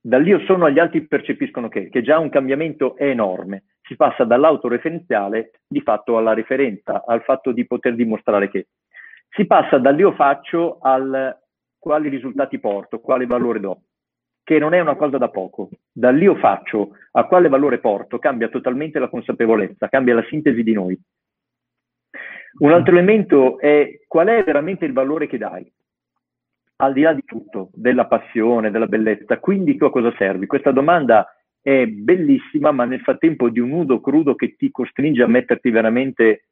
dall'io 0.02 0.40
sono 0.40 0.66
agli 0.66 0.80
altri 0.80 1.06
percepiscono 1.06 1.68
che, 1.68 1.88
che 1.88 2.02
già 2.02 2.18
un 2.18 2.28
cambiamento 2.28 2.96
è 2.96 3.04
enorme. 3.04 3.64
Si 3.82 3.94
passa 3.94 4.24
dall'autoreferenziale 4.24 5.60
di 5.66 5.80
fatto 5.80 6.16
alla 6.18 6.34
referenza, 6.34 7.04
al 7.06 7.22
fatto 7.22 7.52
di 7.52 7.66
poter 7.66 7.94
dimostrare 7.94 8.50
che. 8.50 8.66
Si 9.30 9.46
passa 9.46 9.78
dall'io 9.78 10.12
faccio 10.12 10.78
al 10.80 11.38
quali 11.78 12.08
risultati 12.08 12.58
porto, 12.58 13.00
quale 13.00 13.26
valore 13.26 13.60
do, 13.60 13.82
che 14.44 14.58
non 14.58 14.74
è 14.74 14.80
una 14.80 14.96
cosa 14.96 15.18
da 15.18 15.30
poco. 15.30 15.70
Dall'io 15.90 16.36
faccio 16.36 16.90
a 17.12 17.26
quale 17.26 17.48
valore 17.48 17.78
porto 17.78 18.18
cambia 18.18 18.48
totalmente 18.48 18.98
la 18.98 19.08
consapevolezza, 19.08 19.88
cambia 19.88 20.14
la 20.14 20.24
sintesi 20.24 20.62
di 20.62 20.72
noi. 20.72 20.98
Un 22.58 22.70
altro 22.70 22.92
elemento 22.92 23.58
è 23.58 24.00
qual 24.06 24.28
è 24.28 24.44
veramente 24.44 24.84
il 24.84 24.92
valore 24.92 25.26
che 25.26 25.38
dai 25.38 25.72
al 26.82 26.92
di 26.92 27.02
là 27.02 27.12
di 27.12 27.24
tutto, 27.24 27.70
della 27.72 28.06
passione, 28.06 28.72
della 28.72 28.88
bellezza, 28.88 29.38
quindi 29.38 29.76
tu 29.76 29.84
a 29.84 29.90
cosa 29.90 30.12
servi? 30.18 30.46
Questa 30.46 30.72
domanda 30.72 31.32
è 31.60 31.86
bellissima, 31.86 32.72
ma 32.72 32.84
nel 32.84 33.00
frattempo 33.00 33.48
di 33.50 33.60
un 33.60 33.68
nudo 33.68 34.00
crudo 34.00 34.34
che 34.34 34.56
ti 34.56 34.68
costringe 34.72 35.22
a 35.22 35.28
metterti 35.28 35.70
veramente, 35.70 36.46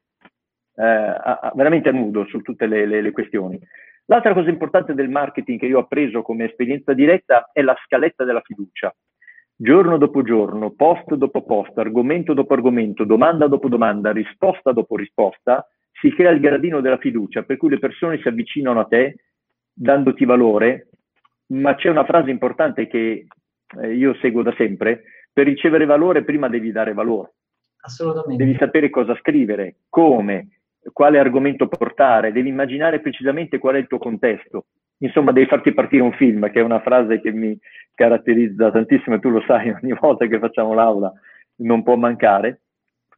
eh, 0.75 0.83
a, 0.85 1.51
veramente 1.53 1.89
a 1.89 1.91
nudo 1.91 2.25
su 2.27 2.39
tutte 2.39 2.65
le, 2.65 2.85
le, 2.85 3.01
le 3.01 3.11
questioni. 3.11 3.59
L'altra 4.05 4.33
cosa 4.33 4.49
importante 4.49 4.93
del 4.93 5.09
marketing 5.09 5.59
che 5.59 5.65
io 5.65 5.79
ho 5.79 5.81
appreso 5.81 6.21
come 6.21 6.45
esperienza 6.45 6.93
diretta 6.93 7.49
è 7.51 7.61
la 7.61 7.75
scaletta 7.85 8.23
della 8.23 8.41
fiducia. 8.41 8.93
Giorno 9.53 9.97
dopo 9.97 10.21
giorno, 10.23 10.71
post 10.71 11.13
dopo 11.15 11.43
post, 11.43 11.77
argomento 11.77 12.33
dopo 12.33 12.53
argomento, 12.53 13.03
domanda 13.03 13.47
dopo 13.47 13.67
domanda, 13.67 14.13
risposta 14.13 14.71
dopo 14.71 14.95
risposta, 14.95 15.67
si 15.99 16.09
crea 16.13 16.31
il 16.31 16.39
gradino 16.39 16.79
della 16.79 16.97
fiducia, 16.97 17.43
per 17.43 17.57
cui 17.57 17.69
le 17.69 17.79
persone 17.79 18.17
si 18.19 18.29
avvicinano 18.29 18.79
a 18.79 18.85
te 18.85 19.15
dandoti 19.73 20.25
valore, 20.25 20.89
ma 21.47 21.75
c'è 21.75 21.89
una 21.89 22.05
frase 22.05 22.29
importante 22.29 22.87
che 22.87 23.27
eh, 23.81 23.93
io 23.93 24.13
seguo 24.15 24.41
da 24.41 24.53
sempre, 24.57 25.03
per 25.31 25.45
ricevere 25.45 25.85
valore 25.85 26.23
prima 26.23 26.49
devi 26.49 26.71
dare 26.71 26.93
valore. 26.93 27.33
Assolutamente. 27.81 28.43
Devi 28.43 28.57
sapere 28.57 28.89
cosa 28.89 29.15
scrivere, 29.15 29.75
come, 29.89 30.59
quale 30.93 31.19
argomento 31.19 31.67
portare, 31.67 32.31
devi 32.31 32.49
immaginare 32.49 32.99
precisamente 32.99 33.57
qual 33.57 33.75
è 33.75 33.79
il 33.79 33.87
tuo 33.87 33.97
contesto. 33.97 34.65
insomma 34.97 35.31
devi 35.31 35.47
farti 35.47 35.73
partire 35.73 36.03
un 36.03 36.13
film, 36.13 36.49
che 36.51 36.59
è 36.59 36.63
una 36.63 36.81
frase 36.81 37.19
che 37.21 37.31
mi 37.31 37.57
caratterizza 37.93 38.71
tantissimo 38.71 39.15
e 39.15 39.19
tu 39.19 39.29
lo 39.29 39.41
sai 39.41 39.69
ogni 39.81 39.93
volta 39.99 40.27
che 40.27 40.39
facciamo 40.39 40.73
l'aula 40.73 41.11
non 41.57 41.83
può 41.83 41.95
mancare. 41.95 42.61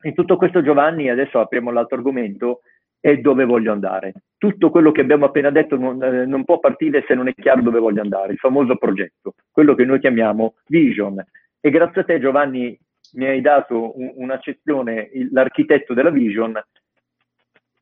In 0.03 0.13
tutto 0.13 0.35
questo 0.35 0.61
Giovanni, 0.61 1.09
adesso 1.09 1.39
apriamo 1.39 1.71
l'altro 1.71 1.97
argomento, 1.97 2.61
è 3.03 3.17
dove 3.17 3.43
voglio 3.43 3.73
andare. 3.73 4.13
Tutto 4.37 4.69
quello 4.69 4.93
che 4.93 5.01
abbiamo 5.01 5.25
appena 5.25 5.49
detto 5.49 5.75
non, 5.75 6.01
eh, 6.01 6.25
non, 6.25 6.45
può 6.45 6.59
partire 6.59 7.03
se 7.05 7.13
non 7.13 7.27
è 7.27 7.33
chiaro 7.33 7.61
dove 7.61 7.79
voglio 7.79 7.99
andare, 7.99 8.31
il 8.31 8.37
famoso 8.37 8.77
progetto, 8.77 9.33
quello 9.51 9.75
che 9.75 9.83
noi 9.83 9.99
chiamiamo 9.99 10.55
vision. 10.67 11.21
E 11.59 11.69
grazie 11.69 11.99
a 11.99 12.03
te 12.05 12.21
Giovanni 12.21 12.79
mi 13.15 13.25
hai 13.25 13.41
dato 13.41 13.99
un, 13.99 14.13
un'accezione, 14.15 15.09
l'architetto 15.31 15.93
della 15.93 16.11
vision, 16.11 16.57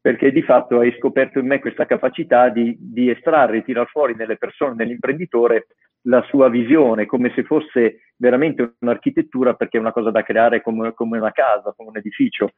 perché 0.02 0.32
di 0.32 0.42
fatto 0.42 0.80
hai 0.80 0.92
scoperto 0.98 1.38
in 1.38 1.46
me 1.46 1.60
questa 1.60 1.86
capacità 1.86 2.50
di, 2.50 2.76
di 2.80 3.12
estrarre, 3.12 3.64
tirar 3.64 3.88
fuori 3.90 4.16
nelle 4.16 4.38
persone, 4.38 4.74
nell'imprenditore, 4.74 5.68
la 6.06 6.24
sua 6.30 6.50
visione, 6.50 7.06
come 7.06 7.32
se 7.36 7.44
fosse 7.44 8.06
veramente 8.16 8.74
un'architettura, 8.80 9.54
perché 9.54 9.78
è 9.78 9.82
una 9.82 9.92
cosa 9.92 10.10
da 10.10 10.24
creare 10.24 10.64
come, 10.64 10.96
come 10.96 11.20
una 11.20 11.32
casa, 11.32 11.76
come 11.78 11.90
un 11.90 11.98
edificio. 11.98 12.54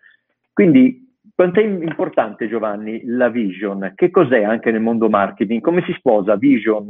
Quindi, 0.54 1.13
quanto 1.36 1.60
è 1.60 1.64
importante, 1.64 2.48
Giovanni, 2.48 3.02
la 3.06 3.30
vision? 3.30 3.94
Che 3.96 4.10
cos'è 4.10 4.44
anche 4.44 4.72
nel 4.72 4.82
mondo 4.82 5.10
marketing? 5.10 5.62
Come 5.62 5.84
si 5.86 5.94
sposa 5.94 6.36
vision, 6.36 6.88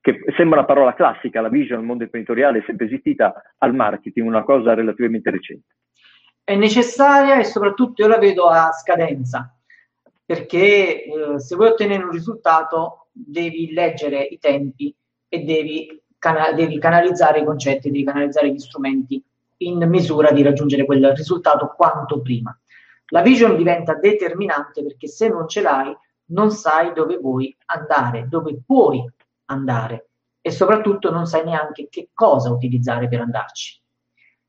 che 0.00 0.20
sembra 0.36 0.58
una 0.58 0.66
parola 0.66 0.94
classica, 0.94 1.40
la 1.40 1.48
vision 1.48 1.78
nel 1.78 1.86
mondo 1.86 2.04
imprenditoriale 2.04 2.58
è 2.58 2.62
sempre 2.66 2.86
esistita, 2.86 3.32
al 3.58 3.74
marketing, 3.74 4.26
una 4.26 4.42
cosa 4.42 4.74
relativamente 4.74 5.30
recente? 5.30 5.76
È 6.44 6.56
necessaria 6.56 7.38
e 7.38 7.44
soprattutto 7.44 8.02
io 8.02 8.08
la 8.08 8.18
vedo 8.18 8.48
a 8.48 8.72
scadenza 8.72 9.56
perché 10.24 11.04
eh, 11.04 11.38
se 11.38 11.56
vuoi 11.56 11.68
ottenere 11.68 12.04
un 12.04 12.10
risultato 12.10 13.08
devi 13.12 13.72
leggere 13.72 14.22
i 14.22 14.38
tempi 14.38 14.94
e 15.28 15.40
devi, 15.40 16.02
cana- 16.18 16.52
devi 16.52 16.78
canalizzare 16.78 17.40
i 17.40 17.44
concetti, 17.44 17.90
devi 17.90 18.04
canalizzare 18.04 18.50
gli 18.50 18.58
strumenti 18.58 19.22
in 19.58 19.86
misura 19.88 20.32
di 20.32 20.42
raggiungere 20.42 20.84
quel 20.84 21.12
risultato 21.14 21.74
quanto 21.76 22.20
prima. 22.20 22.56
La 23.12 23.20
vision 23.20 23.56
diventa 23.56 23.94
determinante 23.94 24.82
perché 24.82 25.06
se 25.06 25.28
non 25.28 25.46
ce 25.46 25.60
l'hai 25.60 25.94
non 26.26 26.50
sai 26.50 26.94
dove 26.94 27.18
vuoi 27.18 27.54
andare, 27.66 28.26
dove 28.26 28.62
puoi 28.64 29.04
andare 29.46 30.08
e 30.40 30.50
soprattutto 30.50 31.10
non 31.10 31.26
sai 31.26 31.44
neanche 31.44 31.88
che 31.90 32.08
cosa 32.14 32.50
utilizzare 32.50 33.08
per 33.08 33.20
andarci. 33.20 33.80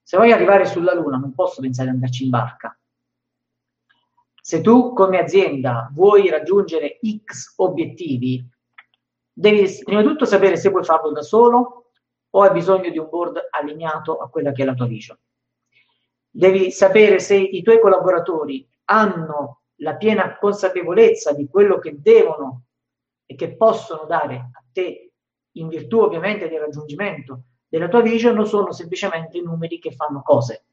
Se 0.02 0.16
vuoi 0.16 0.32
arrivare 0.32 0.66
sulla 0.66 0.94
Luna 0.94 1.18
non 1.18 1.34
posso 1.34 1.60
pensare 1.60 1.90
di 1.90 1.96
andarci 1.96 2.24
in 2.24 2.30
barca, 2.30 2.78
se 4.42 4.62
tu 4.62 4.94
come 4.94 5.20
azienda 5.20 5.90
vuoi 5.94 6.30
raggiungere 6.30 7.00
X 7.26 7.56
obiettivi, 7.58 8.46
devi 9.32 9.70
prima 9.84 10.02
di 10.02 10.08
tutto 10.08 10.26
sapere 10.26 10.56
se 10.56 10.72
puoi 10.72 10.86
farlo 10.86 11.12
da 11.12 11.22
solo 11.22 11.92
o 12.30 12.42
hai 12.42 12.52
bisogno 12.52 12.90
di 12.90 12.98
un 12.98 13.10
board 13.10 13.40
allineato 13.50 14.18
a 14.20 14.30
quella 14.30 14.54
che 14.54 14.64
è 14.64 14.66
la 14.66 14.74
tua 14.74 14.88
vision. 14.88 15.18
Devi 16.36 16.72
sapere 16.72 17.20
se 17.20 17.36
i 17.36 17.62
tuoi 17.62 17.80
collaboratori 17.80 18.68
hanno 18.86 19.62
la 19.78 19.96
piena 19.96 20.38
consapevolezza 20.38 21.34
di 21.34 21.48
quello 21.48 21.78
che 21.78 22.02
devono 22.02 22.64
e 23.26 23.36
che 23.36 23.56
possono 23.56 24.06
dare 24.06 24.36
a 24.36 24.64
te 24.72 25.12
in 25.52 25.68
virtù 25.68 26.00
ovviamente 26.00 26.50
del 26.50 26.60
raggiungimento 26.60 27.44
della 27.68 27.88
tua 27.88 28.02
vision 28.02 28.38
o 28.40 28.46
sono 28.46 28.72
semplicemente 28.72 29.40
numeri 29.42 29.78
che 29.78 29.92
fanno 29.92 30.24
cose. 30.24 30.64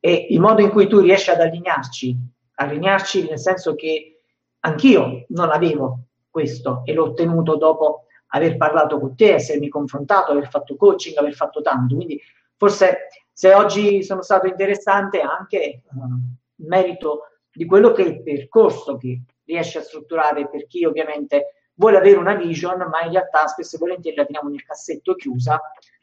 E 0.00 0.28
il 0.30 0.40
modo 0.40 0.62
in 0.62 0.70
cui 0.70 0.86
tu 0.86 1.00
riesci 1.00 1.28
ad 1.28 1.40
allinearci 1.40 2.16
allinearci 2.60 3.28
nel 3.28 3.38
senso 3.38 3.74
che 3.74 4.22
anch'io 4.60 5.24
non 5.28 5.50
avevo 5.50 6.04
questo 6.30 6.82
e 6.84 6.92
l'ho 6.92 7.04
ottenuto 7.04 7.56
dopo 7.56 8.04
aver 8.32 8.56
parlato 8.56 9.00
con 9.00 9.16
te, 9.16 9.34
essermi 9.34 9.68
confrontato, 9.68 10.30
aver 10.30 10.48
fatto 10.48 10.76
coaching, 10.76 11.16
aver 11.16 11.34
fatto 11.34 11.60
tanto. 11.62 11.96
Quindi 11.96 12.20
forse 12.56 13.08
se 13.40 13.54
oggi 13.54 14.02
sono 14.02 14.20
stato 14.20 14.46
interessante 14.46 15.22
anche 15.22 15.80
uh, 15.92 16.66
merito 16.66 17.20
di 17.50 17.64
quello 17.64 17.90
che 17.90 18.04
è 18.04 18.06
il 18.06 18.22
percorso 18.22 18.98
che 18.98 19.22
riesce 19.46 19.78
a 19.78 19.80
strutturare 19.80 20.46
per 20.50 20.66
chi 20.66 20.84
ovviamente 20.84 21.70
vuole 21.72 21.96
avere 21.96 22.18
una 22.18 22.34
vision, 22.34 22.86
ma 22.90 23.00
in 23.00 23.12
realtà 23.12 23.46
spesso 23.46 23.76
e 23.76 23.78
volentieri 23.78 24.18
la 24.18 24.26
teniamo 24.26 24.50
nel 24.50 24.62
cassetto 24.62 25.14
chiusa, 25.14 25.58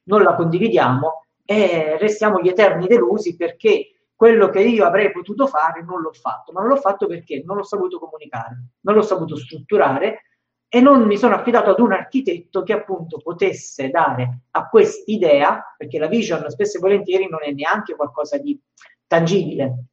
non 0.06 0.24
la 0.24 0.34
condividiamo 0.34 1.26
e 1.46 1.98
restiamo 2.00 2.42
gli 2.42 2.48
eterni 2.48 2.88
delusi 2.88 3.36
perché 3.36 4.08
quello 4.16 4.50
che 4.50 4.62
io 4.62 4.84
avrei 4.84 5.12
potuto 5.12 5.46
fare 5.46 5.84
non 5.84 6.02
l'ho 6.02 6.14
fatto, 6.14 6.52
ma 6.54 6.62
non 6.62 6.70
l'ho 6.70 6.78
fatto 6.78 7.06
perché? 7.06 7.44
Non 7.46 7.58
l'ho 7.58 7.64
saputo 7.64 8.00
comunicare, 8.00 8.64
non 8.80 8.96
l'ho 8.96 9.04
saputo 9.04 9.36
strutturare 9.36 10.22
e 10.70 10.82
non 10.82 11.04
mi 11.04 11.18
sono 11.18 11.36
affidato 11.36 11.70
ad 11.70 11.80
un 11.80 11.94
architetto 11.94 12.64
che 12.64 12.74
appunto 12.74 13.20
potesse 13.20 13.90
dare 13.90 14.40
a 14.52 14.68
quest'idea, 14.68 15.76
perché 15.78 15.98
la 15.98 16.08
vision 16.08 16.50
spesso 16.50 16.78
e 16.78 16.82
volentieri 16.82 17.28
non 17.30 17.40
è 17.44 17.52
neanche 17.52 17.96
qualcosa 17.96 18.38
di 18.38 18.60
tangibile, 19.08 19.86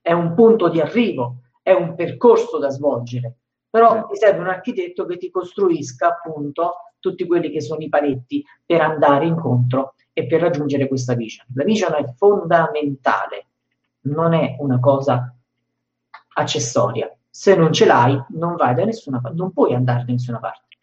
è 0.00 0.12
un 0.12 0.34
punto 0.34 0.68
di 0.68 0.80
arrivo, 0.80 1.38
è 1.62 1.72
un 1.72 1.96
percorso 1.96 2.58
da 2.58 2.70
svolgere, 2.70 3.34
però 3.68 4.06
ti 4.06 4.16
serve 4.16 4.40
un 4.40 4.48
architetto 4.48 5.04
che 5.04 5.16
ti 5.16 5.30
costruisca 5.30 6.08
appunto 6.08 6.74
tutti 7.00 7.26
quelli 7.26 7.50
che 7.50 7.60
sono 7.60 7.80
i 7.80 7.88
paletti 7.88 8.44
per 8.64 8.80
andare 8.80 9.26
incontro 9.26 9.94
e 10.12 10.26
per 10.26 10.40
raggiungere 10.40 10.86
questa 10.86 11.14
vision. 11.14 11.46
La 11.54 11.64
vision 11.64 11.94
è 11.94 12.04
fondamentale, 12.16 13.46
non 14.02 14.32
è 14.32 14.56
una 14.60 14.78
cosa 14.78 15.34
accessoria. 16.34 17.15
Se 17.38 17.54
non 17.54 17.70
ce 17.70 17.84
l'hai, 17.84 18.18
non 18.30 18.56
vai 18.56 18.74
da 18.74 18.86
nessuna 18.86 19.20
parte, 19.20 19.36
non 19.36 19.52
puoi 19.52 19.74
andare 19.74 20.04
da 20.06 20.12
nessuna 20.12 20.38
parte. 20.38 20.78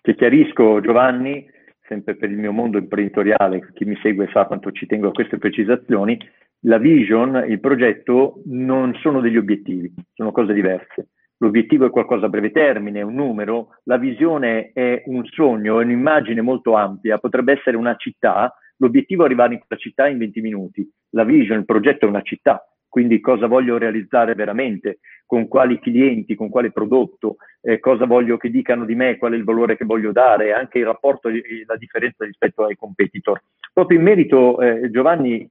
Ti 0.00 0.14
chiarisco, 0.14 0.80
Giovanni, 0.80 1.44
sempre 1.88 2.14
per 2.14 2.30
il 2.30 2.38
mio 2.38 2.52
mondo 2.52 2.78
imprenditoriale, 2.78 3.72
chi 3.74 3.84
mi 3.84 3.98
segue 4.02 4.30
sa 4.32 4.44
quanto 4.44 4.70
ci 4.70 4.86
tengo 4.86 5.08
a 5.08 5.12
queste 5.12 5.36
precisazioni, 5.38 6.16
la 6.60 6.78
vision, 6.78 7.44
il 7.48 7.58
progetto 7.58 8.40
non 8.44 8.94
sono 9.02 9.20
degli 9.20 9.36
obiettivi, 9.36 9.92
sono 10.14 10.30
cose 10.30 10.52
diverse 10.52 11.08
l'obiettivo 11.38 11.84
è 11.84 11.90
qualcosa 11.90 12.26
a 12.26 12.28
breve 12.30 12.50
termine, 12.50 13.02
un 13.02 13.12
numero, 13.12 13.76
la 13.82 13.98
visione 13.98 14.70
è 14.72 15.02
un 15.06 15.22
sogno, 15.26 15.80
è 15.80 15.84
un'immagine 15.84 16.40
molto 16.40 16.74
ampia, 16.76 17.18
potrebbe 17.18 17.52
essere 17.52 17.76
una 17.76 17.94
città, 17.96 18.54
l'obiettivo 18.76 19.22
è 19.22 19.26
arrivare 19.26 19.52
in 19.52 19.60
quella 19.66 19.78
città 19.78 20.08
in 20.08 20.16
20 20.16 20.40
minuti, 20.40 20.90
la 21.10 21.24
vision, 21.24 21.58
il 21.58 21.66
progetto 21.66 22.06
è 22.06 22.08
una 22.08 22.22
città, 22.22 22.64
quindi 22.96 23.20
cosa 23.20 23.46
voglio 23.46 23.76
realizzare 23.76 24.34
veramente, 24.34 25.00
con 25.26 25.48
quali 25.48 25.78
clienti, 25.78 26.34
con 26.34 26.48
quale 26.48 26.72
prodotto, 26.72 27.36
eh, 27.60 27.78
cosa 27.78 28.06
voglio 28.06 28.38
che 28.38 28.48
dicano 28.48 28.86
di 28.86 28.94
me, 28.94 29.18
qual 29.18 29.34
è 29.34 29.36
il 29.36 29.44
valore 29.44 29.76
che 29.76 29.84
voglio 29.84 30.12
dare, 30.12 30.54
anche 30.54 30.78
il 30.78 30.86
rapporto 30.86 31.28
e 31.28 31.42
la 31.66 31.76
differenza 31.76 32.24
rispetto 32.24 32.64
ai 32.64 32.74
competitor. 32.74 33.42
Proprio 33.70 33.98
in 33.98 34.04
merito, 34.04 34.58
eh, 34.62 34.88
Giovanni, 34.90 35.46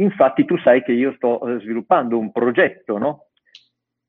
infatti 0.00 0.44
tu 0.44 0.58
sai 0.58 0.82
che 0.82 0.90
io 0.90 1.12
sto 1.12 1.46
eh, 1.46 1.60
sviluppando 1.60 2.18
un 2.18 2.32
progetto, 2.32 2.98
no? 2.98 3.26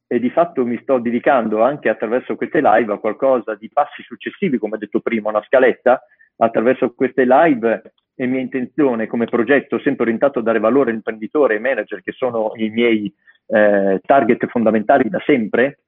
e 0.07 0.19
di 0.19 0.31
fatto 0.31 0.65
mi 0.65 0.79
sto 0.81 0.97
dedicando 0.97 1.61
anche 1.61 1.87
attraverso 1.87 2.35
queste 2.35 2.61
live 2.63 2.93
a 2.93 2.97
qualcosa 2.97 3.53
di 3.53 3.69
passi 3.71 4.01
successivi, 4.01 4.57
come 4.57 4.73
ho 4.73 4.79
detto 4.79 5.01
prima, 5.01 5.29
una 5.29 5.43
scaletta. 5.43 6.01
Attraverso 6.37 6.95
queste 6.95 7.25
live 7.27 7.93
è 8.19 8.25
mia 8.25 8.41
intenzione 8.41 9.07
come 9.07 9.27
progetto 9.27 9.79
sempre 9.79 10.03
orientato 10.03 10.39
a 10.39 10.41
dare 10.41 10.59
valore 10.59 10.89
all'imprenditore 10.89 11.55
e 11.55 11.59
manager, 11.59 12.01
che 12.01 12.11
sono 12.11 12.51
i 12.55 12.69
miei 12.69 13.09
eh, 13.47 14.01
target 14.05 14.45
fondamentali 14.47 15.07
da 15.07 15.21
sempre, 15.25 15.79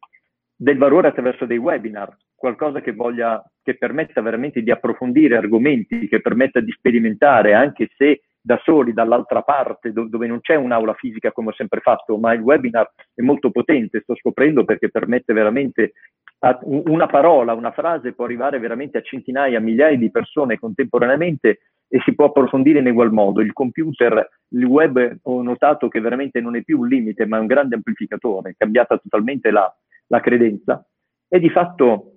del 0.55 0.77
valore 0.77 1.09
attraverso 1.09 1.45
dei 1.45 1.57
webinar, 1.57 2.15
qualcosa 2.33 2.79
che, 2.79 2.93
voglia, 2.93 3.43
che 3.61 3.75
permetta 3.75 4.21
veramente 4.21 4.61
di 4.61 4.71
approfondire 4.71 5.35
argomenti, 5.35 6.07
che 6.07 6.21
permetta 6.21 6.61
di 6.61 6.71
sperimentare, 6.71 7.53
anche 7.53 7.89
se 7.97 8.21
da 8.39 8.57
soli 8.63 8.93
dall'altra 8.93 9.41
parte 9.41 9.91
do- 9.91 10.07
dove 10.07 10.25
non 10.25 10.39
c'è 10.39 10.55
un'aula 10.55 10.93
fisica 10.93 11.33
come 11.33 11.49
ho 11.49 11.53
sempre 11.53 11.81
fatto, 11.81 12.17
ma 12.17 12.31
il 12.31 12.39
webinar 12.39 12.89
è 13.13 13.21
molto 13.21 13.51
potente, 13.51 13.99
sto 14.03 14.15
scoprendo 14.15 14.63
perché 14.63 14.89
permette 14.89 15.33
veramente 15.33 15.91
a, 16.39 16.57
una 16.63 17.07
parola, 17.07 17.53
una 17.53 17.71
frase 17.71 18.13
può 18.13 18.23
arrivare 18.23 18.57
veramente 18.57 18.99
a 18.99 19.01
centinaia, 19.01 19.59
migliaia 19.59 19.97
di 19.97 20.09
persone 20.09 20.57
contemporaneamente 20.57 21.59
e 21.93 21.99
si 22.05 22.15
può 22.15 22.27
approfondire 22.27 22.79
in 22.79 22.87
ugual 22.87 23.11
modo. 23.11 23.41
Il 23.41 23.51
computer, 23.51 24.29
il 24.47 24.63
web 24.63 25.17
ho 25.23 25.41
notato 25.41 25.89
che 25.89 25.99
veramente 25.99 26.39
non 26.39 26.55
è 26.55 26.63
più 26.63 26.79
un 26.79 26.87
limite, 26.87 27.25
ma 27.25 27.35
è 27.35 27.41
un 27.41 27.47
grande 27.47 27.75
amplificatore, 27.75 28.51
è 28.51 28.55
cambiata 28.57 28.97
totalmente 28.97 29.51
la, 29.51 29.69
la 30.07 30.21
credenza 30.21 30.85
e 31.27 31.39
di 31.39 31.49
fatto 31.49 32.13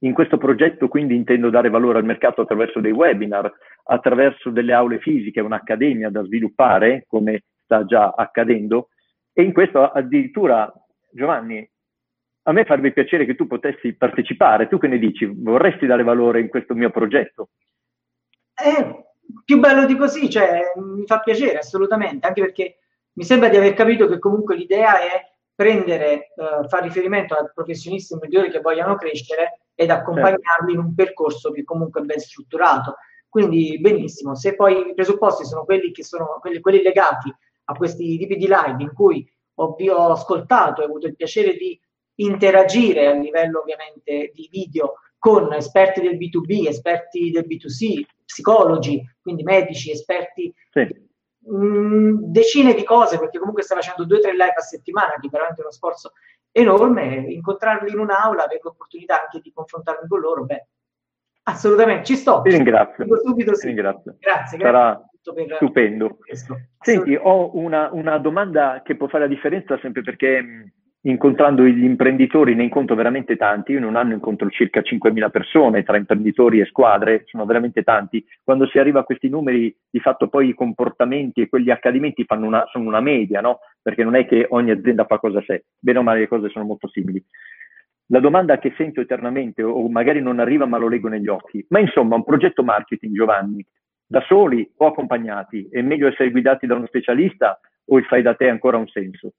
in 0.00 0.12
questo 0.12 0.38
progetto 0.38 0.88
quindi 0.88 1.14
intendo 1.14 1.50
dare 1.50 1.70
valore 1.70 1.98
al 1.98 2.04
mercato 2.04 2.40
attraverso 2.40 2.80
dei 2.80 2.90
webinar, 2.90 3.50
attraverso 3.84 4.50
delle 4.50 4.72
aule 4.72 4.98
fisiche, 4.98 5.40
un'accademia 5.40 6.10
da 6.10 6.24
sviluppare, 6.24 7.04
come 7.06 7.44
sta 7.62 7.84
già 7.84 8.10
accadendo, 8.10 8.88
e 9.32 9.42
in 9.42 9.52
questo 9.52 9.88
addirittura, 9.88 10.72
Giovanni, 11.12 11.68
a 12.48 12.52
me 12.52 12.64
farebbe 12.64 12.92
piacere 12.92 13.24
che 13.24 13.36
tu 13.36 13.46
potessi 13.46 13.94
partecipare. 13.94 14.66
Tu 14.66 14.78
che 14.78 14.88
ne 14.88 14.98
dici? 14.98 15.26
Vorresti 15.26 15.86
dare 15.86 16.02
valore 16.02 16.40
in 16.40 16.48
questo 16.48 16.74
mio 16.74 16.90
progetto? 16.90 17.50
Eh, 18.66 19.04
più 19.44 19.60
bello 19.60 19.86
di 19.86 19.96
così, 19.96 20.28
cioè 20.28 20.72
mi 20.74 21.06
fa 21.06 21.20
piacere 21.20 21.58
assolutamente, 21.58 22.26
anche 22.26 22.40
perché 22.40 22.78
mi 23.12 23.22
sembra 23.22 23.48
di 23.48 23.56
aver 23.56 23.74
capito 23.74 24.08
che 24.08 24.18
comunque 24.18 24.56
l'idea 24.56 25.00
è 25.00 25.34
prendere, 25.54 26.32
uh, 26.34 26.66
fare 26.66 26.86
riferimento 26.86 27.34
a 27.34 27.48
professionisti 27.54 28.16
migliori 28.20 28.50
che 28.50 28.60
vogliano 28.60 28.96
crescere 28.96 29.60
ed 29.74 29.90
accompagnarli 29.90 30.72
in 30.72 30.78
un 30.78 30.94
percorso 30.96 31.52
che 31.52 31.62
comunque 31.62 32.00
è 32.00 32.04
ben 32.04 32.18
strutturato. 32.18 32.96
Quindi 33.28 33.78
benissimo, 33.78 34.34
se 34.34 34.56
poi 34.56 34.90
i 34.90 34.94
presupposti 34.94 35.44
sono 35.44 35.64
quelli 35.64 35.92
che 35.92 36.02
sono 36.02 36.38
quelli, 36.40 36.58
quelli 36.58 36.82
legati 36.82 37.32
a 37.68 37.74
questi 37.74 38.18
tipi 38.18 38.36
di 38.36 38.48
live 38.48 38.82
in 38.82 38.92
cui 38.92 39.24
ho, 39.54 39.76
ho 39.78 40.10
ascoltato 40.10 40.80
e 40.80 40.84
ho 40.84 40.88
avuto 40.88 41.06
il 41.06 41.14
piacere 41.14 41.54
di 41.54 41.80
interagire 42.16 43.06
a 43.06 43.12
livello 43.12 43.60
ovviamente 43.60 44.32
di 44.34 44.48
video 44.50 44.94
con 45.18 45.52
esperti 45.52 46.00
del 46.00 46.16
B2B, 46.16 46.68
esperti 46.68 47.30
del 47.30 47.46
B2C, 47.46 48.02
psicologi, 48.24 49.02
quindi 49.20 49.42
medici, 49.42 49.90
esperti, 49.90 50.52
sì. 50.70 50.86
mh, 51.38 51.56
mm, 51.56 52.16
decine 52.26 52.74
di 52.74 52.84
cose, 52.84 53.18
perché 53.18 53.38
comunque 53.38 53.62
stai 53.62 53.78
facendo 53.78 54.04
due 54.04 54.18
o 54.18 54.20
tre 54.20 54.32
live 54.32 54.54
a 54.56 54.60
settimana, 54.60 55.14
che 55.20 55.26
è 55.26 55.30
veramente 55.30 55.60
uno 55.60 55.70
sforzo 55.70 56.12
enorme, 56.50 57.26
incontrarli 57.28 57.90
in 57.90 57.98
un'aula, 57.98 58.44
avere 58.44 58.60
l'opportunità 58.62 59.22
anche 59.22 59.40
di 59.40 59.52
confrontarmi 59.52 60.08
con 60.08 60.20
loro, 60.20 60.44
beh, 60.44 60.66
assolutamente, 61.44 62.04
ci 62.04 62.16
sto. 62.16 62.40
Ti 62.42 62.50
ringrazio. 62.50 63.04
Dico 63.04 63.18
subito 63.18 63.54
sì. 63.54 63.66
ringrazio. 63.66 64.16
Grazie, 64.18 64.58
Sarà 64.58 64.96
per 65.32 65.56
stupendo. 65.56 66.18
Senti, 66.80 67.18
ho 67.20 67.56
una, 67.56 67.90
una 67.92 68.18
domanda 68.18 68.82
che 68.84 68.96
può 68.96 69.08
fare 69.08 69.24
la 69.24 69.34
differenza 69.34 69.78
sempre 69.78 70.02
perché 70.02 70.72
incontrando 71.08 71.64
gli 71.64 71.84
imprenditori 71.84 72.54
ne 72.54 72.64
incontro 72.64 72.96
veramente 72.96 73.36
tanti, 73.36 73.72
io 73.72 73.78
in 73.78 73.84
un 73.84 73.94
anno 73.94 74.14
incontro 74.14 74.48
circa 74.50 74.80
5.000 74.80 75.30
persone 75.30 75.84
tra 75.84 75.96
imprenditori 75.96 76.60
e 76.60 76.66
squadre, 76.66 77.22
sono 77.26 77.44
veramente 77.44 77.82
tanti, 77.82 78.24
quando 78.42 78.66
si 78.66 78.78
arriva 78.78 79.00
a 79.00 79.04
questi 79.04 79.28
numeri 79.28 79.74
di 79.88 80.00
fatto 80.00 80.28
poi 80.28 80.48
i 80.48 80.54
comportamenti 80.54 81.40
e 81.40 81.48
quegli 81.48 81.70
accadimenti 81.70 82.26
una, 82.28 82.64
sono 82.70 82.88
una 82.88 83.00
media, 83.00 83.40
no? 83.40 83.60
perché 83.80 84.02
non 84.02 84.16
è 84.16 84.26
che 84.26 84.46
ogni 84.50 84.72
azienda 84.72 85.04
fa 85.04 85.18
cosa 85.18 85.38
a 85.38 85.44
sé, 85.46 85.66
bene 85.78 85.98
o 85.98 86.02
male 86.02 86.20
le 86.20 86.28
cose 86.28 86.48
sono 86.48 86.64
molto 86.64 86.88
simili. 86.88 87.22
La 88.08 88.20
domanda 88.20 88.58
che 88.58 88.74
sento 88.76 89.00
eternamente, 89.00 89.62
o 89.62 89.88
magari 89.88 90.20
non 90.20 90.40
arriva 90.40 90.66
ma 90.66 90.78
lo 90.78 90.88
leggo 90.88 91.08
negli 91.08 91.28
occhi, 91.28 91.64
ma 91.68 91.78
insomma 91.78 92.16
un 92.16 92.24
progetto 92.24 92.64
marketing 92.64 93.14
Giovanni, 93.14 93.64
da 94.04 94.20
soli 94.22 94.68
o 94.76 94.86
accompagnati, 94.86 95.68
è 95.70 95.82
meglio 95.82 96.08
essere 96.08 96.30
guidati 96.30 96.66
da 96.66 96.74
uno 96.74 96.86
specialista 96.86 97.58
o 97.86 97.98
il 97.98 98.04
fai 98.04 98.22
da 98.22 98.34
te 98.34 98.48
ancora 98.48 98.76
un 98.76 98.86
senso? 98.88 99.32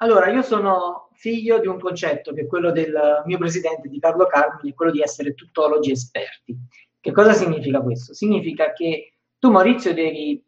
Allora, 0.00 0.30
io 0.30 0.42
sono 0.42 1.08
figlio 1.14 1.58
di 1.58 1.66
un 1.66 1.80
concetto 1.80 2.32
che 2.32 2.42
è 2.42 2.46
quello 2.46 2.70
del 2.70 3.22
mio 3.24 3.38
presidente, 3.38 3.88
di 3.88 3.98
Carlo 3.98 4.26
Carmine, 4.26 4.74
quello 4.74 4.92
di 4.92 5.00
essere 5.00 5.34
tuttologi 5.34 5.90
esperti. 5.90 6.56
Che 7.00 7.12
cosa 7.12 7.32
significa 7.32 7.80
questo? 7.80 8.14
Significa 8.14 8.72
che 8.72 9.14
tu, 9.38 9.50
Maurizio, 9.50 9.92
devi 9.92 10.40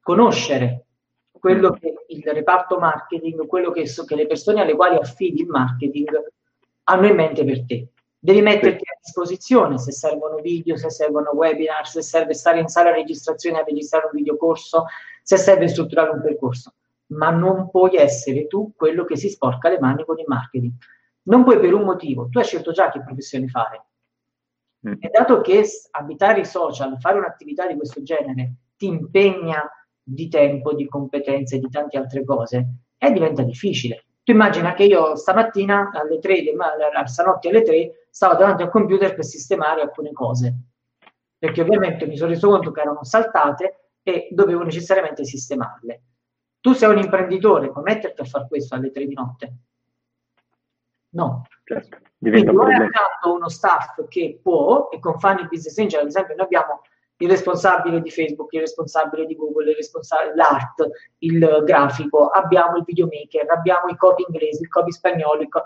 conoscere 0.00 0.86
quello 1.30 1.72
che 1.72 1.92
il 2.08 2.22
reparto 2.24 2.78
marketing, 2.78 3.46
quello 3.46 3.70
che, 3.70 3.86
so, 3.86 4.06
che 4.06 4.14
le 4.14 4.26
persone 4.26 4.62
alle 4.62 4.74
quali 4.74 4.96
affidi 4.96 5.42
il 5.42 5.48
marketing 5.48 6.08
hanno 6.84 7.06
in 7.06 7.14
mente 7.14 7.44
per 7.44 7.66
te. 7.66 7.88
Devi 8.18 8.40
metterti 8.40 8.84
a 8.88 8.98
disposizione 9.02 9.76
se 9.76 9.92
servono 9.92 10.36
video, 10.36 10.78
se 10.78 10.88
servono 10.88 11.32
webinar, 11.34 11.86
se 11.86 12.00
serve 12.00 12.32
stare 12.32 12.60
in 12.60 12.68
sala 12.68 12.90
registrazione 12.90 13.58
a 13.58 13.64
registrare 13.64 14.06
un 14.06 14.12
videocorso, 14.14 14.86
se 15.22 15.36
serve 15.36 15.68
strutturare 15.68 16.08
un 16.08 16.22
percorso 16.22 16.72
ma 17.08 17.30
non 17.30 17.70
puoi 17.70 17.96
essere 17.96 18.46
tu 18.46 18.72
quello 18.76 19.04
che 19.04 19.16
si 19.16 19.28
sporca 19.28 19.68
le 19.68 19.78
mani 19.78 20.04
con 20.04 20.18
il 20.18 20.24
marketing. 20.26 20.72
Non 21.22 21.44
puoi 21.44 21.58
per 21.58 21.72
un 21.72 21.82
motivo, 21.82 22.28
tu 22.28 22.38
hai 22.38 22.44
scelto 22.44 22.72
già 22.72 22.90
che 22.90 23.02
professione 23.02 23.48
fare. 23.48 23.84
Mm. 24.88 24.94
E 24.98 25.08
dato 25.08 25.40
che 25.40 25.64
abitare 25.92 26.40
i 26.40 26.44
social, 26.44 26.98
fare 26.98 27.18
un'attività 27.18 27.66
di 27.66 27.76
questo 27.76 28.02
genere, 28.02 28.54
ti 28.76 28.86
impegna 28.86 29.70
di 30.02 30.28
tempo, 30.28 30.74
di 30.74 30.86
competenze, 30.86 31.58
di 31.58 31.68
tante 31.70 31.96
altre 31.96 32.24
cose, 32.24 32.66
e 32.98 33.12
diventa 33.12 33.42
difficile. 33.42 34.04
Tu 34.22 34.32
immagina 34.32 34.74
che 34.74 34.84
io 34.84 35.16
stamattina 35.16 35.90
alle 35.92 36.18
3, 36.18 36.44
stanotte 37.04 37.48
alle 37.48 37.62
3, 37.62 38.06
stavo 38.10 38.34
davanti 38.34 38.62
al 38.62 38.70
computer 38.70 39.14
per 39.14 39.24
sistemare 39.24 39.82
alcune 39.82 40.12
cose, 40.12 40.54
perché 41.38 41.60
ovviamente 41.60 42.06
mi 42.06 42.16
sono 42.16 42.30
reso 42.30 42.48
conto 42.48 42.70
che 42.70 42.80
erano 42.80 43.04
saltate 43.04 43.90
e 44.02 44.28
dovevo 44.30 44.62
necessariamente 44.62 45.24
sistemarle. 45.24 46.02
Tu 46.64 46.72
sei 46.72 46.88
un 46.88 46.96
imprenditore, 46.96 47.70
puoi 47.70 47.84
metterti 47.84 48.22
a 48.22 48.24
fare 48.24 48.46
questo 48.48 48.74
alle 48.74 48.90
tre 48.90 49.04
di 49.04 49.12
notte? 49.12 49.54
No. 51.10 51.42
Certo, 51.62 51.98
Quindi 52.18 52.48
o 52.48 52.62
hai 52.62 52.72
accanto 52.72 53.34
uno 53.34 53.50
staff 53.50 54.02
che 54.08 54.40
può, 54.42 54.88
e 54.88 54.98
con 54.98 55.18
Funny 55.18 55.46
Business 55.46 55.76
Angel, 55.76 56.00
ad 56.00 56.06
esempio, 56.06 56.34
noi 56.34 56.46
abbiamo 56.46 56.80
il 57.18 57.28
responsabile 57.28 58.00
di 58.00 58.10
Facebook, 58.10 58.50
il 58.54 58.60
responsabile 58.60 59.26
di 59.26 59.36
Google, 59.36 59.72
il 59.72 59.76
responsabile 59.76 60.34
l'art, 60.36 60.88
il 61.18 61.62
grafico, 61.66 62.28
abbiamo 62.28 62.78
il 62.78 62.84
videomaker, 62.84 63.50
abbiamo 63.50 63.88
i 63.90 63.96
copy 63.98 64.24
inglesi, 64.26 64.62
il 64.62 64.68
copy 64.68 64.90
spagnolo, 64.90 65.42
il 65.42 65.48
co- 65.50 65.64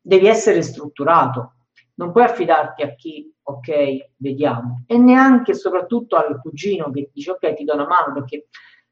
devi 0.00 0.26
essere 0.26 0.62
strutturato. 0.62 1.56
Non 1.96 2.10
puoi 2.10 2.24
affidarti 2.24 2.80
a 2.80 2.94
chi, 2.94 3.30
ok, 3.42 4.12
vediamo, 4.16 4.82
e 4.86 4.96
neanche 4.96 5.52
soprattutto 5.52 6.16
al 6.16 6.40
cugino 6.40 6.90
che 6.90 7.10
dice 7.12 7.32
ok, 7.32 7.52
ti 7.52 7.64
do 7.64 7.74
una 7.74 7.86
mano 7.86 8.14
perché 8.14 8.46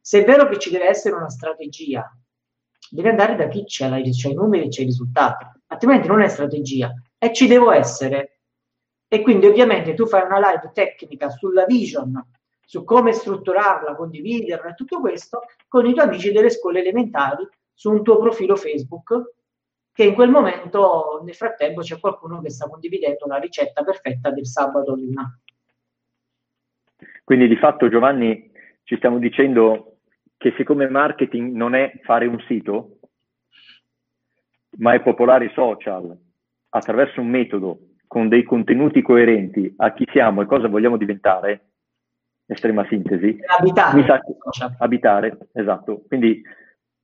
se 0.07 0.21
è 0.21 0.25
vero 0.27 0.47
che 0.51 0.59
ci 0.59 0.71
deve 0.71 0.87
essere 0.87 1.15
una 1.15 1.31
strategia, 1.31 2.07
deve 2.91 3.09
andare 3.09 3.37
da 3.37 3.49
chi 3.49 3.65
c'è, 3.65 3.89
c'è 3.89 4.29
i 4.29 4.35
numeri 4.35 4.69
c'è 4.69 4.83
i 4.83 4.85
risultati, 4.85 5.47
altrimenti 5.69 6.09
non 6.09 6.21
è 6.21 6.29
strategia 6.29 6.93
e 7.17 7.33
ci 7.33 7.47
devo 7.47 7.71
essere. 7.71 8.41
E 9.09 9.23
quindi 9.23 9.47
ovviamente 9.47 9.95
tu 9.95 10.07
fai 10.07 10.27
una 10.27 10.39
live 10.39 10.73
tecnica 10.75 11.31
sulla 11.31 11.65
vision, 11.65 12.23
su 12.67 12.85
come 12.85 13.13
strutturarla, 13.13 13.95
condividerla 13.95 14.73
e 14.73 14.75
tutto 14.75 15.01
questo 15.01 15.45
con 15.69 15.87
i 15.87 15.95
tuoi 15.95 16.05
amici 16.05 16.33
delle 16.33 16.51
scuole 16.51 16.81
elementari 16.81 17.49
su 17.73 17.91
un 17.91 18.03
tuo 18.03 18.19
profilo 18.19 18.57
Facebook 18.57 19.37
che 19.91 20.05
in 20.05 20.13
quel 20.13 20.29
momento 20.29 21.23
nel 21.25 21.35
frattempo 21.35 21.81
c'è 21.81 21.99
qualcuno 21.99 22.43
che 22.43 22.51
sta 22.51 22.69
condividendo 22.69 23.25
la 23.25 23.39
ricetta 23.39 23.83
perfetta 23.83 24.31
del 24.31 24.47
sabato 24.47 24.95
luna. 24.95 25.41
Quindi 27.25 27.49
di 27.49 27.57
fatto 27.57 27.89
Giovanni 27.89 28.53
ci 28.83 28.97
stiamo 28.97 29.19
dicendo 29.19 29.94
che 30.37 30.55
siccome 30.57 30.89
marketing 30.89 31.55
non 31.55 31.75
è 31.75 31.93
fare 32.03 32.27
un 32.27 32.39
sito, 32.47 32.99
ma 34.79 34.93
è 34.93 35.01
popolare 35.01 35.47
i 35.47 35.53
social 35.55 36.17
attraverso 36.71 37.21
un 37.21 37.29
metodo 37.29 37.79
con 38.07 38.29
dei 38.29 38.43
contenuti 38.43 39.03
coerenti 39.03 39.73
a 39.79 39.93
chi 39.93 40.07
siamo 40.11 40.43
e 40.43 40.47
cosa 40.47 40.69
vogliamo 40.69 40.97
diventare, 40.97 41.71
estrema 42.47 42.87
sintesi, 42.87 43.39
abitare, 43.59 43.97
mi 43.97 44.05
sa 44.07 44.21
che, 44.21 44.75
abitare, 44.79 45.39
esatto, 45.53 46.03
quindi 46.07 46.43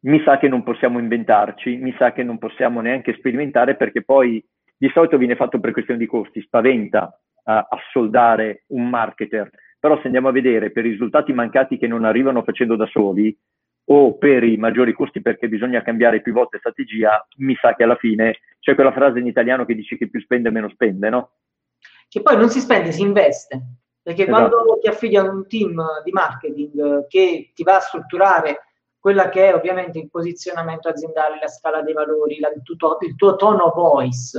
mi 0.00 0.22
sa 0.22 0.38
che 0.38 0.48
non 0.48 0.62
possiamo 0.62 0.98
inventarci, 0.98 1.76
mi 1.76 1.94
sa 1.98 2.12
che 2.12 2.22
non 2.22 2.38
possiamo 2.38 2.80
neanche 2.80 3.14
sperimentare 3.14 3.76
perché 3.76 4.02
poi 4.02 4.44
di 4.76 4.88
solito 4.94 5.18
viene 5.18 5.36
fatto 5.36 5.60
per 5.60 5.72
questione 5.72 5.98
di 5.98 6.06
costi, 6.06 6.40
spaventa 6.40 7.20
a, 7.44 7.58
a 7.58 7.78
soldare 7.90 8.64
un 8.68 8.88
marketer 8.88 9.50
però 9.80 9.96
se 9.96 10.06
andiamo 10.06 10.28
a 10.28 10.32
vedere 10.32 10.70
per 10.70 10.84
i 10.84 10.90
risultati 10.90 11.32
mancati 11.32 11.78
che 11.78 11.88
non 11.88 12.04
arrivano 12.04 12.42
facendo 12.42 12.76
da 12.76 12.86
soli 12.86 13.36
o 13.86 14.16
per 14.18 14.44
i 14.44 14.56
maggiori 14.56 14.92
costi 14.92 15.22
perché 15.22 15.48
bisogna 15.48 15.82
cambiare 15.82 16.20
più 16.20 16.32
volte 16.32 16.58
strategia, 16.58 17.26
mi 17.38 17.56
sa 17.60 17.74
che 17.74 17.82
alla 17.82 17.96
fine 17.96 18.38
c'è 18.60 18.74
quella 18.74 18.92
frase 18.92 19.18
in 19.18 19.26
italiano 19.26 19.64
che 19.64 19.74
dice 19.74 19.96
che 19.96 20.08
più 20.08 20.20
spende 20.20 20.50
meno 20.50 20.68
spende, 20.68 21.08
no? 21.08 21.30
Che 22.06 22.22
poi 22.22 22.36
non 22.36 22.50
si 22.50 22.60
spende, 22.60 22.92
si 22.92 23.02
investe. 23.02 23.78
Perché 24.02 24.26
esatto. 24.26 24.48
quando 24.48 24.78
ti 24.80 24.88
affidi 24.88 25.16
a 25.16 25.22
un 25.22 25.46
team 25.46 25.82
di 26.04 26.12
marketing 26.12 27.06
che 27.08 27.52
ti 27.54 27.62
va 27.62 27.76
a 27.76 27.80
strutturare 27.80 28.60
quella 28.98 29.28
che 29.30 29.48
è 29.48 29.54
ovviamente 29.54 29.98
il 29.98 30.10
posizionamento 30.10 30.88
aziendale, 30.88 31.38
la 31.40 31.48
scala 31.48 31.82
dei 31.82 31.94
valori, 31.94 32.38
la, 32.38 32.48
il, 32.48 32.62
tuo, 32.62 32.98
il 33.00 33.14
tuo 33.16 33.36
tono 33.36 33.72
voice, 33.74 34.38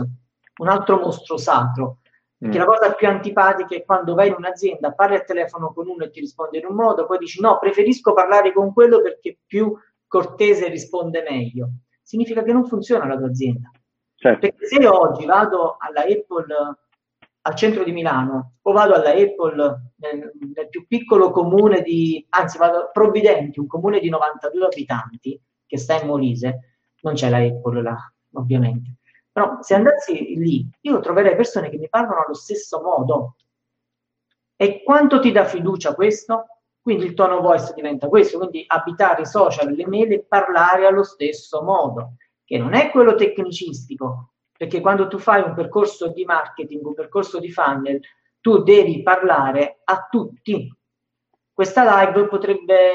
un 0.59 0.67
altro 0.67 0.97
mostro 0.97 1.37
sacro, 1.37 2.00
perché 2.41 2.57
mm. 2.57 2.59
la 2.59 2.65
cosa 2.65 2.93
più 2.93 3.07
antipatica 3.07 3.75
è 3.75 3.85
quando 3.85 4.15
vai 4.15 4.29
in 4.29 4.33
un'azienda, 4.35 4.93
parli 4.93 5.13
al 5.13 5.25
telefono 5.25 5.71
con 5.73 5.87
uno 5.87 6.05
e 6.05 6.09
ti 6.09 6.21
risponde 6.21 6.57
in 6.57 6.65
un 6.65 6.73
modo, 6.73 7.05
poi 7.05 7.19
dici 7.19 7.39
no, 7.39 7.59
preferisco 7.59 8.13
parlare 8.13 8.51
con 8.51 8.73
quello 8.73 8.99
perché 9.03 9.37
più 9.45 9.71
cortese 10.07 10.67
risponde 10.67 11.21
meglio. 11.21 11.69
Significa 12.01 12.41
che 12.41 12.51
non 12.51 12.65
funziona 12.65 13.05
la 13.05 13.15
tua 13.15 13.27
azienda. 13.27 13.69
Certo. 14.15 14.39
Perché 14.39 14.65
se 14.65 14.77
io 14.77 14.99
oggi 14.99 15.23
vado 15.27 15.75
alla 15.77 16.01
Apple 16.01 16.45
al 17.43 17.55
centro 17.55 17.83
di 17.83 17.91
Milano 17.91 18.53
o 18.59 18.71
vado 18.71 18.95
alla 18.95 19.11
Apple 19.11 19.91
nel, 19.97 20.31
nel 20.55 20.69
più 20.69 20.87
piccolo 20.87 21.29
comune 21.29 21.83
di, 21.83 22.25
anzi 22.29 22.57
vado 22.57 22.77
a 22.79 22.89
Provvidenti, 22.89 23.59
un 23.59 23.67
comune 23.67 23.99
di 23.99 24.09
92 24.09 24.65
abitanti 24.65 25.39
che 25.67 25.77
sta 25.77 26.01
in 26.01 26.07
Molise, 26.07 26.77
non 27.01 27.13
c'è 27.13 27.29
la 27.29 27.37
Apple 27.37 27.83
là, 27.83 27.97
ovviamente 28.33 28.95
però 29.31 29.61
se 29.61 29.75
andassi 29.75 30.35
lì, 30.35 30.67
io 30.81 30.99
troverei 30.99 31.35
persone 31.35 31.69
che 31.69 31.77
mi 31.77 31.89
parlano 31.89 32.23
allo 32.25 32.33
stesso 32.33 32.81
modo. 32.81 33.35
E 34.55 34.83
quanto 34.83 35.19
ti 35.19 35.31
dà 35.31 35.45
fiducia 35.45 35.95
questo? 35.95 36.45
Quindi 36.81 37.05
il 37.05 37.13
tono 37.13 37.41
voice 37.41 37.73
diventa 37.73 38.07
questo, 38.07 38.37
quindi 38.37 38.63
abitare 38.67 39.21
i 39.21 39.25
social, 39.25 39.71
le 39.71 39.87
mail 39.87 40.11
e 40.13 40.25
parlare 40.27 40.85
allo 40.85 41.03
stesso 41.03 41.63
modo, 41.63 42.15
che 42.43 42.57
non 42.57 42.73
è 42.73 42.89
quello 42.91 43.15
tecnicistico, 43.15 44.33
perché 44.57 44.81
quando 44.81 45.07
tu 45.07 45.17
fai 45.17 45.41
un 45.41 45.53
percorso 45.53 46.09
di 46.09 46.25
marketing, 46.25 46.85
un 46.85 46.93
percorso 46.93 47.39
di 47.39 47.51
funnel, 47.51 47.99
tu 48.39 48.63
devi 48.63 49.01
parlare 49.03 49.81
a 49.83 50.07
tutti. 50.09 50.75
Questa 51.53 52.03
live 52.03 52.27
potrebbe 52.27 52.91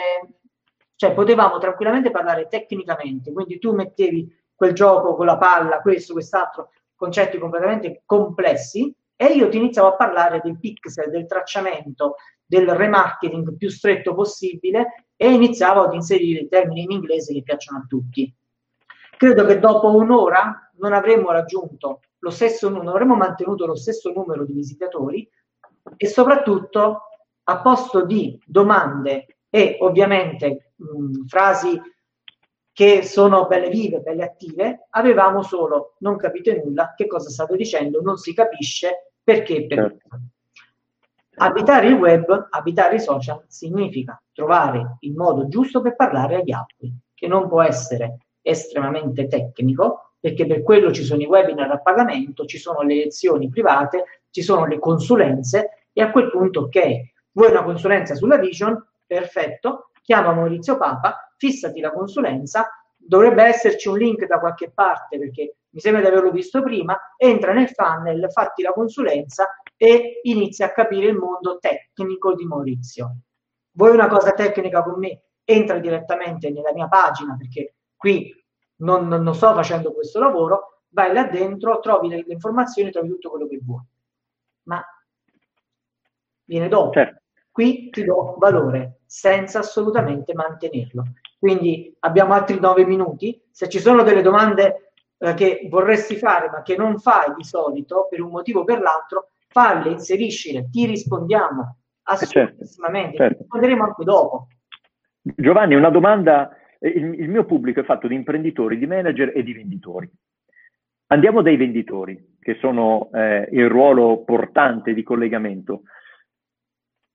Cioè 0.97 1.13
potevamo 1.13 1.59
tranquillamente 1.59 2.11
parlare 2.11 2.49
tecnicamente, 2.49 3.31
quindi 3.33 3.59
tu 3.59 3.73
mettevi 3.75 4.27
quel 4.57 4.73
gioco 4.73 5.15
con 5.15 5.27
la 5.27 5.37
palla, 5.37 5.81
questo, 5.81 6.15
quest'altro, 6.15 6.71
concetti 6.97 7.39
completamente 7.39 8.03
complessi 8.05 8.93
e 9.15 9.27
io 9.27 9.49
ti 9.49 9.59
iniziavo 9.59 9.89
a 9.89 9.97
parlare 9.97 10.41
del 10.43 10.59
pixel, 10.59 11.11
del 11.11 11.27
tracciamento, 11.27 12.17
del 12.45 12.69
remarketing 12.69 13.57
più 13.57 13.69
stretto 13.69 14.15
possibile 14.15 15.07
e 15.17 15.33
iniziavo 15.33 15.83
ad 15.83 15.95
inserire 15.95 16.41
i 16.41 16.49
termini 16.49 16.83
in 16.83 16.91
inglese 16.91 17.33
che 17.33 17.43
piacciono 17.43 17.79
a 17.79 17.87
tutti. 17.87 18.33
Credo 19.17 19.45
che 19.47 19.59
dopo 19.59 19.95
un'ora 19.95 20.73
non 20.79 20.93
avremmo 20.93 21.31
raggiunto 21.31 22.01
lo 22.19 22.31
stesso 22.31 22.69
numero, 22.69 22.91
avremmo 22.91 23.15
mantenuto 23.15 23.67
lo 23.67 23.77
stesso 23.77 24.11
numero 24.11 24.45
di 24.45 24.53
visitatori 24.53 25.29
e 25.97 26.07
soprattutto 26.07 27.03
a 27.45 27.61
posto 27.61 28.05
di 28.05 28.39
domande 28.45 29.39
e 29.49 29.79
ovviamente 29.81 30.73
mh, 30.77 31.27
frasi 31.27 31.81
che 32.77 33.05
sono 33.05 33.47
belle 33.47 33.71
vive, 33.71 34.01
belle 34.01 34.23
attive, 34.23 34.89
avevamo 34.91 35.41
solo 35.41 35.95
non 36.01 36.19
capite 36.19 36.63
nulla, 36.63 36.93
che 36.95 37.07
cosa 37.07 37.31
stavo 37.31 37.57
dicendo, 37.57 38.03
non 38.03 38.19
si 38.19 38.35
capisce 38.35 39.13
perché 39.25 39.65
perché. 39.65 39.97
Certo. 40.07 40.21
Abitare 41.37 41.87
il 41.87 41.95
web, 41.95 42.49
abitare 42.51 42.97
i 42.97 43.01
social, 43.01 43.43
significa 43.47 44.23
trovare 44.31 44.99
il 45.01 45.15
modo 45.15 45.49
giusto 45.49 45.81
per 45.81 45.97
parlare 45.97 46.35
agli 46.35 46.53
altri, 46.53 46.95
che 47.15 47.27
non 47.27 47.49
può 47.49 47.63
essere 47.63 48.27
estremamente 48.43 49.27
tecnico, 49.27 50.11
perché 50.21 50.45
per 50.45 50.63
quello 50.63 50.93
ci 50.93 51.03
sono 51.03 51.23
i 51.23 51.27
webinar 51.27 51.71
a 51.71 51.81
pagamento, 51.81 52.45
ci 52.45 52.59
sono 52.59 52.83
le 52.83 52.97
lezioni 52.97 53.49
private, 53.49 54.21
ci 54.29 54.43
sono 54.43 54.67
le 54.67 54.79
consulenze 54.79 55.87
e 55.95 56.03
a 56.03 56.11
quel 56.11 56.31
punto, 56.31 56.61
ok, 56.61 56.81
vuoi 57.33 57.53
una 57.53 57.65
consulenza 57.65 58.15
sulla 58.15 58.37
vision? 58.37 58.79
Perfetto, 59.07 59.93
chiama 60.03 60.35
Maurizio 60.35 60.77
Papa, 60.77 61.26
fissati 61.37 61.81
la 61.81 61.93
consulenza, 61.93 62.69
dovrebbe 62.97 63.45
esserci 63.45 63.89
un 63.89 63.99
link 63.99 64.27
da 64.27 64.39
qualche 64.39 64.71
parte 64.71 65.19
perché 65.19 65.57
mi 65.71 65.81
sembra 65.81 66.01
di 66.01 66.09
averlo 66.09 66.31
visto 66.31 66.63
prima, 66.63 66.99
entra 67.17 67.53
nel 67.53 67.69
funnel, 67.69 68.31
fatti 68.31 68.63
la 68.63 68.73
consulenza 68.73 69.47
e 69.77 70.21
inizia 70.23 70.67
a 70.67 70.73
capire 70.73 71.09
il 71.09 71.17
mondo 71.17 71.59
tecnico 71.59 72.35
di 72.35 72.45
Maurizio. 72.47 73.19
Vuoi 73.73 73.93
una 73.93 74.09
cosa 74.09 74.33
tecnica 74.33 74.83
con 74.83 74.99
me? 74.99 75.25
Entra 75.45 75.79
direttamente 75.79 76.51
nella 76.51 76.73
mia 76.73 76.89
pagina 76.89 77.37
perché 77.37 77.75
qui 77.95 78.33
non, 78.77 79.07
non 79.07 79.35
sto 79.35 79.55
facendo 79.55 79.93
questo 79.93 80.19
lavoro, 80.19 80.83
vai 80.89 81.13
là 81.13 81.25
dentro, 81.25 81.79
trovi 81.81 82.09
le, 82.09 82.25
le, 82.27 82.33
informazioni, 82.33 82.91
trovi 82.91 83.09
tutto 83.09 83.31
quello 83.31 83.47
che 83.47 83.61
vuoi. 83.63 83.85
Ma 84.63 84.83
viene 86.45 86.69
dopo. 86.69 86.93
Certo. 86.93 87.21
Qui 87.51 87.91
ti 87.91 88.05
do 88.05 88.37
valore 88.39 88.96
senza 89.07 89.61
assolutamente 89.61 90.35
mantenerlo. 90.35 91.05
Quindi 91.39 91.95
abbiamo 92.01 92.35
altri 92.35 92.59
nove 92.59 92.85
minuti. 92.85 93.41
Se 93.51 93.69
ci 93.69 93.79
sono 93.79 94.03
delle 94.03 94.23
domande 94.23 94.93
eh, 95.19 95.35
che 95.35 95.67
vorresti 95.71 96.17
fare 96.17 96.51
ma 96.51 96.63
che 96.63 96.77
non 96.77 96.99
fai 96.99 97.35
di 97.37 97.45
solito 97.45 98.07
per 98.11 98.21
un 98.21 98.31
motivo 98.31 98.61
o 98.61 98.65
per 98.65 98.81
l'altro, 98.81 99.31
falle, 99.49 99.91
inseriscile, 99.91 100.69
ti 100.71 100.87
rispondiamo 100.87 101.77
assolutamente. 102.03 103.17
Certo, 103.17 103.17
certo. 103.17 103.39
Risponderemo 103.43 103.85
anche 103.85 104.05
dopo. 104.05 104.49
Giovanni, 105.23 105.75
una 105.75 105.91
domanda. 105.91 106.51
Il, 106.79 107.21
il 107.21 107.29
mio 107.29 107.45
pubblico 107.45 107.81
è 107.81 107.85
fatto 107.85 108.07
di 108.07 108.15
imprenditori, 108.15 108.79
di 108.79 108.87
manager 108.87 109.33
e 109.35 109.43
di 109.43 109.55
venditori. 109.55 110.11
Andiamo 111.09 111.41
dai 111.41 111.57
venditori, 111.57 112.37
che 112.41 112.57
sono 112.61 113.11
eh, 113.13 113.49
il 113.53 113.69
ruolo 113.69 114.25
portante 114.25 114.93
di 114.93 115.03
collegamento. 115.03 115.83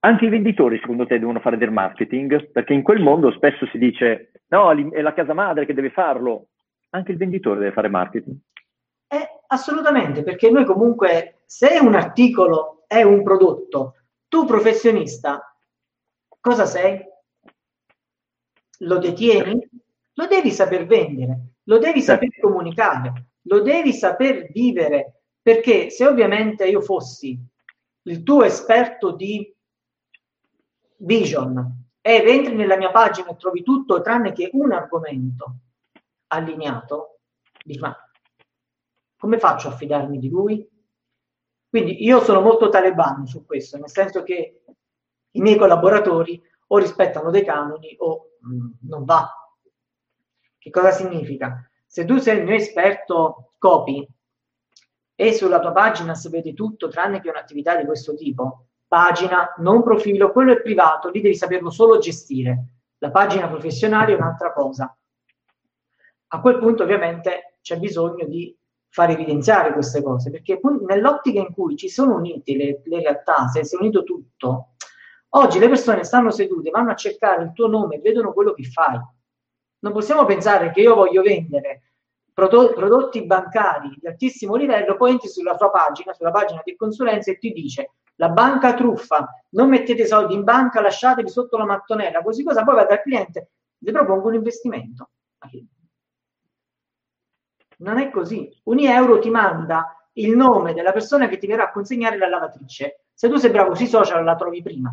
Anche 0.04 0.26
i 0.26 0.30
venditori, 0.30 0.80
secondo 0.80 1.06
te, 1.06 1.20
devono 1.20 1.40
fare 1.40 1.58
del 1.58 1.72
marketing? 1.72 2.50
Perché 2.52 2.74
in 2.74 2.82
quel 2.82 3.02
mondo 3.02 3.32
spesso 3.32 3.68
si 3.68 3.78
dice, 3.78 4.32
no, 4.48 4.72
è 4.92 5.02
la 5.02 5.14
casa 5.14 5.34
madre 5.34 5.68
che 5.68 5.76
deve 5.76 5.92
farlo. 5.92 6.48
Anche 6.90 7.12
il 7.12 7.18
venditore 7.18 7.60
deve 7.60 7.72
fare 7.72 7.88
marketing. 7.88 8.36
Eh, 9.08 9.42
assolutamente, 9.48 10.24
perché 10.24 10.50
noi 10.50 10.66
comunque, 10.66 11.44
se 11.46 11.78
un 11.80 11.94
articolo 11.94 12.84
è 12.88 13.04
un 13.04 13.22
prodotto, 13.22 13.96
tu 14.28 14.46
professionista, 14.46 15.56
cosa 16.40 16.66
sei? 16.66 17.00
Lo 18.80 18.98
detieni? 18.98 19.70
Lo 20.14 20.26
devi 20.26 20.50
saper 20.50 20.88
vendere, 20.88 21.54
lo 21.66 21.78
devi 21.78 22.02
saper 22.02 22.40
comunicare, 22.40 23.28
lo 23.44 23.62
devi 23.62 23.94
saper 23.94 24.50
vivere, 24.52 25.26
perché 25.42 25.92
se 25.92 26.08
ovviamente 26.08 26.68
io 26.68 26.82
fossi 26.82 27.40
il 28.04 28.24
tuo 28.24 28.44
esperto 28.44 29.12
di 29.12 29.54
Vision 31.04 31.90
ed 32.02 32.28
entri 32.28 32.56
nella 32.56 32.78
mia 32.78 32.92
pagina 32.92 33.30
e 33.30 33.36
trovi 33.36 33.64
tutto 33.64 34.02
tranne 34.02 34.32
che 34.32 34.50
un 34.54 34.72
argomento 34.72 35.56
allineato, 36.28 37.20
dici 37.64 37.80
ma 37.80 37.96
come 39.18 39.38
faccio 39.38 39.68
a 39.68 39.76
fidarmi 39.76 40.18
di 40.18 40.30
lui? 40.30 40.68
Quindi 41.70 42.04
io 42.04 42.22
sono 42.22 42.42
molto 42.42 42.70
talebano 42.70 43.26
su 43.26 43.46
questo, 43.46 43.78
nel 43.78 43.90
senso 43.90 44.24
che 44.24 44.64
i 45.32 45.42
miei 45.42 45.58
collaboratori 45.58 46.42
o 46.68 46.78
rispettano 46.78 47.30
dei 47.30 47.46
canoni 47.46 47.96
o 48.00 48.32
mh, 48.40 48.54
mm, 48.54 48.72
non 48.82 49.06
va. 49.06 49.30
Che 50.58 50.70
cosa 50.70 50.92
significa? 50.92 51.70
Se 51.86 52.04
tu 52.06 52.18
sei 52.18 52.40
il 52.40 52.46
mio 52.46 52.56
esperto 52.56 53.54
copy 53.58 54.08
e 55.14 55.34
sulla 55.34 55.60
tua 55.60 55.72
pagina 55.72 56.16
si 56.16 56.30
vede 56.30 56.54
tutto 56.54 56.88
tranne 56.88 57.22
che 57.22 57.30
un'attività 57.30 57.76
di 57.76 57.86
questo 57.86 58.16
tipo, 58.16 58.70
pagina, 58.92 59.54
non 59.60 59.84
profilo, 59.84 60.34
quello 60.34 60.52
è 60.52 60.62
privato, 60.62 61.10
lì 61.12 61.22
devi 61.22 61.34
saperlo 61.34 61.70
solo 61.70 61.98
gestire. 61.98 62.66
La 62.98 63.10
pagina 63.10 63.48
professionale 63.48 64.12
è 64.12 64.18
un'altra 64.18 64.52
cosa. 64.52 64.94
A 66.28 66.42
quel 66.42 66.60
punto 66.60 66.84
ovviamente 66.84 67.56
c'è 67.62 67.80
bisogno 67.80 68.26
di 68.26 68.54
far 68.90 69.10
evidenziare 69.12 69.72
queste 69.72 70.04
cose, 70.04 70.30
perché 70.30 70.60
nell'ottica 70.86 71.40
in 71.40 71.54
cui 71.54 71.78
ci 71.78 71.88
sono 71.88 72.16
unite 72.16 72.54
le, 72.54 72.82
le 72.84 73.00
realtà, 73.00 73.48
se 73.48 73.64
si 73.64 73.78
è 73.78 73.80
unito 73.80 74.04
tutto, 74.04 74.72
oggi 75.30 75.58
le 75.58 75.70
persone 75.70 76.04
stanno 76.04 76.30
sedute, 76.30 76.70
vanno 76.70 76.92
a 76.92 76.96
cercare 76.96 77.44
il 77.44 77.54
tuo 77.54 77.68
nome, 77.68 78.00
vedono 78.00 78.34
quello 78.34 78.52
che 78.52 78.64
fai. 78.64 79.00
Non 79.80 79.94
possiamo 79.94 80.26
pensare 80.26 80.74
che 80.74 80.82
io 80.82 80.96
voglio 80.96 81.22
vendere 81.22 81.94
prodotti 82.34 83.26
bancari 83.26 83.96
di 83.98 84.08
altissimo 84.08 84.56
livello, 84.56 84.98
poi 84.98 85.12
entri 85.12 85.30
sulla 85.30 85.56
sua 85.56 85.72
pagina, 85.72 86.12
sulla 86.12 86.32
pagina 86.32 86.62
di 86.62 86.76
consulenza 86.76 87.32
e 87.32 87.38
ti 87.38 87.54
dice 87.54 87.92
la 88.22 88.30
banca 88.30 88.76
truffa, 88.76 89.44
non 89.50 89.68
mettete 89.68 90.06
soldi 90.06 90.36
in 90.36 90.44
banca, 90.44 90.80
lasciatevi 90.80 91.28
sotto 91.28 91.58
la 91.58 91.66
mattonella, 91.66 92.22
così 92.22 92.44
cosa 92.44 92.64
poi 92.64 92.76
va 92.76 92.84
dal 92.86 93.02
cliente, 93.02 93.50
le 93.80 93.92
propongo 93.92 94.28
un 94.28 94.36
investimento. 94.36 95.10
Non 97.78 97.98
è 97.98 98.12
così. 98.12 98.48
Un 98.66 98.80
euro 98.80 99.18
ti 99.18 99.32
manda 99.32 100.08
il 100.14 100.36
nome 100.36 100.76
della 100.76 100.92
persona 100.92 101.28
che 101.28 101.40
ti 101.40 101.48
verrà 101.48 101.64
a 101.64 101.72
consegnare 101.72 102.16
la 102.16 102.28
lavatrice. 102.28 103.06
Se 103.12 103.28
tu 103.28 103.38
sei 103.38 103.50
bravo 103.50 103.74
sui 103.74 103.88
social 103.88 104.24
la 104.24 104.36
trovi 104.36 104.62
prima. 104.62 104.92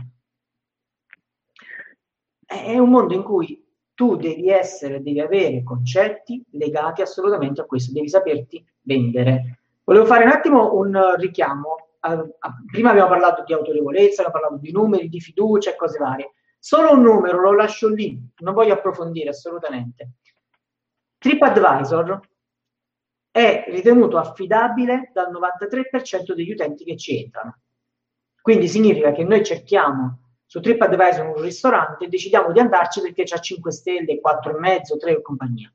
È 2.47 2.79
un 2.79 2.89
mondo 2.89 3.13
in 3.13 3.23
cui 3.23 3.63
tu 3.93 4.17
devi 4.17 4.49
essere, 4.49 5.03
devi 5.03 5.21
avere 5.21 5.63
concetti 5.63 6.43
legati 6.53 7.03
assolutamente 7.03 7.61
a 7.61 7.67
questo, 7.67 7.93
devi 7.93 8.09
saperti 8.09 8.67
vendere. 8.81 9.59
Volevo 9.85 10.07
fare 10.07 10.25
un 10.25 10.31
attimo 10.31 10.75
un 10.77 11.15
richiamo 11.17 11.88
prima 12.71 12.91
abbiamo 12.91 13.09
parlato 13.09 13.45
di 13.45 13.53
autorevolezza, 13.53 14.23
abbiamo 14.23 14.41
parlato 14.41 14.63
di 14.63 14.73
numeri, 14.73 15.09
di 15.09 15.21
fiducia 15.21 15.71
e 15.71 15.77
cose 15.77 15.99
varie. 15.99 16.33
Solo 16.59 16.93
un 16.93 17.03
numero 17.03 17.41
lo 17.41 17.53
lascio 17.55 17.89
lì, 17.89 18.21
non 18.39 18.55
voglio 18.55 18.75
approfondire 18.75 19.31
assolutamente. 19.31 20.13
TripAdvisor 21.19 22.21
è 23.31 23.65
ritenuto 23.69 24.19
affidabile 24.19 25.11
dal 25.13 25.31
93% 25.33 26.33
degli 26.35 26.53
utenti 26.53 26.85
che 26.85 26.97
ci 26.97 27.23
entrano. 27.23 27.61
Quindi 28.41 28.69
significa 28.69 29.13
che 29.13 29.25
noi 29.25 29.45
cerchiamo 29.45 30.37
su 30.47 30.61
TripAdvisor 30.61 31.27
un 31.27 31.43
ristorante 31.43 32.05
e 32.05 32.09
decidiamo 32.09 32.53
di 32.53 32.61
andarci 32.61 33.03
perché 33.03 33.25
c'ha 33.25 33.39
5 33.39 33.71
stelle, 33.71 34.21
4,5, 34.21 34.99
3 34.99 35.11
e 35.11 35.23
compagnia. 35.23 35.73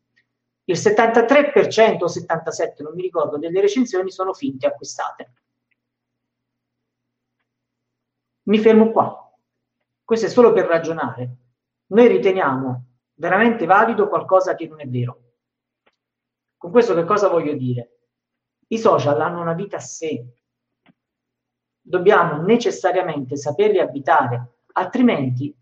Il 0.66 0.78
73% 0.78 2.04
o 2.04 2.08
77%, 2.08 2.82
non 2.84 2.94
mi 2.96 3.02
ricordo, 3.02 3.38
delle 3.38 3.62
recensioni 3.62 4.10
sono 4.10 4.34
finte 4.34 4.66
acquistate. 4.66 5.34
Mi 8.44 8.58
fermo 8.60 8.92
qua. 8.92 9.32
Questo 10.04 10.26
è 10.26 10.30
solo 10.30 10.52
per 10.52 10.66
ragionare. 10.66 11.36
Noi 11.88 12.08
riteniamo 12.08 12.86
veramente 13.16 13.66
valido 13.66 14.08
qualcosa 14.10 14.56
che 14.56 14.68
non 14.68 14.82
è 14.82 14.88
vero. 14.88 15.20
Con 16.58 16.72
questo 16.72 16.94
che 16.94 17.06
cosa 17.06 17.30
voglio 17.30 17.54
dire? 17.54 18.00
I 18.68 18.78
social 18.78 19.20
hanno 19.22 19.42
una 19.42 19.54
vita 19.54 19.78
a 19.78 19.82
sé. 19.82 20.26
Dobbiamo 21.80 22.42
necessariamente 22.42 23.36
saperli 23.36 23.80
abitare, 23.80 24.60
altrimenti 24.74 25.56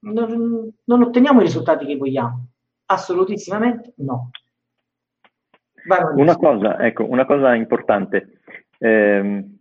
non, 0.00 0.72
non 0.84 1.02
otteniamo 1.02 1.40
i 1.40 1.44
risultati 1.44 1.86
che 1.86 1.96
vogliamo. 1.96 2.48
Assolutissimamente 2.86 3.94
no. 3.96 4.30
Una 6.14 6.36
cosa, 6.36 6.78
ecco, 6.80 7.04
una 7.04 7.24
cosa 7.24 7.54
importante. 7.54 8.40
Eh, 8.78 9.55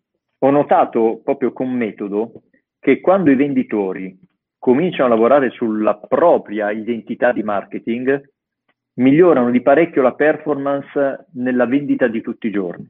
ho 0.45 0.51
notato 0.51 1.21
proprio 1.23 1.51
con 1.51 1.71
metodo 1.71 2.43
che 2.79 3.01
quando 3.01 3.31
i 3.31 3.35
venditori 3.35 4.15
cominciano 4.59 5.05
a 5.05 5.15
lavorare 5.15 5.49
sulla 5.49 5.97
propria 5.97 6.69
identità 6.69 7.31
di 7.31 7.41
marketing, 7.41 8.29
migliorano 8.97 9.49
di 9.49 9.61
parecchio 9.63 10.03
la 10.03 10.13
performance 10.13 11.25
nella 11.33 11.65
vendita 11.65 12.07
di 12.07 12.21
tutti 12.21 12.47
i 12.47 12.51
giorni, 12.51 12.87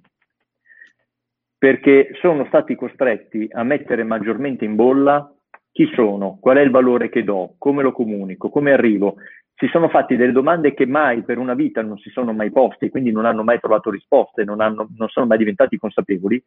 perché 1.58 2.10
sono 2.20 2.46
stati 2.48 2.76
costretti 2.76 3.48
a 3.50 3.64
mettere 3.64 4.04
maggiormente 4.04 4.66
in 4.66 4.76
bolla 4.76 5.34
chi 5.72 5.90
sono, 5.94 6.38
qual 6.42 6.58
è 6.58 6.62
il 6.62 6.72
valore 6.72 7.08
che 7.08 7.24
do, 7.24 7.56
come 7.58 7.84
lo 7.84 7.94
comunico, 7.94 8.50
come 8.50 8.74
arrivo. 8.74 9.16
Si 9.56 9.68
sono 9.68 9.88
fatti 9.88 10.18
delle 10.18 10.34
domande 10.34 10.74
che 10.74 10.86
mai 10.86 11.24
per 11.24 11.38
una 11.38 11.54
vita 11.54 11.82
non 11.82 11.98
si 12.00 12.10
sono 12.10 12.34
mai 12.34 12.52
poste, 12.52 12.90
quindi 12.90 13.14
non 13.14 13.24
hanno 13.24 13.44
mai 13.44 13.60
trovato 13.62 13.90
risposte, 13.90 14.44
non, 14.44 14.60
hanno, 14.60 14.90
non 14.98 15.08
sono 15.08 15.26
mai 15.26 15.38
diventati 15.38 15.78
consapevoli 15.78 16.44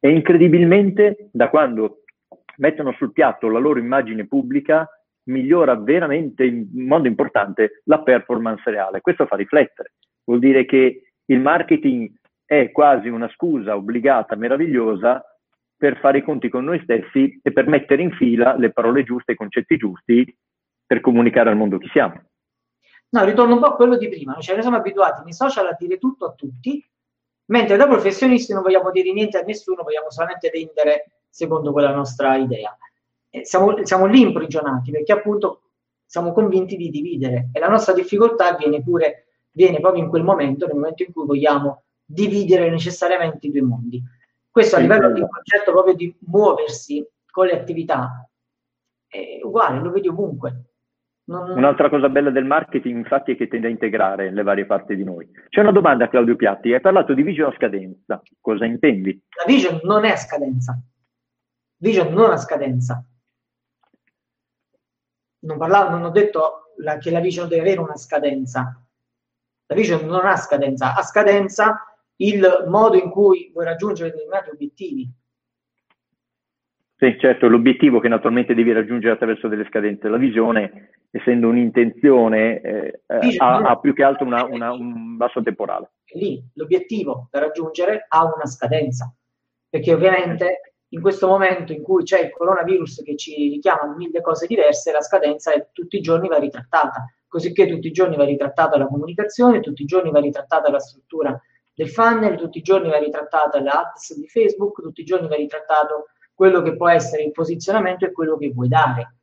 e 0.00 0.10
incredibilmente 0.10 1.28
da 1.30 1.48
quando 1.48 2.02
mettono 2.56 2.92
sul 2.92 3.12
piatto 3.12 3.48
la 3.48 3.58
loro 3.58 3.78
immagine 3.78 4.26
pubblica 4.26 4.88
migliora 5.24 5.76
veramente 5.76 6.44
in 6.44 6.68
modo 6.72 7.06
importante 7.06 7.82
la 7.84 8.00
performance 8.00 8.68
reale. 8.70 9.00
Questo 9.00 9.26
fa 9.26 9.36
riflettere, 9.36 9.92
vuol 10.24 10.40
dire 10.40 10.64
che 10.64 11.12
il 11.26 11.40
marketing 11.40 12.10
è 12.44 12.72
quasi 12.72 13.08
una 13.08 13.28
scusa 13.28 13.76
obbligata, 13.76 14.34
meravigliosa, 14.34 15.24
per 15.76 15.98
fare 15.98 16.18
i 16.18 16.22
conti 16.22 16.48
con 16.48 16.64
noi 16.64 16.80
stessi 16.82 17.38
e 17.42 17.52
per 17.52 17.66
mettere 17.66 18.02
in 18.02 18.10
fila 18.12 18.56
le 18.56 18.72
parole 18.72 19.02
giuste, 19.02 19.32
i 19.32 19.36
concetti 19.36 19.76
giusti 19.76 20.36
per 20.84 21.00
comunicare 21.00 21.48
al 21.48 21.56
mondo 21.56 21.78
chi 21.78 21.88
siamo. 21.88 22.20
No, 23.10 23.24
ritorno 23.24 23.54
un 23.54 23.60
po' 23.60 23.66
a 23.66 23.76
quello 23.76 23.96
di 23.96 24.08
prima, 24.08 24.36
cioè 24.40 24.54
noi 24.54 24.62
siamo 24.62 24.78
abituati 24.78 25.22
nei 25.24 25.32
social 25.32 25.66
a 25.66 25.76
dire 25.78 25.98
tutto 25.98 26.26
a 26.26 26.32
tutti, 26.32 26.84
mentre 27.50 27.76
da 27.76 27.86
professionisti 27.86 28.52
non 28.52 28.62
vogliamo 28.62 28.90
dire 28.90 29.12
niente 29.12 29.38
a 29.38 29.42
nessuno, 29.42 29.82
vogliamo 29.82 30.10
solamente 30.10 30.50
vendere 30.50 31.10
secondo 31.28 31.70
quella 31.72 31.94
nostra 31.94 32.36
idea 32.36 32.76
siamo, 33.42 33.84
siamo 33.84 34.06
lì 34.06 34.20
imprigionati 34.20 34.90
perché 34.90 35.12
appunto 35.12 35.62
siamo 36.04 36.32
convinti 36.32 36.76
di 36.76 36.90
dividere 36.90 37.50
e 37.52 37.60
la 37.60 37.68
nostra 37.68 37.92
difficoltà 37.92 38.56
viene 38.56 38.82
pure 38.82 39.26
viene 39.52 39.80
proprio 39.80 40.02
in 40.02 40.08
quel 40.08 40.22
momento, 40.22 40.66
nel 40.66 40.76
momento 40.76 41.02
in 41.02 41.12
cui 41.12 41.26
vogliamo 41.26 41.82
dividere 42.04 42.70
necessariamente 42.70 43.46
i 43.46 43.50
due 43.50 43.62
mondi. 43.62 44.02
Questo 44.50 44.76
a 44.76 44.80
livello 44.80 45.12
di 45.12 45.20
concetto 45.20 45.70
proprio 45.70 45.94
di 45.94 46.14
muoversi 46.26 47.06
con 47.30 47.46
le 47.46 47.52
attività 47.52 48.28
è 49.06 49.40
uguale, 49.42 49.80
lo 49.80 49.90
vedi 49.90 50.08
ovunque. 50.08 50.69
Non... 51.30 51.50
Un'altra 51.50 51.88
cosa 51.88 52.08
bella 52.08 52.30
del 52.30 52.44
marketing, 52.44 52.96
infatti, 52.96 53.32
è 53.32 53.36
che 53.36 53.48
tende 53.48 53.68
a 53.68 53.70
integrare 53.70 54.32
le 54.32 54.42
varie 54.42 54.66
parti 54.66 54.96
di 54.96 55.04
noi. 55.04 55.30
C'è 55.48 55.60
una 55.60 55.70
domanda, 55.70 56.08
Claudio 56.08 56.36
Piatti. 56.36 56.72
Hai 56.72 56.80
parlato 56.80 57.14
di 57.14 57.22
vision 57.22 57.50
a 57.50 57.54
scadenza. 57.54 58.20
Cosa 58.40 58.64
intendi? 58.64 59.22
La 59.36 59.44
vision 59.46 59.80
non 59.84 60.04
è 60.04 60.10
a 60.10 60.16
scadenza. 60.16 60.80
Vision 61.76 62.12
non 62.12 62.30
a 62.30 62.36
scadenza 62.36 63.04
non, 65.40 65.58
parlavo, 65.58 65.90
non 65.90 66.04
ho 66.04 66.10
detto 66.10 66.72
la, 66.78 66.98
che 66.98 67.10
la 67.10 67.20
vision 67.20 67.48
deve 67.48 67.62
avere 67.62 67.80
una 67.80 67.96
scadenza. 67.96 68.82
La 69.66 69.74
vision 69.74 70.04
non 70.06 70.26
ha 70.26 70.36
scadenza, 70.36 70.94
ha 70.94 71.02
scadenza 71.02 71.84
il 72.16 72.64
modo 72.66 72.96
in 72.96 73.08
cui 73.10 73.50
vuoi 73.52 73.64
raggiungere 73.64 74.10
determinati 74.10 74.50
obiettivi. 74.50 75.10
Sì, 77.00 77.16
certo, 77.18 77.48
l'obiettivo 77.48 77.98
che 77.98 78.08
naturalmente 78.08 78.52
devi 78.52 78.74
raggiungere 78.74 79.14
attraverso 79.14 79.48
delle 79.48 79.64
scadenze. 79.64 80.06
La 80.10 80.18
visione, 80.18 80.90
essendo 81.10 81.48
un'intenzione, 81.48 82.60
eh, 82.60 83.00
ha, 83.38 83.56
ha, 83.56 83.78
più 83.78 83.94
che 83.94 84.02
altro 84.02 84.26
una, 84.26 84.44
una, 84.44 84.70
un 84.72 85.16
basso 85.16 85.40
temporale. 85.40 85.92
Lì 86.12 86.44
l'obiettivo 86.56 87.28
da 87.30 87.38
raggiungere 87.38 88.04
ha 88.06 88.24
una 88.24 88.44
scadenza, 88.44 89.10
perché 89.70 89.94
ovviamente 89.94 90.74
in 90.88 91.00
questo 91.00 91.26
momento 91.26 91.72
in 91.72 91.82
cui 91.82 92.02
c'è 92.02 92.20
il 92.20 92.32
coronavirus 92.32 93.02
che 93.02 93.16
ci 93.16 93.48
richiama 93.48 93.94
mille 93.96 94.20
cose 94.20 94.46
diverse, 94.46 94.92
la 94.92 95.00
scadenza 95.00 95.54
è 95.54 95.68
tutti 95.72 95.96
i 95.96 96.02
giorni 96.02 96.28
va 96.28 96.38
ritrattata, 96.38 97.06
così 97.26 97.54
che 97.54 97.66
tutti 97.66 97.86
i 97.86 97.92
giorni 97.92 98.16
va 98.16 98.26
ritrattata 98.26 98.76
la 98.76 98.86
comunicazione, 98.86 99.60
tutti 99.60 99.80
i 99.80 99.86
giorni 99.86 100.10
va 100.10 100.20
ritrattata 100.20 100.70
la 100.70 100.80
struttura 100.80 101.40
del 101.72 101.88
funnel, 101.88 102.36
tutti 102.36 102.58
i 102.58 102.62
giorni 102.62 102.90
va 102.90 102.98
ritrattata 102.98 103.58
l'ads 103.58 104.14
di 104.18 104.28
Facebook, 104.28 104.82
tutti 104.82 105.00
i 105.00 105.04
giorni 105.04 105.28
va 105.28 105.36
ritrattato 105.36 106.08
quello 106.40 106.62
che 106.62 106.74
può 106.74 106.88
essere 106.88 107.24
il 107.24 107.32
posizionamento 107.32 108.06
e 108.06 108.12
quello 108.12 108.38
che 108.38 108.50
vuoi 108.50 108.66
dare. 108.66 109.16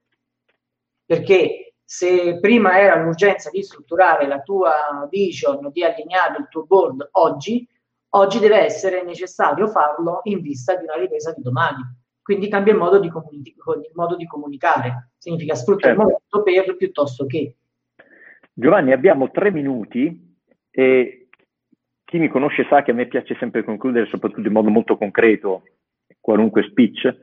Perché 1.04 1.74
se 1.84 2.38
prima 2.40 2.80
era 2.80 3.02
l'urgenza 3.02 3.50
di 3.50 3.64
strutturare 3.64 4.28
la 4.28 4.40
tua 4.42 5.08
vision, 5.10 5.72
di 5.72 5.84
allineare 5.84 6.38
il 6.38 6.48
tuo 6.48 6.66
board 6.66 7.10
oggi, 7.14 7.68
oggi 8.10 8.38
deve 8.38 8.60
essere 8.60 9.04
necessario 9.04 9.68
farlo 9.68 10.20
in 10.26 10.42
vista 10.42 10.76
di 10.76 10.84
una 10.84 10.94
ripresa 10.94 11.34
di 11.34 11.42
domani. 11.42 11.82
Quindi 12.22 12.50
cambia 12.50 12.74
il 12.74 12.78
modo 12.78 13.00
di, 13.00 13.10
comuni- 13.10 13.42
il 13.42 13.92
modo 13.96 14.16
di 14.16 14.28
comunicare, 14.28 15.14
significa 15.18 15.56
sfruttare 15.56 15.96
certo. 15.96 16.08
il 16.08 16.20
momento 16.36 16.44
per 16.44 16.78
piuttosto 16.78 17.26
che. 17.26 17.56
Giovanni, 18.54 18.92
abbiamo 18.92 19.32
tre 19.32 19.50
minuti 19.50 20.38
e 20.70 21.30
chi 22.04 22.20
mi 22.20 22.28
conosce 22.28 22.68
sa 22.70 22.84
che 22.84 22.92
a 22.92 22.94
me 22.94 23.08
piace 23.08 23.36
sempre 23.40 23.64
concludere 23.64 24.06
soprattutto 24.06 24.46
in 24.46 24.54
modo 24.54 24.70
molto 24.70 24.98
concreto 24.98 25.64
qualunque 26.28 26.64
speech. 26.64 27.18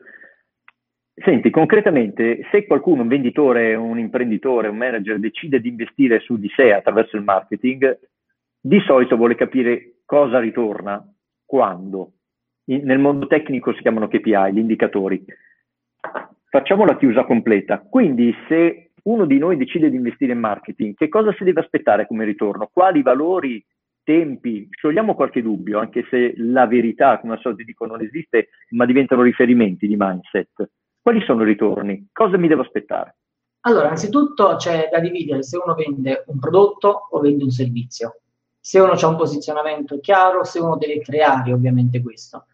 Senti, 1.15 1.51
concretamente, 1.51 2.49
se 2.51 2.67
qualcuno, 2.67 3.03
un 3.03 3.09
venditore, 3.09 3.75
un 3.75 3.99
imprenditore, 3.99 4.69
un 4.69 4.79
manager 4.79 5.19
decide 5.19 5.61
di 5.61 5.69
investire 5.69 6.21
su 6.21 6.39
di 6.39 6.51
sé 6.57 6.73
attraverso 6.73 7.17
il 7.17 7.23
marketing, 7.23 7.99
di 8.59 8.81
solito 8.81 9.17
vuole 9.17 9.35
capire 9.35 9.97
cosa 10.07 10.41
ritorna, 10.41 11.07
quando. 11.45 12.13
In, 12.71 12.85
nel 12.85 12.99
mondo 12.99 13.27
tecnico 13.27 13.75
si 13.75 13.83
chiamano 13.83 14.09
KPI, 14.09 14.53
gli 14.55 14.59
indicatori. 14.59 15.23
Facciamo 16.49 16.87
la 16.87 16.97
chiusa 16.97 17.25
completa. 17.25 17.81
Quindi 17.81 18.35
se 18.49 18.93
uno 19.03 19.27
di 19.27 19.37
noi 19.37 19.59
decide 19.59 19.91
di 19.91 19.97
investire 19.97 20.33
in 20.33 20.39
marketing, 20.39 20.95
che 20.95 21.11
cosa 21.11 21.31
si 21.35 21.45
deve 21.45 21.61
aspettare 21.61 22.07
come 22.07 22.25
ritorno? 22.25 22.71
Quali 22.73 23.03
valori, 23.03 23.63
tempi? 24.05 24.69
Sciogliamo 24.71 25.15
qualche 25.15 25.43
dubbio, 25.43 25.79
anche 25.79 26.07
se 26.09 26.35
la 26.37 26.67
verità, 26.67 27.19
come 27.19 27.35
al 27.35 27.41
solito 27.41 27.65
dico, 27.65 27.87
non 27.87 28.01
esiste, 28.03 28.51
ma 28.71 28.87
diventano 28.87 29.23
riferimenti 29.23 29.87
di 29.87 29.97
mindset. 29.99 30.71
Quali 31.01 31.23
sono 31.25 31.43
i 31.43 31.47
ritorni? 31.47 32.09
Cosa 32.13 32.37
mi 32.37 32.49
devo 32.49 32.63
aspettare? 32.63 33.17
Allora, 33.61 33.89
anzitutto 33.89 34.57
c'è 34.57 34.89
da 34.93 35.01
dividere 35.01 35.43
se 35.43 35.57
uno 35.57 35.75
vende 35.75 36.25
un 36.27 36.39
prodotto 36.39 37.09
o 37.11 37.21
vende 37.21 37.45
un 37.45 37.51
servizio 37.51 38.19
se 38.65 38.81
uno 38.81 38.93
ha 38.93 39.07
un 39.07 39.17
posizionamento 39.17 40.01
chiaro, 40.01 40.43
se 40.43 40.59
uno 40.59 40.79
deve 40.79 41.03
creare 41.03 41.53
ovviamente 41.53 42.01
questo. 42.01 42.47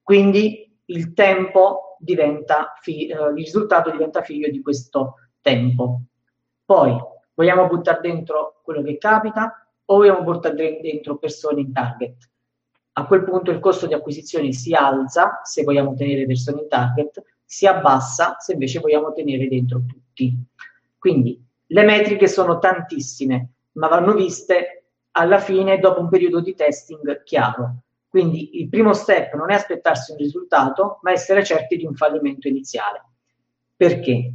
Quindi 0.00 0.80
il 0.84 1.12
tempo 1.12 1.96
diventa, 1.98 2.74
fi- 2.80 3.08
eh, 3.08 3.14
il 3.14 3.34
risultato 3.34 3.90
diventa 3.90 4.22
figlio 4.22 4.48
di 4.48 4.62
questo 4.62 5.14
tempo. 5.40 6.02
Poi 6.64 6.96
vogliamo 7.34 7.66
buttare 7.66 7.98
dentro 8.00 8.60
quello 8.62 8.80
che 8.82 8.96
capita 8.96 9.67
o 9.90 9.96
vogliamo 9.96 10.22
buttare 10.22 10.80
dentro 10.80 11.16
persone 11.16 11.60
in 11.60 11.72
target. 11.72 12.28
A 12.92 13.06
quel 13.06 13.24
punto 13.24 13.50
il 13.50 13.60
costo 13.60 13.86
di 13.86 13.94
acquisizione 13.94 14.52
si 14.52 14.74
alza 14.74 15.40
se 15.44 15.62
vogliamo 15.62 15.94
tenere 15.94 16.26
persone 16.26 16.62
in 16.62 16.68
target, 16.68 17.22
si 17.44 17.66
abbassa 17.66 18.36
se 18.38 18.52
invece 18.52 18.80
vogliamo 18.80 19.12
tenere 19.12 19.48
dentro 19.48 19.82
tutti. 19.86 20.36
Quindi 20.98 21.42
le 21.66 21.84
metriche 21.84 22.26
sono 22.26 22.58
tantissime, 22.58 23.52
ma 23.72 23.88
vanno 23.88 24.14
viste 24.14 24.84
alla 25.12 25.38
fine 25.38 25.78
dopo 25.78 26.00
un 26.00 26.08
periodo 26.08 26.40
di 26.40 26.54
testing 26.54 27.22
chiaro. 27.22 27.82
Quindi 28.08 28.60
il 28.60 28.68
primo 28.68 28.92
step 28.94 29.34
non 29.34 29.50
è 29.50 29.54
aspettarsi 29.54 30.12
un 30.12 30.18
risultato, 30.18 30.98
ma 31.02 31.12
essere 31.12 31.44
certi 31.44 31.76
di 31.76 31.86
un 31.86 31.94
fallimento 31.94 32.48
iniziale. 32.48 33.04
Perché? 33.76 34.34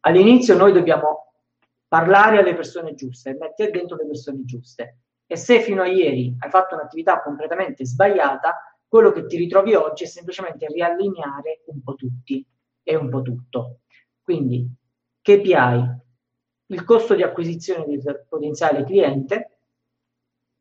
All'inizio 0.00 0.56
noi 0.56 0.72
dobbiamo 0.72 1.29
parlare 1.90 2.38
alle 2.38 2.54
persone 2.54 2.94
giuste, 2.94 3.36
mettere 3.36 3.72
dentro 3.72 3.96
le 3.96 4.06
persone 4.06 4.44
giuste. 4.44 4.98
E 5.26 5.34
se 5.36 5.60
fino 5.60 5.82
a 5.82 5.88
ieri 5.88 6.36
hai 6.38 6.48
fatto 6.48 6.76
un'attività 6.76 7.20
completamente 7.20 7.84
sbagliata, 7.84 8.78
quello 8.86 9.10
che 9.10 9.26
ti 9.26 9.36
ritrovi 9.36 9.74
oggi 9.74 10.04
è 10.04 10.06
semplicemente 10.06 10.68
riallineare 10.68 11.62
un 11.66 11.82
po' 11.82 11.96
tutti 11.96 12.46
e 12.84 12.94
un 12.94 13.08
po' 13.08 13.22
tutto. 13.22 13.80
Quindi 14.22 14.72
KPI, 15.20 15.98
il 16.66 16.84
costo 16.84 17.16
di 17.16 17.24
acquisizione 17.24 17.98
del 17.98 18.24
potenziale 18.28 18.84
cliente, 18.84 19.58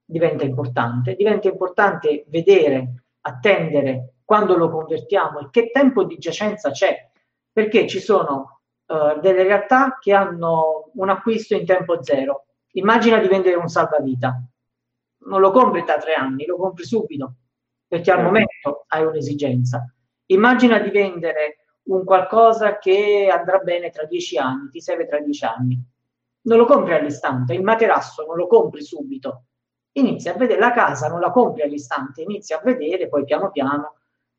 diventa 0.03 0.45
importante, 0.45 1.13
diventa 1.13 1.47
importante 1.47 2.25
vedere, 2.29 3.03
attendere 3.21 4.15
quando 4.25 4.57
lo 4.57 4.71
convertiamo 4.71 5.41
e 5.41 5.49
che 5.51 5.69
tempo 5.69 6.05
di 6.05 6.17
giacenza 6.17 6.71
c'è, 6.71 7.11
perché 7.51 7.85
ci 7.85 7.99
sono 7.99 8.58
uh, 8.89 9.19
delle 9.19 9.43
realtà 9.43 9.97
che 9.99 10.13
hanno 10.13 10.91
un 10.93 11.09
acquisto 11.09 11.55
in 11.55 11.65
tempo 11.65 12.03
zero. 12.03 12.45
Immagina 12.73 13.17
di 13.17 13.27
vendere 13.27 13.55
un 13.55 13.67
salvavita, 13.67 14.41
non 15.25 15.39
lo 15.39 15.51
compri 15.51 15.83
tra 15.83 15.97
tre 15.97 16.13
anni, 16.13 16.45
lo 16.45 16.57
compri 16.57 16.83
subito, 16.83 17.35
perché 17.87 18.11
al 18.11 18.17
certo. 18.17 18.31
momento 18.31 18.85
hai 18.87 19.05
un'esigenza. 19.05 19.93
Immagina 20.27 20.79
di 20.79 20.89
vendere 20.89 21.65
un 21.89 22.03
qualcosa 22.03 22.77
che 22.77 23.29
andrà 23.31 23.57
bene 23.59 23.89
tra 23.89 24.05
dieci 24.05 24.37
anni, 24.37 24.69
ti 24.69 24.79
serve 24.79 25.07
tra 25.07 25.19
dieci 25.19 25.45
anni. 25.45 25.81
Non 26.41 26.57
lo 26.57 26.65
compri 26.65 26.93
all'istante, 26.93 27.53
il 27.53 27.63
materasso 27.63 28.25
non 28.25 28.37
lo 28.37 28.47
compri 28.47 28.83
subito, 28.83 29.45
inizi 29.93 30.29
a 30.29 30.33
vedere 30.33 30.59
la 30.59 30.71
casa, 30.71 31.07
non 31.07 31.19
la 31.19 31.31
compri 31.31 31.63
all'istante, 31.63 32.21
inizi 32.21 32.53
a 32.53 32.61
vedere, 32.63 33.09
poi 33.09 33.23
piano 33.23 33.51
piano 33.51 33.95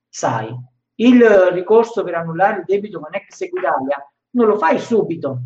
sai. 0.08 0.54
Il 0.96 1.22
ricorso 1.52 2.04
per 2.04 2.14
annullare 2.14 2.58
il 2.58 2.64
debito 2.66 3.00
con 3.00 3.14
ex 3.14 3.40
Equitalia 3.40 3.96
non 4.30 4.46
lo 4.46 4.56
fai 4.56 4.78
subito, 4.78 5.40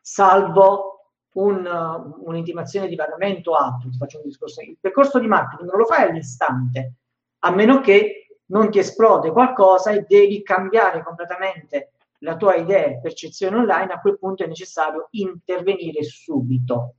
salvo 0.00 0.94
un, 1.34 2.14
un'intimazione 2.20 2.88
di 2.88 2.96
pagamento 2.96 3.54
altro, 3.54 3.90
ti 3.90 3.96
faccio 3.96 4.18
un 4.18 4.24
discorso. 4.24 4.60
Il 4.60 4.76
percorso 4.80 5.18
di 5.18 5.26
marketing 5.26 5.68
non 5.68 5.78
lo 5.78 5.86
fai 5.86 6.08
all'istante, 6.08 6.94
a 7.40 7.50
meno 7.50 7.80
che 7.80 8.38
non 8.46 8.70
ti 8.70 8.78
esplode 8.78 9.30
qualcosa 9.30 9.90
e 9.90 10.04
devi 10.06 10.42
cambiare 10.42 11.02
completamente 11.02 11.92
la 12.18 12.36
tua 12.36 12.54
idea 12.54 12.86
e 12.86 13.00
percezione 13.00 13.56
online, 13.56 13.92
a 13.92 14.00
quel 14.00 14.18
punto 14.18 14.44
è 14.44 14.46
necessario 14.46 15.08
intervenire 15.10 16.02
subito. 16.02 16.94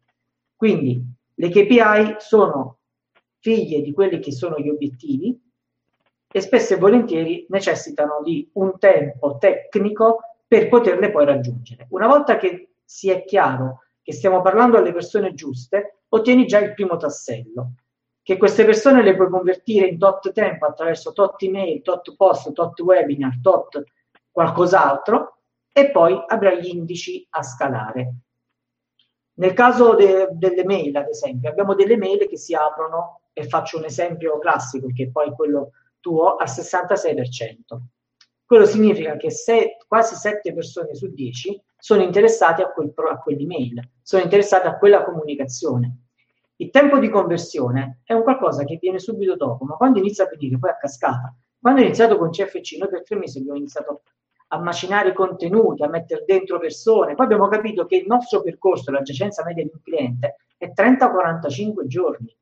Quindi 0.55 1.03
le 1.35 1.49
KPI 1.49 2.15
sono 2.19 2.79
figlie 3.39 3.81
di 3.81 3.91
quelli 3.91 4.19
che 4.19 4.31
sono 4.31 4.57
gli 4.57 4.69
obiettivi 4.69 5.39
e 6.31 6.41
spesso 6.41 6.73
e 6.73 6.77
volentieri 6.77 7.45
necessitano 7.49 8.21
di 8.23 8.49
un 8.53 8.77
tempo 8.77 9.37
tecnico 9.37 10.34
per 10.47 10.67
poterle 10.69 11.11
poi 11.11 11.25
raggiungere. 11.25 11.87
Una 11.89 12.07
volta 12.07 12.37
che 12.37 12.75
si 12.83 13.09
è 13.09 13.23
chiaro 13.25 13.81
che 14.01 14.13
stiamo 14.13 14.41
parlando 14.41 14.77
alle 14.77 14.93
persone 14.93 15.33
giuste, 15.33 16.01
ottieni 16.09 16.45
già 16.45 16.59
il 16.59 16.73
primo 16.73 16.97
tassello, 16.97 17.73
che 18.21 18.37
queste 18.37 18.65
persone 18.65 19.01
le 19.03 19.15
puoi 19.15 19.29
convertire 19.29 19.87
in 19.87 19.97
tot 19.97 20.31
tempo 20.31 20.65
attraverso 20.65 21.11
tot 21.11 21.41
email, 21.41 21.81
tot 21.81 22.15
post, 22.15 22.51
tot 22.53 22.79
webinar, 22.79 23.39
tot 23.41 23.83
qualcos'altro 24.31 25.37
e 25.71 25.91
poi 25.91 26.23
avrai 26.27 26.61
gli 26.61 26.67
indici 26.67 27.25
a 27.31 27.41
scalare. 27.41 28.13
Nel 29.37 29.53
caso 29.53 29.95
de- 29.95 30.29
delle 30.31 30.63
mail, 30.63 30.95
ad 30.95 31.07
esempio, 31.07 31.49
abbiamo 31.49 31.73
delle 31.75 31.97
mail 31.97 32.27
che 32.27 32.37
si 32.37 32.53
aprono, 32.53 33.21
e 33.33 33.47
faccio 33.49 33.77
un 33.77 33.83
esempio 33.83 34.39
classico, 34.39 34.87
che 34.95 35.03
è 35.03 35.09
poi 35.09 35.31
quello 35.31 35.71
tuo, 35.99 36.35
al 36.35 36.47
66%. 36.47 37.81
Quello 38.45 38.65
significa 38.65 39.17
che 39.17 39.31
se, 39.31 39.77
quasi 39.87 40.13
7 40.13 40.53
persone 40.53 40.93
su 40.93 41.11
10 41.11 41.63
sono 41.79 42.03
interessati 42.03 42.61
a, 42.61 42.71
quel, 42.71 42.93
a 43.09 43.17
quell'email, 43.17 43.89
sono 44.03 44.21
interessati 44.21 44.67
a 44.67 44.77
quella 44.77 45.03
comunicazione. 45.03 46.01
Il 46.57 46.69
tempo 46.69 46.99
di 46.99 47.09
conversione 47.09 48.01
è 48.03 48.13
un 48.13 48.21
qualcosa 48.21 48.63
che 48.63 48.77
viene 48.79 48.99
subito 48.99 49.35
dopo, 49.35 49.65
ma 49.65 49.75
quando 49.75 49.97
inizia 49.97 50.25
a 50.25 50.27
venire 50.27 50.59
poi 50.59 50.69
a 50.69 50.77
cascata. 50.77 51.35
Quando 51.59 51.81
ho 51.81 51.83
iniziato 51.83 52.17
con 52.17 52.29
CFC, 52.29 52.77
noi 52.77 52.89
per 52.89 53.03
tre 53.03 53.17
mesi 53.17 53.39
abbiamo 53.39 53.57
iniziato 53.57 54.03
a 54.49 54.59
macinare 54.59 55.13
contenuti, 55.13 55.81
a 55.81 55.89
mettere 55.89 56.23
dentro 56.25 56.59
persone. 56.59 57.15
Poi 57.15 57.25
abbiamo 57.25 57.47
capito 57.47 57.87
che 57.87 57.95
il 57.95 58.05
nostro 58.05 58.43
percorso, 58.43 58.91
la 58.91 59.01
giacenza 59.01 59.43
media 59.43 59.63
di 59.63 59.71
un 59.73 59.81
cliente, 59.81 60.35
è 60.57 60.71
30-45 60.71 61.87
giorni. 61.87 62.37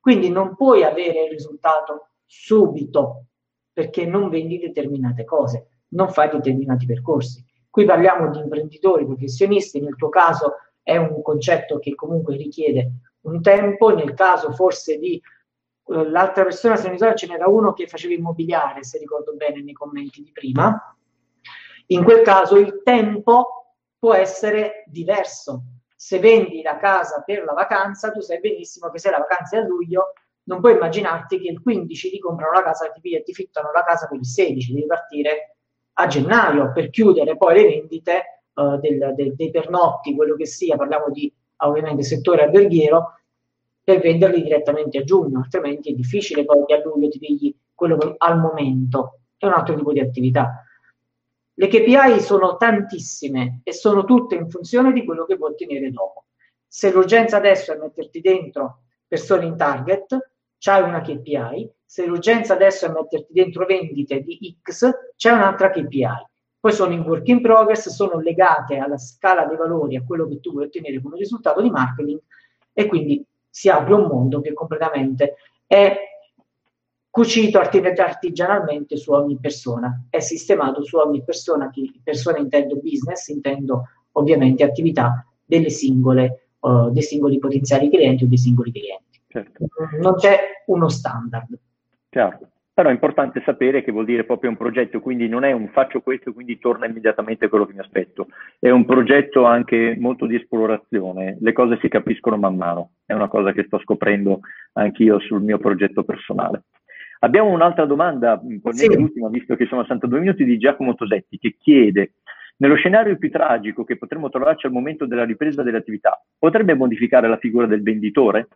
Quindi 0.00 0.30
non 0.30 0.56
puoi 0.56 0.84
avere 0.84 1.24
il 1.24 1.30
risultato 1.30 2.08
subito 2.24 3.26
perché 3.74 4.06
non 4.06 4.30
vendi 4.30 4.58
determinate 4.58 5.24
cose, 5.24 5.66
non 5.88 6.08
fai 6.08 6.30
determinati 6.30 6.86
percorsi. 6.86 7.44
Qui 7.68 7.84
parliamo 7.84 8.30
di 8.30 8.38
imprenditori 8.38 9.04
professionisti, 9.04 9.80
nel 9.80 9.96
tuo 9.96 10.08
caso 10.08 10.54
è 10.80 10.96
un 10.96 11.20
concetto 11.22 11.80
che 11.80 11.96
comunque 11.96 12.36
richiede 12.36 12.92
un 13.22 13.42
tempo, 13.42 13.92
nel 13.92 14.14
caso 14.14 14.52
forse 14.52 14.96
di 14.98 15.20
uh, 15.86 16.04
l'altra 16.04 16.44
persona, 16.44 16.76
se 16.76 16.84
non 16.84 16.92
ricordo, 16.92 17.16
ce 17.16 17.26
n'era 17.26 17.48
uno 17.48 17.72
che 17.72 17.88
faceva 17.88 18.14
immobiliare, 18.14 18.84
se 18.84 18.98
ricordo 18.98 19.34
bene 19.34 19.60
nei 19.60 19.72
commenti 19.72 20.22
di 20.22 20.30
prima, 20.30 20.96
in 21.86 22.04
quel 22.04 22.22
caso 22.22 22.56
il 22.56 22.80
tempo 22.84 23.74
può 23.98 24.14
essere 24.14 24.84
diverso. 24.86 25.64
Se 25.96 26.18
vendi 26.18 26.62
la 26.62 26.76
casa 26.76 27.22
per 27.24 27.42
la 27.44 27.54
vacanza, 27.54 28.12
tu 28.12 28.20
sai 28.20 28.38
benissimo 28.38 28.90
che 28.90 28.98
se 28.98 29.10
la 29.10 29.18
vacanza 29.18 29.56
è 29.56 29.60
a 29.60 29.64
luglio, 29.64 30.12
non 30.44 30.60
puoi 30.60 30.72
immaginarti 30.72 31.38
che 31.38 31.48
il 31.48 31.60
15 31.60 32.10
ti 32.10 32.18
comprano 32.18 32.52
la 32.52 32.62
casa 32.62 32.90
e 32.92 33.22
ti 33.22 33.32
fittano 33.32 33.70
la 33.72 33.82
casa 33.82 34.06
per 34.06 34.18
il 34.18 34.26
16, 34.26 34.72
devi 34.72 34.86
partire 34.86 35.56
a 35.94 36.06
gennaio 36.06 36.72
per 36.72 36.90
chiudere 36.90 37.36
poi 37.36 37.54
le 37.54 37.64
vendite 37.64 38.42
uh, 38.54 38.78
del, 38.78 39.14
del, 39.14 39.34
dei 39.34 39.50
pernotti, 39.50 40.14
quello 40.14 40.34
che 40.34 40.46
sia, 40.46 40.76
parliamo 40.76 41.10
di 41.10 41.32
ovviamente 41.58 42.02
settore 42.02 42.42
alberghiero, 42.42 43.18
per 43.82 44.00
venderli 44.00 44.42
direttamente 44.42 44.98
a 44.98 45.04
giugno, 45.04 45.40
altrimenti 45.40 45.90
è 45.90 45.94
difficile 45.94 46.44
poi 46.44 46.64
che 46.64 46.74
a 46.74 46.82
luglio 46.82 47.08
ti 47.08 47.18
pigli 47.18 47.54
quello 47.74 47.96
che 47.98 48.14
al 48.16 48.38
momento 48.38 49.20
è 49.36 49.46
un 49.46 49.52
altro 49.52 49.74
tipo 49.74 49.92
di 49.92 50.00
attività. 50.00 50.64
Le 51.56 51.68
KPI 51.68 52.20
sono 52.20 52.56
tantissime 52.56 53.60
e 53.62 53.72
sono 53.72 54.04
tutte 54.04 54.34
in 54.34 54.48
funzione 54.48 54.92
di 54.92 55.04
quello 55.04 55.24
che 55.24 55.36
vuoi 55.36 55.52
ottenere 55.52 55.90
dopo. 55.90 56.24
Se 56.66 56.90
l'urgenza 56.90 57.36
adesso 57.36 57.72
è 57.72 57.76
metterti 57.76 58.20
dentro 58.20 58.80
persone 59.06 59.44
in 59.44 59.56
target, 59.56 60.33
c'hai 60.64 60.80
una 60.80 61.02
KPI, 61.02 61.70
se 61.84 62.06
l'urgenza 62.06 62.54
adesso 62.54 62.86
è 62.86 62.88
metterti 62.88 63.34
dentro 63.34 63.66
vendite 63.66 64.22
di 64.22 64.56
X, 64.62 64.88
c'è 65.14 65.30
un'altra 65.30 65.68
KPI. 65.68 66.26
Poi 66.58 66.72
sono 66.72 66.94
in 66.94 67.00
work 67.00 67.28
in 67.28 67.42
progress, 67.42 67.90
sono 67.90 68.18
legate 68.18 68.78
alla 68.78 68.96
scala 68.96 69.44
dei 69.44 69.58
valori, 69.58 69.96
a 69.96 70.02
quello 70.02 70.26
che 70.26 70.40
tu 70.40 70.52
vuoi 70.52 70.64
ottenere 70.64 71.02
come 71.02 71.18
risultato 71.18 71.60
di 71.60 71.68
marketing 71.68 72.18
e 72.72 72.86
quindi 72.86 73.22
si 73.46 73.68
apre 73.68 73.92
un 73.92 74.06
mondo 74.06 74.40
che 74.40 74.54
completamente 74.54 75.34
è 75.66 75.94
cucito 77.10 77.58
artigianalmente 77.58 78.96
su 78.96 79.12
ogni 79.12 79.36
persona, 79.38 80.06
è 80.08 80.20
sistemato 80.20 80.82
su 80.82 80.96
ogni 80.96 81.22
persona, 81.22 81.68
che 81.68 81.92
persona 82.02 82.38
intendo 82.38 82.76
business, 82.76 83.28
intendo 83.28 83.82
ovviamente 84.12 84.64
attività 84.64 85.26
delle 85.44 85.68
singole, 85.68 86.52
uh, 86.60 86.90
dei 86.90 87.02
singoli 87.02 87.38
potenziali 87.38 87.90
clienti 87.90 88.24
o 88.24 88.28
dei 88.28 88.38
singoli 88.38 88.72
clienti. 88.72 89.13
Certo. 89.34 89.66
Non 90.00 90.14
c'è 90.14 90.38
uno 90.66 90.88
standard. 90.88 91.58
Chiaro. 92.08 92.38
Però 92.72 92.88
è 92.88 92.92
importante 92.92 93.42
sapere 93.44 93.82
che 93.82 93.90
vuol 93.92 94.04
dire 94.04 94.24
proprio 94.24 94.50
un 94.50 94.56
progetto, 94.56 95.00
quindi 95.00 95.28
non 95.28 95.44
è 95.44 95.52
un 95.52 95.68
faccio 95.68 96.00
questo 96.00 96.30
e 96.30 96.32
quindi 96.32 96.58
torna 96.58 96.86
immediatamente 96.86 97.48
quello 97.48 97.66
che 97.66 97.72
mi 97.72 97.80
aspetto. 97.80 98.28
È 98.58 98.68
un 98.70 98.84
progetto 98.84 99.44
anche 99.44 99.96
molto 99.98 100.26
di 100.26 100.34
esplorazione, 100.34 101.36
le 101.40 101.52
cose 101.52 101.78
si 101.80 101.88
capiscono 101.88 102.36
man 102.36 102.56
mano, 102.56 102.94
è 103.06 103.12
una 103.12 103.28
cosa 103.28 103.52
che 103.52 103.64
sto 103.64 103.78
scoprendo 103.78 104.40
anch'io 104.72 105.20
sul 105.20 105.42
mio 105.42 105.58
progetto 105.58 106.02
personale. 106.02 106.64
Abbiamo 107.20 107.50
un'altra 107.50 107.86
domanda, 107.86 108.40
sì. 108.70 108.92
l'ultima, 108.92 109.28
visto 109.28 109.54
che 109.54 109.66
sono 109.66 109.82
62 109.82 110.18
minuti, 110.18 110.44
di 110.44 110.58
Giacomo 110.58 110.94
Tosetti, 110.94 111.38
che 111.38 111.56
chiede, 111.56 112.14
nello 112.56 112.74
scenario 112.74 113.16
più 113.18 113.30
tragico 113.30 113.84
che 113.84 113.96
potremmo 113.96 114.28
trovarci 114.30 114.66
al 114.66 114.72
momento 114.72 115.06
della 115.06 115.24
ripresa 115.24 115.62
delle 115.62 115.78
attività, 115.78 116.20
potrebbe 116.36 116.74
modificare 116.74 117.28
la 117.28 117.38
figura 117.38 117.66
del 117.66 117.82
venditore? 117.82 118.48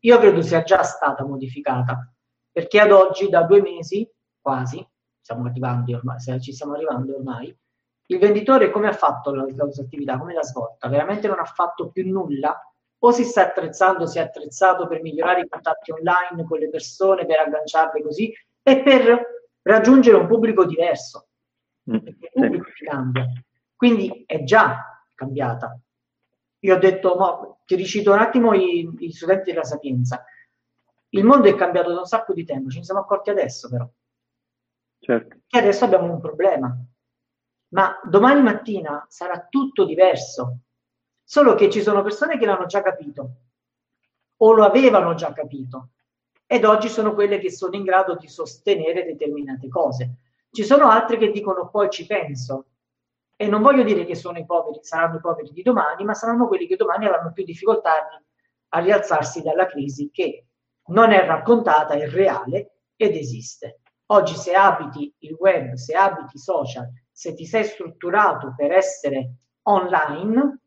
Io 0.00 0.18
credo 0.18 0.42
sia 0.42 0.62
già 0.62 0.82
stata 0.82 1.24
modificata 1.24 2.12
perché 2.50 2.80
ad 2.80 2.90
oggi, 2.90 3.28
da 3.28 3.42
due 3.42 3.60
mesi, 3.60 4.08
quasi, 4.40 4.84
stiamo 5.20 5.46
arrivando 5.46 5.94
ormai, 5.94 6.40
ci 6.40 6.52
stiamo 6.52 6.74
arrivando 6.74 7.14
ormai, 7.14 7.56
il 8.06 8.18
venditore 8.18 8.70
come 8.70 8.88
ha 8.88 8.92
fatto 8.92 9.32
la, 9.32 9.46
la 9.54 9.70
sua 9.70 9.84
attività, 9.84 10.18
come 10.18 10.34
l'ha 10.34 10.42
svolta? 10.42 10.88
Veramente 10.88 11.28
non 11.28 11.38
ha 11.38 11.44
fatto 11.44 11.90
più 11.90 12.10
nulla? 12.10 12.58
O 13.02 13.12
si 13.12 13.24
sta 13.24 13.42
attrezzando, 13.42 14.06
si 14.06 14.18
è 14.18 14.22
attrezzato 14.22 14.86
per 14.86 15.00
migliorare 15.00 15.42
i 15.42 15.48
contatti 15.48 15.92
online 15.92 16.44
con 16.46 16.58
le 16.58 16.68
persone, 16.68 17.24
per 17.24 17.38
agganciarle 17.38 18.02
così, 18.02 18.32
e 18.62 18.82
per 18.82 19.22
raggiungere 19.62 20.16
un 20.16 20.26
pubblico 20.26 20.66
diverso. 20.66 21.28
Mm, 21.90 21.98
perché 21.98 22.30
il 22.34 22.42
pubblico 22.42 22.70
sì. 22.74 22.84
cambia. 22.84 23.26
Quindi 23.76 24.24
è 24.26 24.42
già 24.42 25.02
cambiata. 25.14 25.78
Io 26.60 26.74
ho 26.74 26.78
detto, 26.78 27.16
mo, 27.16 27.60
ti 27.64 27.74
ricito 27.74 28.12
un 28.12 28.18
attimo 28.18 28.54
i, 28.54 28.88
i 28.98 29.12
studenti 29.12 29.50
della 29.50 29.64
Sapienza. 29.64 30.24
Il 31.10 31.24
mondo 31.24 31.48
è 31.48 31.54
cambiato 31.54 31.92
da 31.92 32.00
un 32.00 32.06
sacco 32.06 32.32
di 32.32 32.44
tempo, 32.44 32.70
ce 32.70 32.78
ne 32.78 32.84
siamo 32.84 33.00
accorti 33.00 33.30
adesso 33.30 33.68
però. 33.68 33.88
Certo. 34.98 35.38
Che 35.46 35.58
adesso 35.58 35.84
abbiamo 35.84 36.12
un 36.12 36.20
problema. 36.20 36.76
Ma 37.68 38.00
domani 38.04 38.42
mattina 38.42 39.06
sarà 39.08 39.46
tutto 39.48 39.84
diverso. 39.84 40.58
Solo 41.24 41.54
che 41.54 41.70
ci 41.70 41.80
sono 41.80 42.02
persone 42.02 42.38
che 42.38 42.44
l'hanno 42.44 42.66
già 42.66 42.82
capito 42.82 43.34
o 44.36 44.52
lo 44.52 44.64
avevano 44.64 45.14
già 45.14 45.32
capito 45.32 45.90
ed 46.46 46.64
oggi 46.64 46.88
sono 46.88 47.14
quelle 47.14 47.38
che 47.38 47.50
sono 47.50 47.76
in 47.76 47.84
grado 47.84 48.16
di 48.16 48.28
sostenere 48.28 49.04
determinate 49.04 49.68
cose. 49.68 50.16
Ci 50.50 50.64
sono 50.64 50.88
altre 50.88 51.16
che 51.16 51.30
dicono 51.30 51.70
poi 51.70 51.88
ci 51.90 52.06
penso 52.06 52.69
e 53.40 53.48
non 53.48 53.62
voglio 53.62 53.82
dire 53.82 54.04
che 54.04 54.14
sono 54.14 54.36
i 54.36 54.44
poveri, 54.44 54.80
saranno 54.82 55.16
i 55.16 55.20
poveri 55.20 55.50
di 55.50 55.62
domani, 55.62 56.04
ma 56.04 56.12
saranno 56.12 56.46
quelli 56.46 56.66
che 56.66 56.76
domani 56.76 57.06
avranno 57.06 57.32
più 57.32 57.42
difficoltà 57.42 57.92
a 58.68 58.78
rialzarsi 58.80 59.40
dalla 59.40 59.64
crisi 59.64 60.10
che 60.10 60.48
non 60.88 61.10
è 61.10 61.24
raccontata, 61.24 61.94
è 61.94 62.06
reale 62.06 62.80
ed 62.96 63.16
esiste. 63.16 63.80
Oggi 64.08 64.34
se 64.34 64.52
abiti 64.52 65.14
il 65.20 65.36
web, 65.38 65.72
se 65.72 65.94
abiti 65.94 66.36
i 66.36 66.38
social, 66.38 66.86
se 67.10 67.32
ti 67.32 67.46
sei 67.46 67.64
strutturato 67.64 68.52
per 68.54 68.72
essere 68.72 69.36
online, 69.62 70.58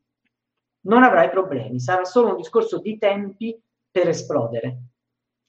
non 0.88 1.04
avrai 1.04 1.30
problemi, 1.30 1.80
sarà 1.80 2.06
solo 2.06 2.30
un 2.30 2.38
discorso 2.38 2.80
di 2.80 2.98
tempi 2.98 3.56
per 3.92 4.08
esplodere. 4.08 4.80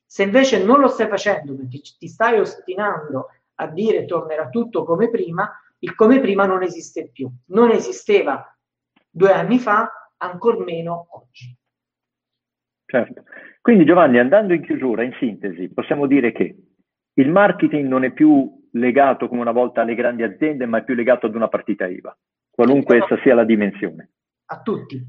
Se 0.05 0.25
invece 0.25 0.63
non 0.63 0.79
lo 0.79 0.89
stai 0.89 1.09
facendo 1.09 1.55
perché 1.55 1.81
ti 1.97 2.07
stai 2.07 2.39
ostinando 2.39 3.29
a 3.55 3.67
dire 3.67 4.05
tornerà 4.05 4.51
tutto 4.51 4.85
come 4.85 5.09
prima, 5.09 5.51
il 5.85 5.95
come 5.95 6.19
prima 6.19 6.47
non 6.47 6.63
esiste 6.63 7.11
più. 7.13 7.31
Non 7.49 7.71
esisteva 7.71 8.43
due 9.11 9.33
anni 9.33 9.59
fa, 9.59 10.11
ancor 10.17 10.65
meno 10.65 11.09
oggi. 11.11 11.55
Certo. 12.87 13.25
Quindi 13.61 13.85
Giovanni, 13.85 14.19
andando 14.19 14.55
in 14.55 14.63
chiusura, 14.63 15.03
in 15.03 15.15
sintesi, 15.19 15.73
possiamo 15.73 16.07
dire 16.07 16.33
che 16.33 16.57
il 17.13 17.31
marketing 17.31 17.87
non 17.87 18.05
è 18.05 18.13
più 18.13 18.69
legato 18.73 19.29
come 19.29 19.43
una 19.43 19.53
volta 19.53 19.83
alle 19.83 19.95
grandi 19.95 20.23
aziende, 20.23 20.67
ma 20.67 20.79
è 20.79 20.85
più 20.85 20.95
legato 20.95 21.27
ad 21.27 21.35
una 21.35 21.49
partita 21.49 21.87
IVA. 21.87 22.17
qualunque 22.51 22.99
essa 22.99 23.19
sia 23.23 23.35
la 23.35 23.45
dimensione. 23.45 24.11
A 24.47 24.63
tutti. 24.63 25.03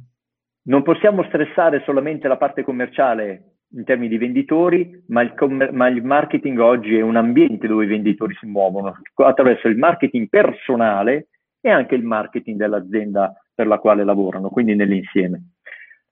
Non 0.63 0.83
possiamo 0.83 1.23
stressare 1.25 1.83
solamente 1.85 2.27
la 2.27 2.37
parte 2.37 2.63
commerciale 2.63 3.54
in 3.73 3.83
termini 3.83 4.09
di 4.09 4.17
venditori, 4.17 5.03
ma 5.07 5.21
il, 5.21 5.33
ma 5.71 5.87
il, 5.87 6.03
marketing 6.03 6.59
oggi 6.59 6.97
è 6.97 7.01
un 7.01 7.15
ambiente 7.15 7.67
dove 7.67 7.85
i 7.85 7.87
venditori 7.87 8.35
si 8.39 8.45
muovono 8.45 8.95
attraverso 9.15 9.67
il 9.67 9.77
marketing 9.77 10.29
personale 10.29 11.27
e 11.59 11.69
anche 11.69 11.95
il 11.95 12.03
marketing 12.03 12.57
dell'azienda 12.57 13.33
per 13.53 13.67
la 13.67 13.79
quale 13.79 14.03
lavorano, 14.03 14.49
quindi 14.49 14.75
nell'insieme. 14.75 15.49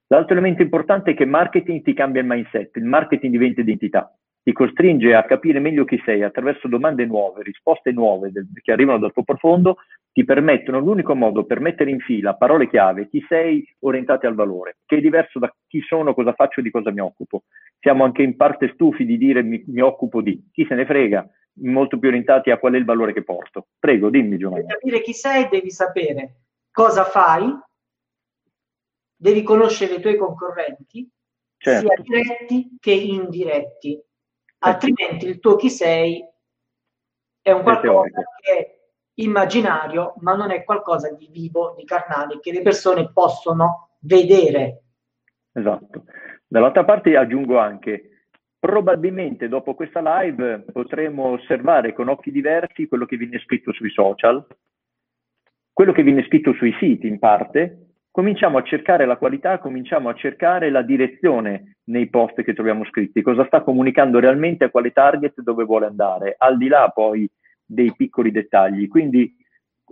L'altro 0.08 0.32
elemento 0.34 0.62
importante 0.62 1.12
è 1.12 1.14
che 1.14 1.24
marketing 1.24 1.82
ti 1.82 1.94
cambia 1.94 2.20
il 2.20 2.26
mindset, 2.26 2.76
il 2.76 2.84
marketing 2.84 3.32
diventa 3.32 3.60
identità, 3.60 4.14
ti 4.42 4.52
costringe 4.52 5.14
a 5.14 5.24
capire 5.24 5.60
meglio 5.60 5.84
chi 5.84 6.00
sei 6.04 6.22
attraverso 6.22 6.68
domande 6.68 7.06
nuove, 7.06 7.42
risposte 7.42 7.92
nuove 7.92 8.30
del, 8.30 8.46
che 8.62 8.72
arrivano 8.72 8.98
dal 8.98 9.12
tuo 9.12 9.22
profondo, 9.22 9.76
ti 10.14 10.24
permettono 10.24 10.78
l'unico 10.78 11.16
modo 11.16 11.44
per 11.44 11.58
mettere 11.58 11.90
in 11.90 11.98
fila 11.98 12.36
parole 12.36 12.68
chiave, 12.68 13.08
chi 13.08 13.22
sei 13.28 13.66
orientate 13.80 14.28
al 14.28 14.36
valore, 14.36 14.76
che 14.86 14.98
è 14.98 15.00
diverso 15.00 15.40
da 15.40 15.52
chi 15.66 15.80
sono, 15.80 16.14
cosa 16.14 16.32
faccio 16.34 16.60
di 16.60 16.70
cosa 16.70 16.92
mi 16.92 17.00
occupo. 17.00 17.42
Siamo 17.80 18.04
anche 18.04 18.22
in 18.22 18.36
parte 18.36 18.70
stufi 18.74 19.04
di 19.04 19.18
dire 19.18 19.42
mi, 19.42 19.64
mi 19.66 19.80
occupo 19.80 20.22
di, 20.22 20.50
chi 20.52 20.64
se 20.66 20.76
ne 20.76 20.86
frega, 20.86 21.28
molto 21.62 21.98
più 21.98 22.10
orientati 22.10 22.52
a 22.52 22.58
qual 22.58 22.74
è 22.74 22.76
il 22.76 22.84
valore 22.84 23.12
che 23.12 23.24
porto. 23.24 23.66
Prego, 23.76 24.08
dimmi 24.08 24.38
Giovanni. 24.38 24.66
Per 24.66 24.76
capire 24.76 25.00
chi 25.00 25.12
sei 25.12 25.48
devi 25.48 25.72
sapere 25.72 26.42
cosa 26.70 27.02
fai, 27.02 27.52
devi 29.16 29.42
conoscere 29.42 29.94
i 29.94 30.00
tuoi 30.00 30.16
concorrenti, 30.16 31.10
certo. 31.56 31.88
sia 31.88 32.02
diretti 32.04 32.76
che 32.78 32.92
indiretti, 32.92 33.94
eh 33.94 34.04
altrimenti 34.58 35.26
il 35.26 35.40
tuo 35.40 35.56
chi 35.56 35.70
sei 35.70 36.24
è 37.42 37.50
un 37.50 37.62
qualcosa 37.64 38.22
che 38.40 38.52
è 38.52 38.83
immaginario, 39.14 40.14
ma 40.20 40.34
non 40.34 40.50
è 40.50 40.64
qualcosa 40.64 41.12
di 41.12 41.28
vivo, 41.30 41.74
di 41.76 41.84
carnale, 41.84 42.40
che 42.40 42.52
le 42.52 42.62
persone 42.62 43.10
possono 43.12 43.96
vedere. 44.00 44.82
Esatto. 45.52 46.04
Dall'altra 46.46 46.84
parte 46.84 47.16
aggiungo 47.16 47.58
anche, 47.58 48.28
probabilmente 48.58 49.48
dopo 49.48 49.74
questa 49.74 50.00
live 50.20 50.64
potremo 50.72 51.32
osservare 51.32 51.92
con 51.92 52.08
occhi 52.08 52.30
diversi 52.30 52.88
quello 52.88 53.06
che 53.06 53.16
viene 53.16 53.38
scritto 53.40 53.72
sui 53.72 53.90
social, 53.90 54.44
quello 55.72 55.92
che 55.92 56.02
viene 56.02 56.24
scritto 56.24 56.52
sui 56.54 56.74
siti 56.78 57.06
in 57.06 57.18
parte, 57.18 57.84
cominciamo 58.10 58.58
a 58.58 58.62
cercare 58.62 59.06
la 59.06 59.16
qualità, 59.16 59.58
cominciamo 59.58 60.08
a 60.08 60.14
cercare 60.14 60.70
la 60.70 60.82
direzione 60.82 61.78
nei 61.86 62.08
post 62.08 62.42
che 62.42 62.54
troviamo 62.54 62.84
scritti, 62.84 63.22
cosa 63.22 63.44
sta 63.46 63.62
comunicando 63.62 64.20
realmente 64.20 64.64
a 64.64 64.70
quale 64.70 64.92
target 64.92 65.40
dove 65.40 65.64
vuole 65.64 65.86
andare, 65.86 66.36
al 66.38 66.56
di 66.56 66.68
là 66.68 66.90
poi 66.94 67.28
dei 67.64 67.92
piccoli 67.94 68.30
dettagli. 68.30 68.88
Quindi 68.88 69.34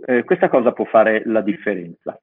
eh, 0.05 0.23
questa 0.23 0.49
cosa 0.49 0.71
può 0.71 0.85
fare 0.85 1.23
la 1.25 1.41
differenza. 1.41 2.19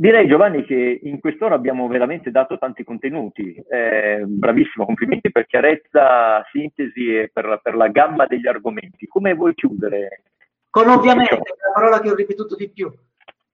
Direi 0.00 0.28
Giovanni 0.28 0.64
che 0.64 1.00
in 1.02 1.18
quest'ora 1.18 1.56
abbiamo 1.56 1.88
veramente 1.88 2.30
dato 2.30 2.56
tanti 2.56 2.84
contenuti, 2.84 3.52
eh, 3.68 4.22
bravissimo, 4.24 4.84
complimenti 4.84 5.32
per 5.32 5.46
chiarezza, 5.46 6.44
sintesi 6.52 7.16
e 7.16 7.30
per, 7.32 7.58
per, 7.60 7.74
la 7.74 7.88
gamma 7.88 8.26
degli 8.26 8.46
argomenti. 8.46 9.08
Come 9.08 9.34
vuoi 9.34 9.54
chiudere? 9.54 10.22
Con 10.70 10.88
ovviamente, 10.88 11.34
è 11.34 11.38
la 11.38 11.72
parola 11.74 12.00
che 12.00 12.10
ho 12.10 12.14
ripetuto 12.14 12.54
di 12.54 12.70
più. 12.70 12.92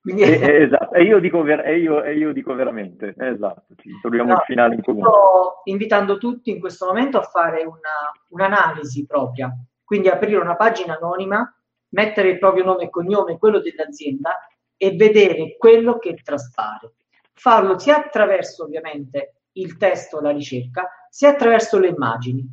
Quindi... 0.03 0.21
Eh, 0.21 0.35
eh, 0.35 0.63
esatto, 0.65 0.93
e 0.93 1.05
io, 1.05 1.19
dico 1.19 1.41
ver- 1.41 1.65
e, 1.65 1.79
io, 1.79 2.05
e 2.05 2.15
io 2.15 2.31
dico 2.35 2.53
veramente, 2.55 3.15
esatto, 3.17 3.75
ci 3.79 3.89
troviamo 4.03 4.33
no, 4.33 4.35
il 4.35 4.43
finale 4.45 4.75
in 4.75 4.83
comune. 4.83 5.09
Sto 5.09 5.63
invitando 5.65 6.19
tutti 6.19 6.51
in 6.51 6.61
questo 6.61 6.85
momento 6.85 7.17
a 7.17 7.23
fare 7.23 7.65
una, 7.65 8.13
un'analisi 8.29 9.07
propria, 9.07 9.51
quindi 9.85 10.09
aprire 10.09 10.41
una 10.41 10.57
pagina 10.57 10.97
anonima, 10.97 11.49
mettere 11.91 12.31
il 12.31 12.39
proprio 12.39 12.65
nome 12.65 12.85
e 12.85 12.91
cognome, 12.91 13.39
quello 13.39 13.61
dell'azienda 13.61 14.49
e 14.77 14.97
vedere 14.97 15.57
quello 15.57 15.99
che 15.99 16.15
traspare. 16.23 16.95
Farlo 17.33 17.79
sia 17.79 17.97
attraverso 17.97 18.65
ovviamente 18.65 19.43
il 19.53 19.77
testo, 19.77 20.21
la 20.21 20.31
ricerca, 20.31 20.89
sia 21.09 21.31
attraverso 21.31 21.79
le 21.79 21.89
immagini. 21.89 22.47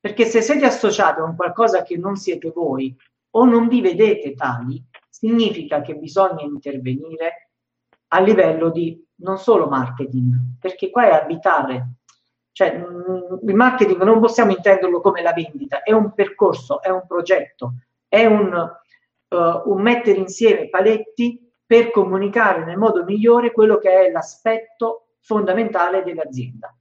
Perché 0.00 0.24
se 0.26 0.42
siete 0.42 0.66
associati 0.66 1.20
a 1.20 1.24
un 1.24 1.36
qualcosa 1.36 1.82
che 1.82 1.96
non 1.96 2.16
siete 2.16 2.50
voi 2.50 2.94
o 3.30 3.44
non 3.44 3.68
vi 3.68 3.80
vedete 3.80 4.34
tali, 4.34 4.82
significa 5.08 5.80
che 5.80 5.94
bisogna 5.94 6.42
intervenire 6.42 7.50
a 8.08 8.20
livello 8.20 8.70
di 8.70 9.04
non 9.16 9.38
solo 9.38 9.68
marketing, 9.68 10.58
perché 10.60 10.90
qua 10.90 11.08
è 11.08 11.22
abitare. 11.22 11.97
Cioè, 12.58 12.76
mm, 12.76 13.48
il 13.48 13.54
marketing 13.54 14.02
non 14.02 14.18
possiamo 14.18 14.50
intenderlo 14.50 15.00
come 15.00 15.22
la 15.22 15.32
vendita, 15.32 15.84
è 15.84 15.92
un 15.92 16.12
percorso, 16.12 16.82
è 16.82 16.88
un 16.88 17.04
progetto, 17.06 17.74
è 18.08 18.24
un, 18.24 18.52
uh, 18.52 19.70
un 19.70 19.80
mettere 19.80 20.18
insieme 20.18 20.68
paletti 20.68 21.52
per 21.64 21.92
comunicare 21.92 22.64
nel 22.64 22.76
modo 22.76 23.04
migliore 23.04 23.52
quello 23.52 23.78
che 23.78 24.06
è 24.06 24.10
l'aspetto 24.10 25.10
fondamentale 25.20 26.02
dell'azienda. 26.02 26.76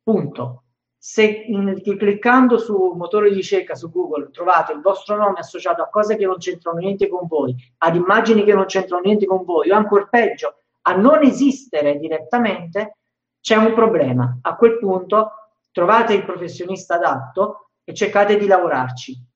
Punto. 0.00 0.62
Se 0.96 1.24
in, 1.24 1.82
cliccando 1.82 2.56
su 2.56 2.92
motore 2.94 3.30
di 3.30 3.34
ricerca 3.34 3.74
su 3.74 3.90
Google 3.90 4.30
trovate 4.30 4.72
il 4.72 4.80
vostro 4.80 5.16
nome 5.16 5.40
associato 5.40 5.82
a 5.82 5.88
cose 5.88 6.14
che 6.14 6.24
non 6.24 6.36
c'entrano 6.36 6.78
niente 6.78 7.08
con 7.08 7.26
voi, 7.26 7.52
ad 7.78 7.96
immagini 7.96 8.44
che 8.44 8.54
non 8.54 8.66
c'entrano 8.66 9.02
niente 9.02 9.26
con 9.26 9.42
voi, 9.42 9.72
o 9.72 9.74
ancora 9.74 10.06
peggio, 10.06 10.58
a 10.82 10.94
non 10.94 11.24
esistere 11.24 11.98
direttamente, 11.98 12.98
c'è 13.42 13.56
un 13.56 13.74
problema. 13.74 14.38
A 14.40 14.56
quel 14.56 14.78
punto 14.78 15.32
trovate 15.70 16.14
il 16.14 16.24
professionista 16.24 16.94
adatto 16.94 17.72
e 17.84 17.92
cercate 17.92 18.38
di 18.38 18.46
lavorarci 18.46 19.30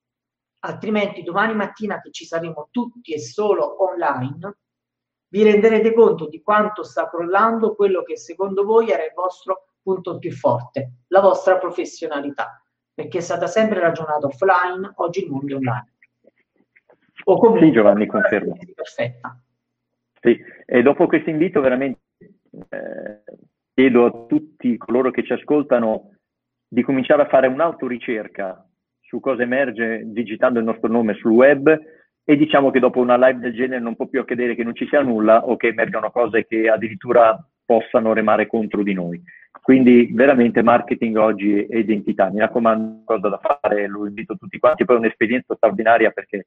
altrimenti 0.66 1.22
domani 1.22 1.54
mattina 1.54 2.00
che 2.00 2.11
ci 2.11 2.24
saremo 2.24 2.68
tutti 2.70 3.12
e 3.12 3.20
solo 3.20 3.84
online, 3.84 4.57
vi 5.28 5.42
renderete 5.42 5.92
conto 5.94 6.28
di 6.28 6.42
quanto 6.42 6.82
sta 6.82 7.09
crollando 7.09 7.74
quello 7.74 8.02
che 8.02 8.16
secondo 8.16 8.64
voi 8.64 8.90
era 8.90 9.04
il 9.04 9.12
vostro 9.14 9.68
punto 9.82 10.18
più 10.18 10.32
forte, 10.32 11.04
la 11.09 11.20
vostra 11.20 11.59
professionalità, 11.59 12.62
perché 12.92 13.18
è 13.18 13.20
stata 13.20 13.46
sempre 13.46 13.80
ragionata 13.80 14.26
offline, 14.26 14.92
oggi 14.96 15.24
il 15.24 15.30
mondo 15.30 15.54
è 15.54 15.57
online. 15.57 15.92
O 17.24 17.38
comunque, 17.38 17.66
sì, 17.66 17.72
Giovanni, 17.72 18.07
confermo. 18.07 18.57
Perfetta. 18.74 19.40
Sì, 20.20 20.38
e 20.64 20.82
dopo 20.82 21.07
questo 21.07 21.30
invito 21.30 21.61
veramente 21.61 22.00
eh, 22.68 23.22
chiedo 23.77 24.07
a 24.07 24.27
tutti 24.27 24.79
coloro 24.79 25.11
che 25.11 25.22
ci 25.22 25.35
ascoltano 25.35 26.12
di 26.66 26.83
cominciare 26.83 27.20
a 27.20 27.29
fare 27.29 27.47
un'autoricerca 27.47 28.66
su 29.03 29.20
cosa 29.20 29.43
emerge 29.43 30.01
digitando 30.07 30.59
il 30.59 30.64
nostro 30.64 30.89
nome 30.89 31.12
sul 31.12 31.33
web 31.33 31.79
e 32.24 32.37
diciamo 32.37 32.70
che 32.70 32.81
dopo 32.81 33.01
una 33.01 33.16
live 33.16 33.39
del 33.39 33.53
genere 33.53 33.83
non 33.83 33.95
può 33.95 34.07
più 34.07 34.18
accadere 34.18 34.55
che 34.55 34.64
non 34.64 34.74
ci 34.74 34.87
sia 34.87 35.03
nulla 35.03 35.45
o 35.45 35.57
che 35.57 35.66
emergano 35.68 36.11
cose 36.11 36.47
che 36.47 36.70
addirittura 36.70 37.39
possano 37.66 38.14
remare 38.14 38.47
contro 38.47 38.83
di 38.83 38.95
noi. 38.95 39.22
Quindi 39.61 40.09
veramente 40.11 40.62
marketing 40.62 41.16
oggi 41.18 41.62
è 41.66 41.77
identità. 41.77 42.31
Mi 42.31 42.39
raccomando, 42.39 43.03
cosa 43.05 43.29
da 43.29 43.41
fare, 43.61 43.87
lo 43.89 44.07
invito 44.07 44.39
tutti 44.39 44.59
quanti, 44.59 44.87
poi 44.87 44.97
è 44.97 44.99
un'esperienza 45.01 45.55
straordinaria 45.55 46.11
perché 46.12 46.47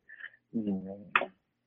mh, 0.50 0.72
mm, 0.72 0.78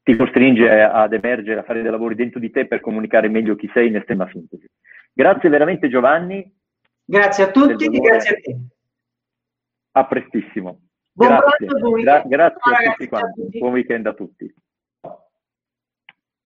ti 0.03 0.17
costringe 0.17 0.69
ad 0.83 1.13
emergere, 1.13 1.61
a 1.61 1.63
fare 1.63 1.83
dei 1.83 1.91
lavori 1.91 2.17
dentro 2.17 2.41
di 2.41 2.51
te 2.51 2.67
per 2.67 2.81
comunicare 2.81 3.29
meglio 3.29 3.55
chi 3.55 3.71
sei 3.73 3.87
in 3.87 3.97
estrema 3.97 4.29
sintesi. 4.29 4.69
Grazie 5.13 5.49
veramente 5.49 5.89
Giovanni. 5.89 6.51
Grazie 7.05 7.45
a 7.45 7.51
tutti 7.51 7.85
e 7.85 8.01
grazie 8.01 8.37
a 8.37 8.41
te. 8.41 8.59
A 9.93 10.07
prestissimo. 10.07 10.81
Buon 11.13 11.39
grazie. 11.39 12.03
Gra- 12.03 12.23
grazie 12.27 12.75
a 12.75 12.91
tutti 12.93 13.09
quanti. 13.09 13.59
Buon 13.59 13.73
weekend 13.73 14.07
a 14.07 14.15
tutti. 14.15 14.55